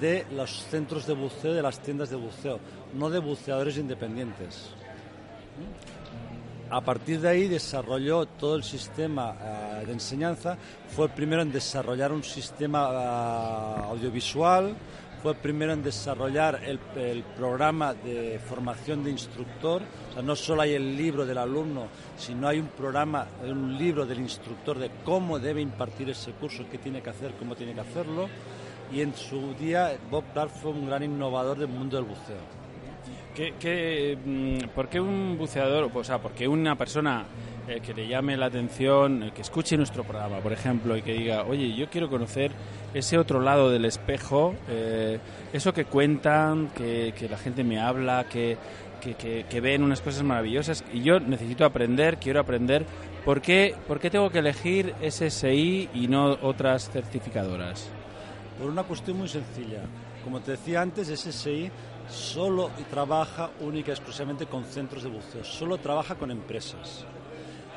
de 0.00 0.24
los 0.34 0.64
centros 0.70 1.06
de 1.06 1.12
buceo, 1.14 1.52
de 1.52 1.62
las 1.62 1.80
tiendas 1.80 2.08
de 2.10 2.16
buceo, 2.16 2.58
no 2.94 3.10
de 3.10 3.18
buceadores 3.18 3.76
independientes. 3.76 4.70
A 6.72 6.80
partir 6.80 7.20
de 7.20 7.28
ahí 7.28 7.48
desarrolló 7.48 8.24
todo 8.24 8.56
el 8.56 8.64
sistema 8.64 9.36
ah, 9.38 9.82
de 9.84 9.92
enseñanza. 9.92 10.56
Fue 10.88 11.04
el 11.04 11.12
primero 11.12 11.42
en 11.42 11.52
desarrollar 11.52 12.12
un 12.12 12.24
sistema 12.24 12.86
ah, 12.90 13.88
audiovisual. 13.90 14.74
Fue 15.22 15.32
el 15.32 15.38
primero 15.38 15.74
en 15.74 15.82
desarrollar 15.82 16.62
el, 16.64 16.80
el 16.96 17.24
programa 17.24 17.92
de 17.92 18.40
formación 18.48 19.04
de 19.04 19.10
instructor. 19.10 19.82
O 19.82 20.14
sea, 20.14 20.22
no 20.22 20.34
solo 20.34 20.62
hay 20.62 20.72
el 20.72 20.96
libro 20.96 21.26
del 21.26 21.36
alumno, 21.36 21.88
sino 22.16 22.48
hay 22.48 22.58
un 22.58 22.68
programa, 22.68 23.26
un 23.44 23.76
libro 23.76 24.06
del 24.06 24.20
instructor 24.20 24.78
de 24.78 24.90
cómo 25.04 25.38
debe 25.38 25.60
impartir 25.60 26.08
ese 26.08 26.32
curso, 26.32 26.64
qué 26.70 26.78
tiene 26.78 27.02
que 27.02 27.10
hacer, 27.10 27.34
cómo 27.38 27.54
tiene 27.54 27.74
que 27.74 27.80
hacerlo. 27.80 28.30
Y 28.90 29.02
en 29.02 29.14
su 29.14 29.52
día 29.60 29.94
Bob 30.10 30.24
Clark 30.32 30.50
fue 30.50 30.70
un 30.70 30.86
gran 30.86 31.02
innovador 31.02 31.58
del 31.58 31.68
mundo 31.68 31.96
del 31.98 32.06
buceo. 32.06 32.61
¿Qué, 33.34 33.54
qué, 33.58 34.18
mm, 34.24 34.68
¿Por 34.74 34.88
qué 34.88 35.00
un 35.00 35.38
buceador, 35.38 35.90
o 35.94 36.04
sea, 36.04 36.18
por 36.18 36.32
qué 36.32 36.46
una 36.46 36.76
persona 36.76 37.24
eh, 37.66 37.80
que 37.80 37.94
le 37.94 38.06
llame 38.06 38.36
la 38.36 38.46
atención, 38.46 39.22
eh, 39.22 39.32
que 39.34 39.40
escuche 39.40 39.76
nuestro 39.76 40.04
programa, 40.04 40.38
por 40.40 40.52
ejemplo, 40.52 40.96
y 40.96 41.02
que 41.02 41.14
diga, 41.14 41.44
oye, 41.44 41.72
yo 41.74 41.88
quiero 41.88 42.10
conocer 42.10 42.50
ese 42.92 43.16
otro 43.16 43.40
lado 43.40 43.70
del 43.70 43.86
espejo, 43.86 44.54
eh, 44.68 45.18
eso 45.52 45.72
que 45.72 45.86
cuentan, 45.86 46.68
que, 46.76 47.14
que 47.18 47.26
la 47.28 47.38
gente 47.38 47.64
me 47.64 47.80
habla, 47.80 48.26
que, 48.28 48.58
que, 49.00 49.44
que- 49.48 49.60
ven 49.62 49.82
unas 49.82 50.02
cosas 50.02 50.22
maravillosas, 50.24 50.84
y 50.92 51.00
yo 51.02 51.18
necesito 51.18 51.64
aprender, 51.64 52.18
quiero 52.18 52.40
aprender, 52.40 52.84
¿por 53.24 53.40
qué, 53.40 53.74
por 53.88 53.98
qué 53.98 54.10
tengo 54.10 54.28
que 54.28 54.40
elegir 54.40 54.94
SSI 55.00 55.88
y 55.94 56.06
no 56.06 56.36
otras 56.42 56.90
certificadoras? 56.90 57.88
Por 58.60 58.68
una 58.70 58.82
cuestión 58.82 59.16
muy 59.16 59.28
sencilla. 59.28 59.80
Como 60.22 60.38
te 60.40 60.52
decía 60.52 60.80
antes, 60.82 61.08
SSI 61.08 61.68
solo 62.08 62.70
trabaja 62.90 63.50
única 63.60 63.90
y 63.90 63.94
exclusivamente 63.94 64.46
con 64.46 64.64
centros 64.64 65.02
de 65.02 65.10
buceo, 65.10 65.44
solo 65.44 65.78
trabaja 65.78 66.14
con 66.14 66.30
empresas. 66.30 67.04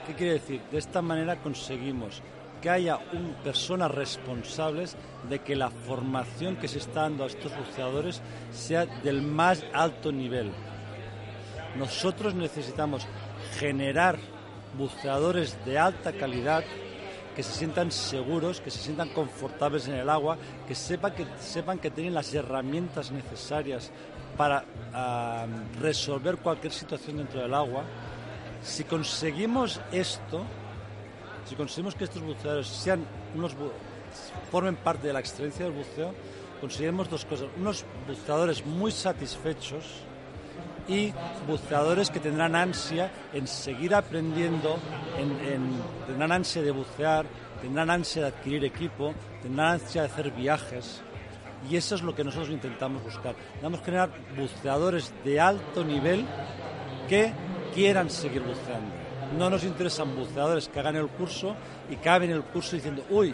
¿Qué 0.06 0.14
quiere 0.14 0.34
decir? 0.34 0.62
De 0.72 0.78
esta 0.78 1.02
manera 1.02 1.42
conseguimos 1.42 2.22
que 2.62 2.70
haya 2.70 3.00
un, 3.14 3.36
personas 3.44 3.92
responsables 3.92 4.96
de 5.30 5.40
que 5.40 5.56
la 5.56 5.70
formación 5.70 6.56
que 6.58 6.68
se 6.68 6.80
está 6.80 7.02
dando 7.02 7.24
a 7.24 7.28
estos 7.28 7.56
buceadores 7.58 8.22
sea 8.52 8.86
del 8.86 9.22
más 9.22 9.64
alto 9.74 10.12
nivel. 10.12 10.52
Nosotros 11.78 12.34
necesitamos 12.34 13.08
generar 13.60 14.18
buceadores 14.78 15.58
de 15.66 15.78
alta 15.78 16.14
calidad 16.14 16.64
que 17.36 17.44
se 17.44 17.52
sientan 17.52 17.92
seguros, 17.92 18.62
que 18.62 18.72
se 18.72 18.80
sientan 18.80 19.10
confortables 19.10 19.88
en 19.88 19.96
el 19.96 20.10
agua, 20.10 20.38
que 20.68 20.74
sepan 20.74 21.14
que, 21.14 21.26
sepan 21.40 21.80
que 21.80 21.92
tienen 21.92 22.14
las 22.14 22.34
herramientas 22.34 23.12
necesarias 23.12 23.92
para 24.38 24.64
ah, 24.94 25.46
resolver 25.82 26.38
cualquier 26.38 26.72
situación 26.74 27.18
dentro 27.18 27.42
del 27.42 27.54
agua. 27.54 27.84
Si 28.62 28.84
conseguimos 28.84 29.80
esto, 29.92 30.44
si 31.48 31.56
conseguimos 31.56 31.96
que 31.96 32.06
estos 32.06 32.22
buceadores 32.22 32.68
sean 32.68 33.06
unos 33.36 33.56
bu- 33.56 33.72
formen 34.52 34.76
parte 34.76 35.08
de 35.08 35.14
la 35.14 35.20
excelencia 35.20 35.66
del 35.66 35.74
buceo, 35.74 36.14
conseguiremos 36.62 37.10
dos 37.10 37.26
cosas. 37.26 37.48
Unos 37.60 37.86
buceadores 38.08 38.66
muy 38.66 38.92
satisfechos 38.92 39.84
y 40.88 41.14
buceadores 41.48 42.10
que 42.10 42.20
tendrán 42.20 42.56
ansia 42.56 43.12
en 43.34 43.48
seguir 43.48 43.94
aprendiendo, 43.96 44.78
en, 45.18 45.32
en- 45.48 45.82
tendrán 46.08 46.32
ansia 46.32 46.62
de 46.62 46.72
bucear, 46.72 47.26
tendrán 47.62 47.90
ansia 47.90 48.24
de 48.24 48.28
adquirir 48.30 48.66
equipo, 48.66 49.14
tendrán 49.42 49.74
ansia 49.74 50.02
de 50.04 50.08
hacer 50.08 50.32
viajes. 50.32 51.02
Y 51.70 51.76
eso 51.78 51.96
es 51.96 52.02
lo 52.04 52.14
que 52.14 52.24
nosotros 52.24 52.50
intentamos 52.50 53.04
buscar. 53.04 53.36
Intentamos 53.56 53.82
generar 53.82 54.10
buceadores 54.38 55.14
de 55.24 55.40
alto 55.40 55.84
nivel 55.84 56.26
que 57.10 57.32
quieran 57.74 58.10
seguir 58.10 58.42
buceando. 58.42 58.94
No 59.38 59.50
nos 59.50 59.64
interesan 59.64 60.16
buceadores 60.16 60.68
que 60.70 60.80
hagan 60.80 60.96
el 60.96 61.08
curso 61.08 61.56
y 61.90 61.96
acaben 61.96 62.30
el 62.32 62.44
curso 62.44 62.76
diciendo, 62.76 63.04
uy, 63.10 63.34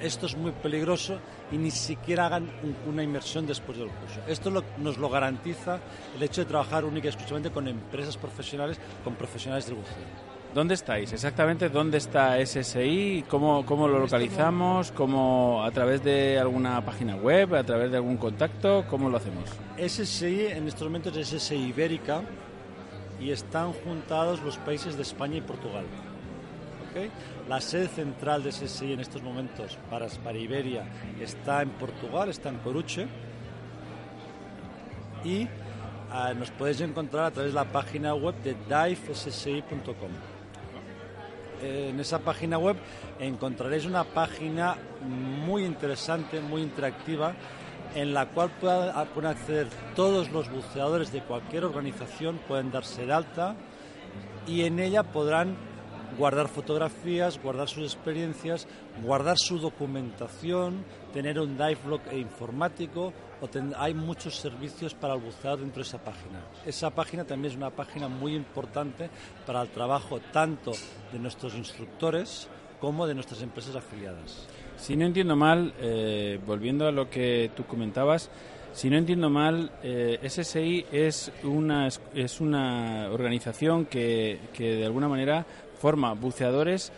esto 0.00 0.24
es 0.26 0.34
muy 0.36 0.52
peligroso 0.52 1.18
y 1.52 1.58
ni 1.58 1.70
siquiera 1.70 2.26
hagan 2.26 2.50
un- 2.62 2.76
una 2.90 3.02
inversión 3.02 3.46
después 3.46 3.76
del 3.76 3.88
curso. 3.88 4.20
Esto 4.26 4.50
nos 4.78 4.96
lo 4.96 5.08
garantiza 5.10 5.78
el 6.16 6.22
hecho 6.22 6.40
de 6.40 6.46
trabajar 6.46 6.86
única 6.86 7.06
y 7.06 7.10
exclusivamente 7.10 7.50
con 7.50 7.68
empresas 7.68 8.16
profesionales, 8.16 8.78
con 9.04 9.14
profesionales 9.16 9.66
del 9.66 9.74
buceo. 9.76 10.39
¿Dónde 10.54 10.74
estáis? 10.74 11.12
Exactamente, 11.12 11.68
¿dónde 11.68 11.98
está 11.98 12.44
SSI? 12.44 13.24
¿Cómo, 13.28 13.64
cómo 13.64 13.86
lo 13.86 14.00
localizamos? 14.00 14.90
¿Cómo, 14.90 15.62
¿A 15.62 15.70
través 15.70 16.02
de 16.02 16.40
alguna 16.40 16.84
página 16.84 17.14
web? 17.14 17.54
¿A 17.54 17.62
través 17.62 17.92
de 17.92 17.98
algún 17.98 18.16
contacto? 18.16 18.84
¿Cómo 18.90 19.08
lo 19.08 19.18
hacemos? 19.18 19.44
SSI 19.78 20.46
en 20.46 20.66
estos 20.66 20.88
momentos 20.88 21.16
es 21.16 21.28
SSI 21.28 21.54
Ibérica 21.54 22.22
y 23.20 23.30
están 23.30 23.72
juntados 23.72 24.42
los 24.42 24.56
países 24.56 24.96
de 24.96 25.02
España 25.02 25.36
y 25.36 25.40
Portugal. 25.40 25.84
La 27.48 27.60
sede 27.60 27.86
central 27.86 28.42
de 28.42 28.50
SSI 28.50 28.94
en 28.94 29.00
estos 29.00 29.22
momentos 29.22 29.78
para, 29.88 30.08
para 30.24 30.36
Iberia 30.36 30.84
está 31.20 31.62
en 31.62 31.70
Portugal, 31.70 32.28
está 32.28 32.48
en 32.48 32.58
Coruche 32.58 33.06
y 35.24 35.46
ah, 36.10 36.34
nos 36.34 36.50
podéis 36.50 36.80
encontrar 36.80 37.26
a 37.26 37.30
través 37.30 37.52
de 37.52 37.54
la 37.54 37.70
página 37.70 38.14
web 38.14 38.34
de 38.42 38.56
divessi.com. 38.68 40.10
En 41.62 42.00
esa 42.00 42.20
página 42.20 42.58
web 42.58 42.76
encontraréis 43.18 43.84
una 43.84 44.04
página 44.04 44.76
muy 45.02 45.64
interesante, 45.64 46.40
muy 46.40 46.62
interactiva, 46.62 47.34
en 47.94 48.14
la 48.14 48.26
cual 48.26 48.50
pueda- 48.60 49.04
pueden 49.06 49.30
acceder 49.30 49.68
todos 49.94 50.30
los 50.30 50.50
buceadores 50.50 51.12
de 51.12 51.22
cualquier 51.22 51.64
organización, 51.64 52.38
pueden 52.48 52.70
darse 52.70 53.04
de 53.04 53.12
alta 53.12 53.56
y 54.46 54.62
en 54.62 54.78
ella 54.78 55.02
podrán 55.02 55.56
guardar 56.16 56.48
fotografías, 56.48 57.40
guardar 57.42 57.68
sus 57.68 57.92
experiencias, 57.94 58.66
guardar 59.02 59.36
su 59.38 59.58
documentación, 59.58 60.84
tener 61.12 61.38
un 61.40 61.56
dive 61.56 61.78
log 61.88 62.00
e 62.10 62.18
informático. 62.18 63.12
O 63.42 63.48
ten- 63.48 63.72
hay 63.78 63.94
muchos 63.94 64.36
servicios 64.36 64.92
para 64.94 65.14
el 65.14 65.20
buceador 65.20 65.60
dentro 65.60 65.82
de 65.82 65.88
esa 65.88 65.98
página. 65.98 66.40
Esa 66.66 66.90
página 66.90 67.24
también 67.24 67.52
es 67.52 67.56
una 67.56 67.70
página 67.70 68.06
muy 68.08 68.34
importante 68.34 69.08
para 69.46 69.62
el 69.62 69.68
trabajo 69.68 70.20
tanto 70.32 70.72
de 71.12 71.18
nuestros 71.18 71.54
instructores 71.54 72.48
como 72.80 73.06
de 73.06 73.14
nuestras 73.14 73.40
empresas 73.42 73.76
afiliadas. 73.76 74.46
Si 74.76 74.96
no 74.96 75.04
entiendo 75.06 75.36
mal, 75.36 75.72
eh, 75.80 76.38
volviendo 76.46 76.86
a 76.86 76.92
lo 76.92 77.08
que 77.10 77.50
tú 77.56 77.64
comentabas, 77.64 78.30
si 78.72 78.88
no 78.88 78.96
entiendo 78.96 79.28
mal, 79.30 79.70
eh, 79.82 80.18
SSI 80.22 80.86
es 80.92 81.32
una, 81.42 81.88
es 82.14 82.40
una 82.40 83.08
organización 83.10 83.84
que, 83.86 84.38
que 84.54 84.76
de 84.76 84.84
alguna 84.86 85.08
manera 85.08 85.44
forma 85.78 86.12
buceadores 86.14 86.92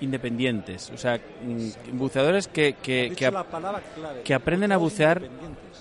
independientes, 0.00 0.90
o 0.94 0.96
sea, 0.96 1.16
mm, 1.42 1.98
buceadores 1.98 2.46
que 2.46 2.76
que 4.24 4.34
aprenden 4.34 4.70
a 4.72 4.76
bucear. 4.76 5.20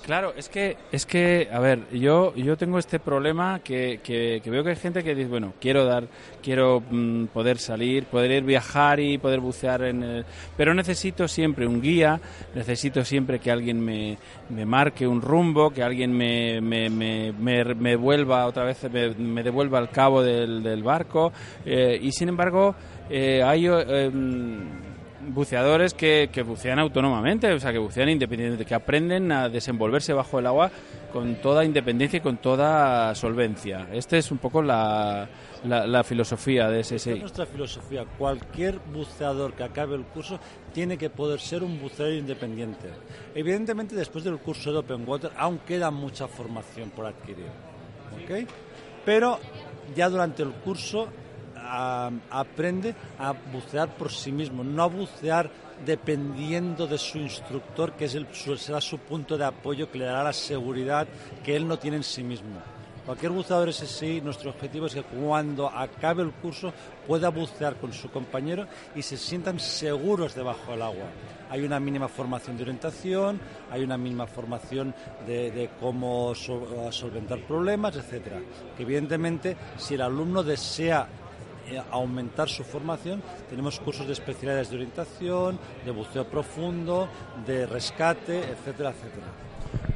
Claro, 0.06 0.34
es 0.38 0.48
que 0.48 0.78
es 0.92 1.06
que 1.06 1.50
a 1.52 1.60
ver, 1.60 1.90
yo 1.92 2.34
yo 2.36 2.56
tengo 2.56 2.80
este 2.80 2.98
problema 3.00 3.60
que, 3.60 4.00
que, 4.02 4.40
que 4.42 4.50
veo 4.50 4.64
que 4.64 4.70
hay 4.70 4.76
gente 4.78 5.04
que 5.04 5.14
dice, 5.14 5.28
bueno, 5.28 5.54
quiero 5.60 5.84
dar, 5.84 6.08
quiero 6.42 6.82
mm, 6.90 7.26
poder 7.26 7.58
salir, 7.58 8.06
poder 8.06 8.32
ir 8.32 8.44
viajar 8.44 9.02
y 9.02 9.18
poder 9.18 9.42
bucear 9.42 9.84
en 9.84 10.04
el, 10.04 10.26
pero 10.56 10.74
necesito 10.74 11.28
siempre 11.28 11.68
un 11.68 11.82
guía, 11.82 12.22
necesito 12.56 13.04
siempre 13.04 13.40
que 13.40 13.52
alguien 13.52 13.84
me, 13.84 14.18
me 14.50 14.66
marque 14.66 15.06
un 15.06 15.22
rumbo, 15.22 15.72
que 15.72 15.84
alguien 15.84 16.16
me, 16.16 16.62
me, 16.62 16.90
me, 16.90 17.34
me, 17.34 17.96
vuelva 17.98 18.46
otra 18.46 18.64
vez, 18.64 18.90
me, 18.90 19.10
me 19.10 19.44
devuelva 19.44 19.78
al 19.78 19.90
cabo 19.90 20.24
del, 20.24 20.64
del 20.64 20.84
barco. 20.84 21.34
Eh, 21.66 22.00
y 22.02 22.12
sin 22.14 22.30
embargo 22.30 22.76
eh, 23.10 23.42
hay 23.44 23.68
eh, 23.68 24.10
mm, 24.10 24.97
buceadores 25.34 25.94
que, 25.94 26.30
que 26.32 26.42
bucean 26.42 26.80
autónomamente, 26.80 27.52
o 27.52 27.60
sea, 27.60 27.72
que 27.72 27.78
bucean 27.78 28.10
independientemente, 28.10 28.66
que 28.66 28.76
aprenden 28.76 29.32
a 29.32 29.50
desenvolverse 29.50 30.14
bajo 30.14 30.40
el 30.40 30.48
agua 30.48 30.72
con 31.12 31.36
toda 31.36 31.66
independencia 31.66 32.18
y 32.18 32.22
con 32.22 32.38
toda 32.38 33.14
solvencia. 33.16 33.88
Esta 33.92 34.18
es 34.18 34.32
un 34.32 34.38
poco 34.38 34.62
la, 34.62 35.28
la, 35.64 35.88
la 35.88 36.04
filosofía 36.04 36.70
de 36.70 36.82
Esta 36.82 36.96
es 36.96 37.08
nuestra 37.08 37.46
filosofía. 37.46 38.06
Cualquier 38.18 38.80
buceador 38.80 39.54
que 39.54 39.64
acabe 39.64 39.96
el 39.96 40.04
curso 40.04 40.40
tiene 40.74 40.98
que 40.98 41.10
poder 41.10 41.40
ser 41.40 41.64
un 41.64 41.80
buceador 41.80 42.14
independiente. 42.14 42.90
Evidentemente, 43.34 43.96
después 43.96 44.24
del 44.24 44.38
curso 44.38 44.72
de 44.72 44.80
Open 44.80 45.08
Water 45.08 45.32
aún 45.38 45.60
queda 45.60 45.92
mucha 45.92 46.28
formación 46.28 46.90
por 46.92 47.06
adquirir. 47.06 47.48
¿ok? 48.24 48.50
Pero 49.06 49.40
ya 49.96 50.10
durante 50.10 50.44
el 50.44 50.52
curso 50.52 51.08
aprende 52.30 52.96
a 53.20 53.34
bucear 53.52 53.90
por 53.96 54.12
sí 54.12 54.32
mismo, 54.32 54.64
no 54.64 54.84
a 54.84 54.88
bucear 54.88 55.50
dependiendo 55.86 56.88
de 56.88 56.98
su 56.98 57.18
instructor, 57.20 57.94
que 57.94 58.06
es 58.06 58.18
será 58.58 58.82
su 58.82 58.98
punto 59.00 59.38
de 59.38 59.46
apoyo 59.46 59.92
que 59.92 60.00
le 60.00 60.06
dará 60.06 60.24
la 60.24 60.34
seguridad 60.34 61.08
que 61.44 61.56
él 61.56 61.68
no 61.68 61.78
tiene 61.78 61.98
en 61.98 62.04
sí 62.04 62.24
mismo. 62.24 62.60
Cualquier 63.06 63.32
buceador 63.32 63.72
SSI, 63.72 64.20
nuestro 64.20 64.50
objetivo 64.50 64.88
es 64.88 64.94
que 64.96 65.02
cuando 65.04 65.70
acabe 65.70 66.24
el 66.24 66.32
curso 66.34 66.74
pueda 67.08 67.30
bucear 67.30 67.76
con 67.78 67.94
su 67.94 68.10
compañero 68.12 68.68
y 68.96 69.02
se 69.02 69.16
sientan 69.16 69.62
seguros 69.62 70.36
debajo 70.36 70.72
del 70.72 70.82
agua. 70.82 71.06
Hay 71.50 71.64
una 71.64 71.80
mínima 71.80 72.10
formación 72.10 72.58
de 72.58 72.64
orientación, 72.64 73.40
hay 73.72 73.82
una 73.82 73.98
mínima 73.98 74.28
formación 74.28 74.94
de, 75.26 75.70
cómo 75.80 76.36
sol- 76.36 76.68
solventar 76.92 77.40
problemas, 77.48 77.96
etcétera. 77.96 78.42
Que 78.76 78.84
evidentemente, 78.84 79.56
si 79.78 79.94
el 79.94 80.02
alumno 80.02 80.44
desea 80.44 81.08
aumentar 81.92 82.50
su 82.50 82.64
formación, 82.64 83.22
tenemos 83.50 83.80
cursos 83.80 84.08
de 84.08 84.14
especialidades 84.14 84.70
de 84.70 84.76
orientación, 84.78 85.60
de 85.86 85.92
buceo 85.92 86.26
profundo, 86.26 87.08
de 87.46 87.66
rescate, 87.66 88.40
etcétera, 88.40 88.92
etcétera. 88.92 89.28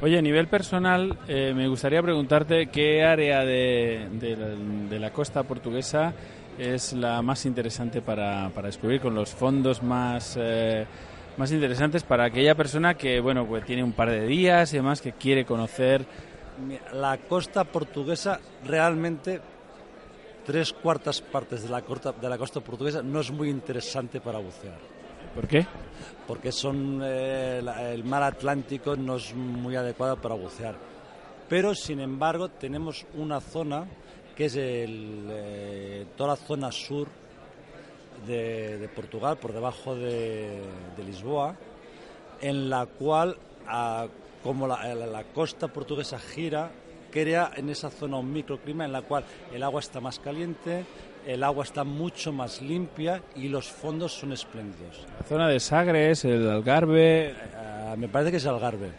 Oye, 0.00 0.18
a 0.18 0.22
nivel 0.22 0.48
personal, 0.48 1.18
eh, 1.28 1.52
me 1.54 1.68
gustaría 1.68 2.02
preguntarte 2.02 2.66
qué 2.66 3.04
área 3.04 3.44
de, 3.44 4.08
de 4.12 4.36
la, 4.36 4.48
de 4.48 4.98
la 4.98 5.12
costa 5.12 5.42
portuguesa 5.44 6.12
es 6.58 6.92
la 6.92 7.22
más 7.22 7.46
interesante 7.46 8.02
para, 8.02 8.50
para 8.50 8.66
descubrir, 8.66 9.00
con 9.00 9.14
los 9.14 9.30
fondos 9.30 9.82
más, 9.82 10.36
eh, 10.38 10.84
más 11.36 11.50
interesantes 11.52 12.02
para 12.02 12.24
aquella 12.24 12.54
persona 12.54 12.94
que, 12.94 13.20
bueno, 13.20 13.46
pues 13.46 13.64
tiene 13.64 13.82
un 13.82 13.92
par 13.92 14.10
de 14.10 14.26
días 14.26 14.72
y 14.72 14.76
demás, 14.76 15.00
que 15.00 15.12
quiere 15.12 15.44
conocer. 15.44 16.04
La 16.92 17.16
costa 17.16 17.64
portuguesa 17.64 18.38
realmente 18.64 19.40
tres 20.44 20.72
cuartas 20.72 21.20
partes 21.20 21.62
de 21.62 21.68
la 21.68 21.82
costa, 21.82 22.12
de 22.12 22.28
la 22.28 22.38
costa 22.38 22.60
portuguesa 22.60 23.02
no 23.02 23.20
es 23.20 23.30
muy 23.30 23.48
interesante 23.48 24.20
para 24.20 24.38
bucear. 24.38 24.78
¿Por 25.34 25.46
qué? 25.46 25.66
Porque 26.26 26.52
son 26.52 27.00
eh, 27.02 27.60
la- 27.62 27.90
el 27.92 28.04
mar 28.04 28.22
Atlántico 28.22 28.96
no 28.96 29.16
es 29.16 29.34
muy 29.34 29.76
adecuado 29.76 30.16
para 30.16 30.34
bucear. 30.34 30.74
Pero 31.48 31.74
sin 31.74 32.00
embargo 32.00 32.48
tenemos 32.48 33.04
una 33.14 33.40
zona 33.40 33.86
que 34.36 34.46
es 34.46 34.56
el, 34.56 35.26
eh, 35.30 36.06
toda 36.16 36.30
la 36.30 36.36
zona 36.36 36.72
sur 36.72 37.08
de, 38.26 38.78
de 38.78 38.88
Portugal, 38.88 39.36
por 39.38 39.52
debajo 39.52 39.94
de, 39.94 40.60
de 40.96 41.04
Lisboa, 41.04 41.54
en 42.40 42.70
la 42.70 42.86
cual, 42.86 43.36
ah, 43.66 44.06
como 44.42 44.66
la, 44.66 44.94
la- 44.94 45.06
la 45.06 45.24
costa 45.24 45.68
portuguesa 45.68 46.18
gira, 46.18 46.70
crea 47.12 47.52
en 47.54 47.68
esa 47.68 47.90
zona 47.90 48.16
un 48.16 48.32
microclima 48.32 48.84
en 48.84 48.92
la 48.92 49.02
cual 49.02 49.24
el 49.54 49.62
agua 49.62 49.80
está 49.80 50.00
más 50.00 50.18
caliente, 50.18 50.84
el 51.26 51.44
agua 51.44 51.62
está 51.62 51.84
mucho 51.84 52.32
más 52.32 52.60
limpia 52.60 53.22
y 53.36 53.48
los 53.48 53.68
fondos 53.68 54.12
son 54.12 54.32
espléndidos. 54.32 55.06
La 55.20 55.26
zona 55.26 55.48
de 55.48 55.60
Sagres, 55.60 56.24
el 56.24 56.50
Algarve. 56.50 57.34
Ah, 57.54 57.94
me 57.96 58.08
parece 58.08 58.32
que 58.32 58.36
es 58.38 58.46
Algarve. 58.46 58.90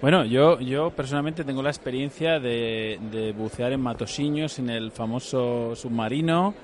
Bueno, 0.00 0.24
yo, 0.24 0.60
yo 0.60 0.90
personalmente 0.90 1.44
tengo 1.44 1.62
la 1.62 1.70
experiencia 1.70 2.38
de, 2.38 2.98
de 3.10 3.32
bucear 3.32 3.72
en 3.72 3.80
Matosiños, 3.80 4.58
en 4.58 4.70
el 4.70 4.90
famoso 4.92 5.74
submarino. 5.74 6.54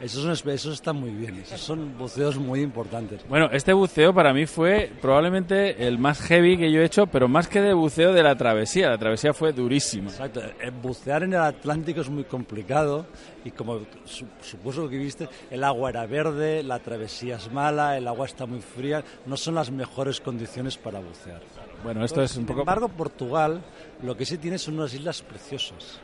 Esos, 0.00 0.44
esos 0.46 0.74
están 0.74 0.96
muy 0.96 1.10
bien, 1.10 1.36
esos 1.36 1.60
son 1.60 1.96
buceos 1.96 2.36
muy 2.36 2.60
importantes. 2.60 3.20
Bueno, 3.28 3.48
este 3.52 3.72
buceo 3.72 4.12
para 4.12 4.34
mí 4.34 4.44
fue 4.44 4.90
probablemente 5.00 5.86
el 5.86 5.98
más 5.98 6.20
heavy 6.20 6.58
que 6.58 6.70
yo 6.70 6.80
he 6.80 6.84
hecho, 6.84 7.06
pero 7.06 7.26
más 7.28 7.48
que 7.48 7.60
de 7.62 7.72
buceo 7.72 8.12
de 8.12 8.22
la 8.22 8.36
travesía. 8.36 8.90
La 8.90 8.98
travesía 8.98 9.32
fue 9.32 9.52
durísima. 9.52 10.10
Exacto. 10.10 10.40
Eh, 10.60 10.70
Bucear 10.82 11.22
en 11.22 11.32
el 11.34 11.40
Atlántico 11.40 12.00
es 12.02 12.10
muy 12.10 12.24
complicado 12.24 13.06
y 13.44 13.50
como 13.52 13.80
su- 14.04 14.26
supuso 14.42 14.88
que 14.88 14.98
viste, 14.98 15.28
el 15.50 15.64
agua 15.64 15.90
era 15.90 16.04
verde, 16.06 16.62
la 16.62 16.80
travesía 16.80 17.36
es 17.36 17.50
mala, 17.50 17.96
el 17.96 18.06
agua 18.08 18.26
está 18.26 18.44
muy 18.46 18.60
fría, 18.60 19.02
no 19.26 19.36
son 19.36 19.54
las 19.54 19.70
mejores 19.70 20.20
condiciones 20.20 20.76
para 20.76 20.98
bucear. 20.98 21.40
Bueno, 21.82 22.04
esto 22.04 22.20
es 22.22 22.32
un 22.32 22.38
Sin 22.38 22.46
poco... 22.46 22.60
embargo, 22.60 22.88
Portugal 22.88 23.62
lo 24.02 24.16
que 24.16 24.26
sí 24.26 24.38
tiene 24.38 24.58
son 24.58 24.74
unas 24.78 24.92
islas 24.92 25.22
preciosas. 25.22 26.00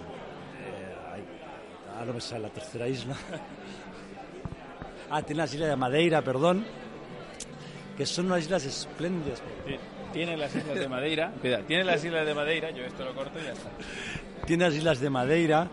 ah, 1.98 2.04
no 2.06 2.12
me 2.12 2.20
sale 2.20 2.42
la 2.42 2.50
tercera 2.50 2.86
isla. 2.86 3.16
ah, 5.10 5.22
tiene 5.22 5.40
las 5.40 5.54
islas 5.54 5.70
de 5.70 5.76
Madeira, 5.76 6.20
perdón, 6.20 6.66
que 7.96 8.04
son 8.04 8.26
unas 8.26 8.40
islas 8.42 8.66
espléndidas. 8.66 9.42
Tiene 10.12 10.36
las 10.36 10.54
islas 10.54 10.78
de 10.78 10.86
Madeira. 10.86 11.32
Cuidado, 11.40 11.64
tiene 11.64 11.84
las 11.84 12.04
islas 12.04 12.26
de 12.26 12.34
Madeira. 12.34 12.70
Yo 12.72 12.84
esto 12.84 13.06
lo 13.06 13.14
corto 13.14 13.38
y 13.40 13.44
ya 13.44 13.52
está. 13.52 13.70
Tiene 14.46 14.66
las 14.66 14.74
islas 14.74 15.00
de 15.00 15.08
Madeira, 15.08 15.68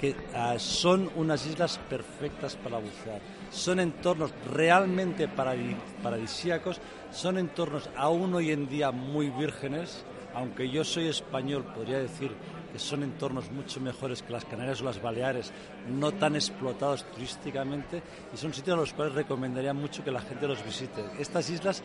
que 0.00 0.14
ah, 0.36 0.54
son 0.60 1.10
unas 1.16 1.44
islas 1.46 1.80
perfectas 1.90 2.54
para 2.54 2.78
bucear. 2.78 3.20
Son 3.50 3.80
entornos 3.80 4.30
realmente 4.52 5.28
paradi- 5.28 5.74
paradisíacos, 6.00 6.80
son 7.10 7.38
entornos 7.38 7.90
aún 7.96 8.32
hoy 8.34 8.52
en 8.52 8.68
día 8.68 8.92
muy 8.92 9.30
vírgenes, 9.30 10.04
aunque 10.36 10.68
yo 10.68 10.84
soy 10.84 11.08
español, 11.08 11.64
podría 11.74 11.98
decir 11.98 12.30
que 12.70 12.78
son 12.78 13.02
entornos 13.02 13.50
mucho 13.50 13.80
mejores 13.80 14.22
que 14.22 14.34
las 14.34 14.44
Canarias 14.44 14.82
o 14.82 14.84
las 14.84 15.00
Baleares, 15.00 15.50
no 15.88 16.12
tan 16.12 16.34
explotados 16.34 17.04
turísticamente, 17.10 18.02
y 18.34 18.36
son 18.36 18.52
sitios 18.52 18.76
a 18.76 18.80
los 18.80 18.92
cuales 18.92 19.14
recomendaría 19.14 19.72
mucho 19.72 20.04
que 20.04 20.10
la 20.10 20.20
gente 20.20 20.46
los 20.46 20.62
visite. 20.62 21.02
Estas 21.18 21.48
islas 21.48 21.82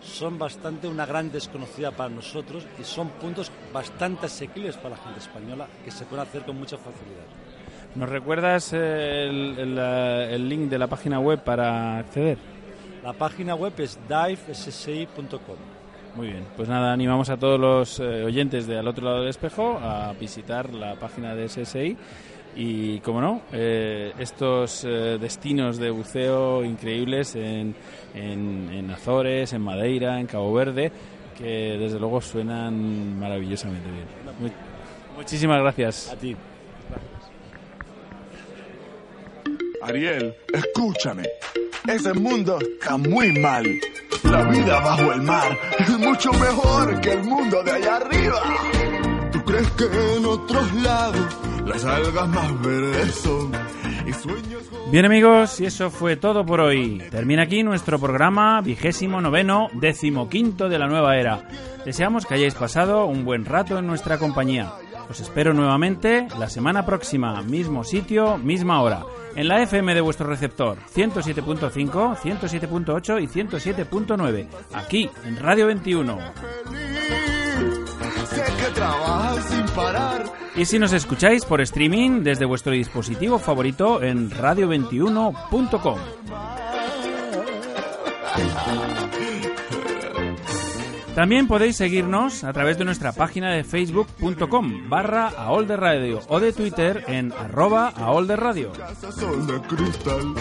son 0.00 0.36
bastante 0.36 0.88
una 0.88 1.06
gran 1.06 1.30
desconocida 1.30 1.92
para 1.92 2.08
nosotros 2.10 2.66
y 2.76 2.82
son 2.82 3.08
puntos 3.10 3.52
bastante 3.72 4.26
asequibles 4.26 4.76
para 4.76 4.96
la 4.96 5.02
gente 5.02 5.20
española 5.20 5.68
que 5.84 5.92
se 5.92 6.04
pueden 6.04 6.26
hacer 6.26 6.42
con 6.42 6.58
mucha 6.58 6.76
facilidad. 6.76 7.24
¿Nos 7.94 8.08
recuerdas 8.08 8.72
eh, 8.72 9.28
el, 9.28 9.56
el, 9.56 9.78
el 9.78 10.48
link 10.48 10.68
de 10.68 10.78
la 10.78 10.88
página 10.88 11.20
web 11.20 11.44
para 11.44 11.98
acceder? 11.98 12.38
La 13.04 13.12
página 13.12 13.54
web 13.54 13.74
es 13.78 13.96
divessi.com. 14.08 15.71
Muy 16.14 16.26
bien, 16.26 16.44
pues 16.56 16.68
nada, 16.68 16.92
animamos 16.92 17.30
a 17.30 17.38
todos 17.38 17.58
los 17.58 17.98
eh, 17.98 18.24
oyentes 18.24 18.66
de 18.66 18.78
Al 18.78 18.86
otro 18.86 19.04
lado 19.06 19.20
del 19.20 19.28
espejo 19.30 19.78
a 19.82 20.12
visitar 20.12 20.72
la 20.74 20.94
página 20.96 21.34
de 21.34 21.48
SSI 21.48 21.96
y, 22.54 22.98
como 23.00 23.22
no, 23.22 23.40
eh, 23.50 24.12
estos 24.18 24.84
eh, 24.84 25.16
destinos 25.18 25.78
de 25.78 25.90
buceo 25.90 26.64
increíbles 26.66 27.34
en, 27.34 27.74
en, 28.14 28.68
en 28.70 28.90
Azores, 28.90 29.54
en 29.54 29.62
Madeira, 29.62 30.20
en 30.20 30.26
Cabo 30.26 30.52
Verde, 30.52 30.92
que 31.38 31.78
desde 31.78 31.98
luego 31.98 32.20
suenan 32.20 33.18
maravillosamente 33.18 33.88
bien. 33.90 34.04
Mu- 34.38 35.16
muchísimas 35.16 35.60
gracias. 35.62 36.10
A 36.12 36.16
ti. 36.16 36.36
Ariel, 39.80 40.34
escúchame. 40.52 41.22
Ese 41.88 42.12
mundo 42.12 42.58
está 42.60 42.98
muy 42.98 43.32
mal. 43.40 43.64
La 44.24 44.42
vida 44.44 44.80
bajo 44.80 45.12
el 45.12 45.22
mar 45.22 45.58
es 45.78 45.98
mucho 45.98 46.32
mejor 46.32 47.00
que 47.00 47.12
el 47.12 47.24
mundo 47.24 47.62
de 47.62 47.72
allá 47.72 47.96
arriba. 47.96 48.40
¿Tú 49.32 49.44
crees 49.44 49.70
que 49.72 49.84
en 50.16 50.24
otros 50.24 50.72
lados 50.74 51.38
las 51.66 51.84
algas 51.84 52.28
más 52.28 52.62
verdes 52.62 53.14
son? 53.16 53.52
Y 54.06 54.12
sueños 54.12 54.62
Bien 54.90 55.06
amigos, 55.06 55.58
y 55.60 55.64
eso 55.64 55.90
fue 55.90 56.16
todo 56.16 56.44
por 56.44 56.60
hoy. 56.60 57.02
Termina 57.10 57.44
aquí 57.44 57.62
nuestro 57.62 57.98
programa 57.98 58.60
vigésimo 58.60 59.20
noveno, 59.20 59.68
décimo 59.72 60.28
quinto 60.28 60.68
de 60.68 60.78
la 60.78 60.86
nueva 60.86 61.16
era. 61.16 61.48
Deseamos 61.86 62.26
que 62.26 62.34
hayáis 62.34 62.54
pasado 62.54 63.06
un 63.06 63.24
buen 63.24 63.44
rato 63.44 63.78
en 63.78 63.86
nuestra 63.86 64.18
compañía. 64.18 64.70
Os 65.12 65.20
espero 65.20 65.52
nuevamente 65.52 66.26
la 66.38 66.48
semana 66.48 66.86
próxima, 66.86 67.42
mismo 67.42 67.84
sitio, 67.84 68.38
misma 68.38 68.80
hora, 68.80 69.02
en 69.36 69.46
la 69.46 69.60
FM 69.60 69.94
de 69.94 70.00
vuestro 70.00 70.26
receptor, 70.26 70.78
107.5, 70.94 72.16
107.8 72.16 73.22
y 73.22 73.26
107.9, 73.26 74.46
aquí 74.72 75.10
en 75.26 75.36
Radio 75.36 75.66
21. 75.66 76.18
Sé 78.24 78.42
que 78.56 78.72
trabajas 78.72 79.44
sin 79.50 79.66
parar. 79.76 80.32
Y 80.56 80.64
si 80.64 80.78
nos 80.78 80.94
escucháis 80.94 81.44
por 81.44 81.60
streaming 81.60 82.22
desde 82.22 82.46
vuestro 82.46 82.72
dispositivo 82.72 83.38
favorito 83.38 84.02
en 84.02 84.30
radio21.com. 84.30 85.98
También 91.14 91.46
podéis 91.46 91.76
seguirnos 91.76 92.42
a 92.42 92.52
través 92.54 92.78
de 92.78 92.86
nuestra 92.86 93.12
página 93.12 93.52
de 93.52 93.64
facebook.com 93.64 94.88
barra 94.88 95.30
Radio 95.76 96.20
o 96.28 96.40
de 96.40 96.52
Twitter 96.52 97.04
en 97.06 97.32
arroba 97.32 97.88
aolderradio. 97.88 98.72
Son 99.10 99.46
de 99.46 99.60
cristal. 99.68 100.34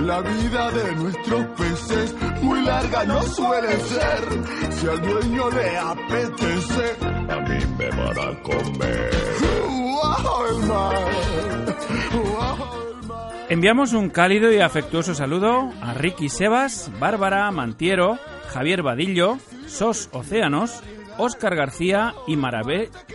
La 0.00 0.22
vida 0.22 0.70
de 0.70 0.96
nuestros 0.96 1.46
peces 1.58 2.14
muy 2.40 2.62
larga 2.62 3.04
no 3.04 3.22
suele 3.22 3.76
ser. 3.80 4.72
Si 4.72 4.88
al 4.88 5.00
dueño 5.02 5.50
le 5.50 5.78
apetece, 5.78 6.96
a 7.28 7.40
mí 7.40 7.58
me 7.78 7.90
van 7.90 8.18
a 8.18 8.42
comer. 8.42 9.10
Enviamos 13.50 13.92
un 13.92 14.08
cálido 14.08 14.50
y 14.50 14.60
afectuoso 14.60 15.14
saludo 15.14 15.70
a 15.82 15.92
Ricky 15.92 16.30
Sebas, 16.30 16.90
Bárbara 16.98 17.50
Mantiero, 17.50 18.18
Javier 18.54 18.82
Vadillo, 18.82 19.38
Sos 19.66 20.08
Océanos, 20.12 20.80
Óscar 21.18 21.56
García 21.56 22.14
y, 22.28 22.34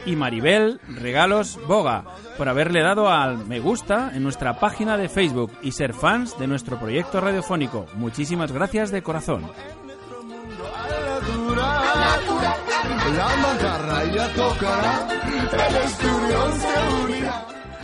y 0.06 0.16
Maribel 0.18 0.82
Regalos 0.90 1.58
Boga 1.66 2.04
por 2.38 2.50
haberle 2.50 2.82
dado 2.82 3.10
al 3.10 3.46
me 3.46 3.62
gusta 3.62 4.12
en 4.14 4.24
nuestra 4.24 4.60
página 4.60 4.98
de 4.98 5.08
Facebook 5.08 5.54
y 5.62 5.72
ser 5.72 5.94
fans 5.94 6.38
de 6.38 6.48
nuestro 6.48 6.78
proyecto 6.78 7.22
radiofónico. 7.22 7.86
Muchísimas 7.94 8.52
gracias 8.52 8.92
de 8.92 9.02
corazón. 9.02 9.50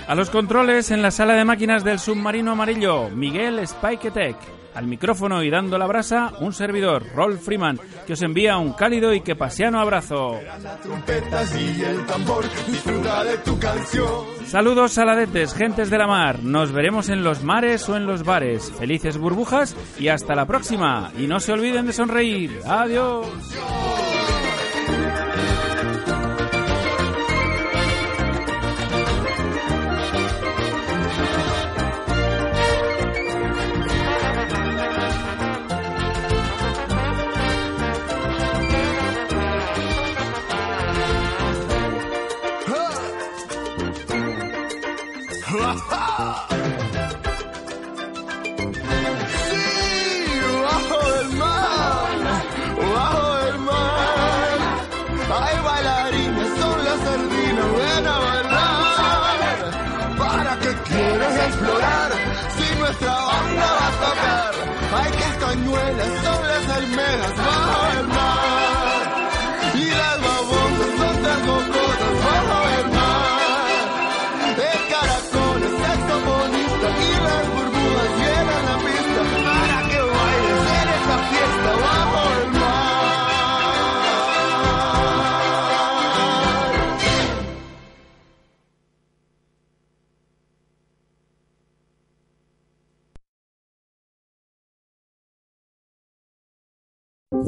A 0.08 0.16
los 0.16 0.30
controles 0.30 0.92
en 0.92 1.02
la 1.02 1.12
sala 1.12 1.36
de 1.36 1.46
máquinas 1.46 1.86
del 1.86 2.00
submarino 2.00 2.52
amarillo, 2.52 3.10
Miguel 3.12 3.66
Spiketek. 3.66 4.36
Al 4.76 4.88
micrófono 4.88 5.42
y 5.42 5.50
dando 5.50 5.78
la 5.78 5.88
brasa, 5.88 6.34
un 6.40 6.54
servidor, 6.54 7.06
Rolf 7.16 7.44
Freeman, 7.44 7.80
que 8.06 8.14
os 8.14 8.22
envía 8.22 8.58
un 8.58 8.74
cálido 8.74 9.14
y 9.14 9.22
que 9.22 9.36
paseano 9.36 9.80
abrazo. 9.80 10.40
Saludos 14.46 14.92
saladetes, 14.92 15.54
gentes 15.54 15.90
de 15.90 15.98
la 15.98 16.08
mar. 16.08 16.44
Nos 16.44 16.72
veremos 16.72 17.10
en 17.10 17.24
los 17.24 17.44
mares 17.44 17.88
o 17.90 17.96
en 17.96 18.06
los 18.06 18.24
bares. 18.24 18.72
Felices 18.78 19.18
burbujas 19.18 19.76
y 19.98 20.10
hasta 20.10 20.36
la 20.36 20.46
próxima. 20.46 21.12
Y 21.18 21.28
no 21.28 21.40
se 21.40 21.54
olviden 21.54 21.88
de 21.88 21.94
sonreír. 21.94 22.60
Adiós. 22.66 23.28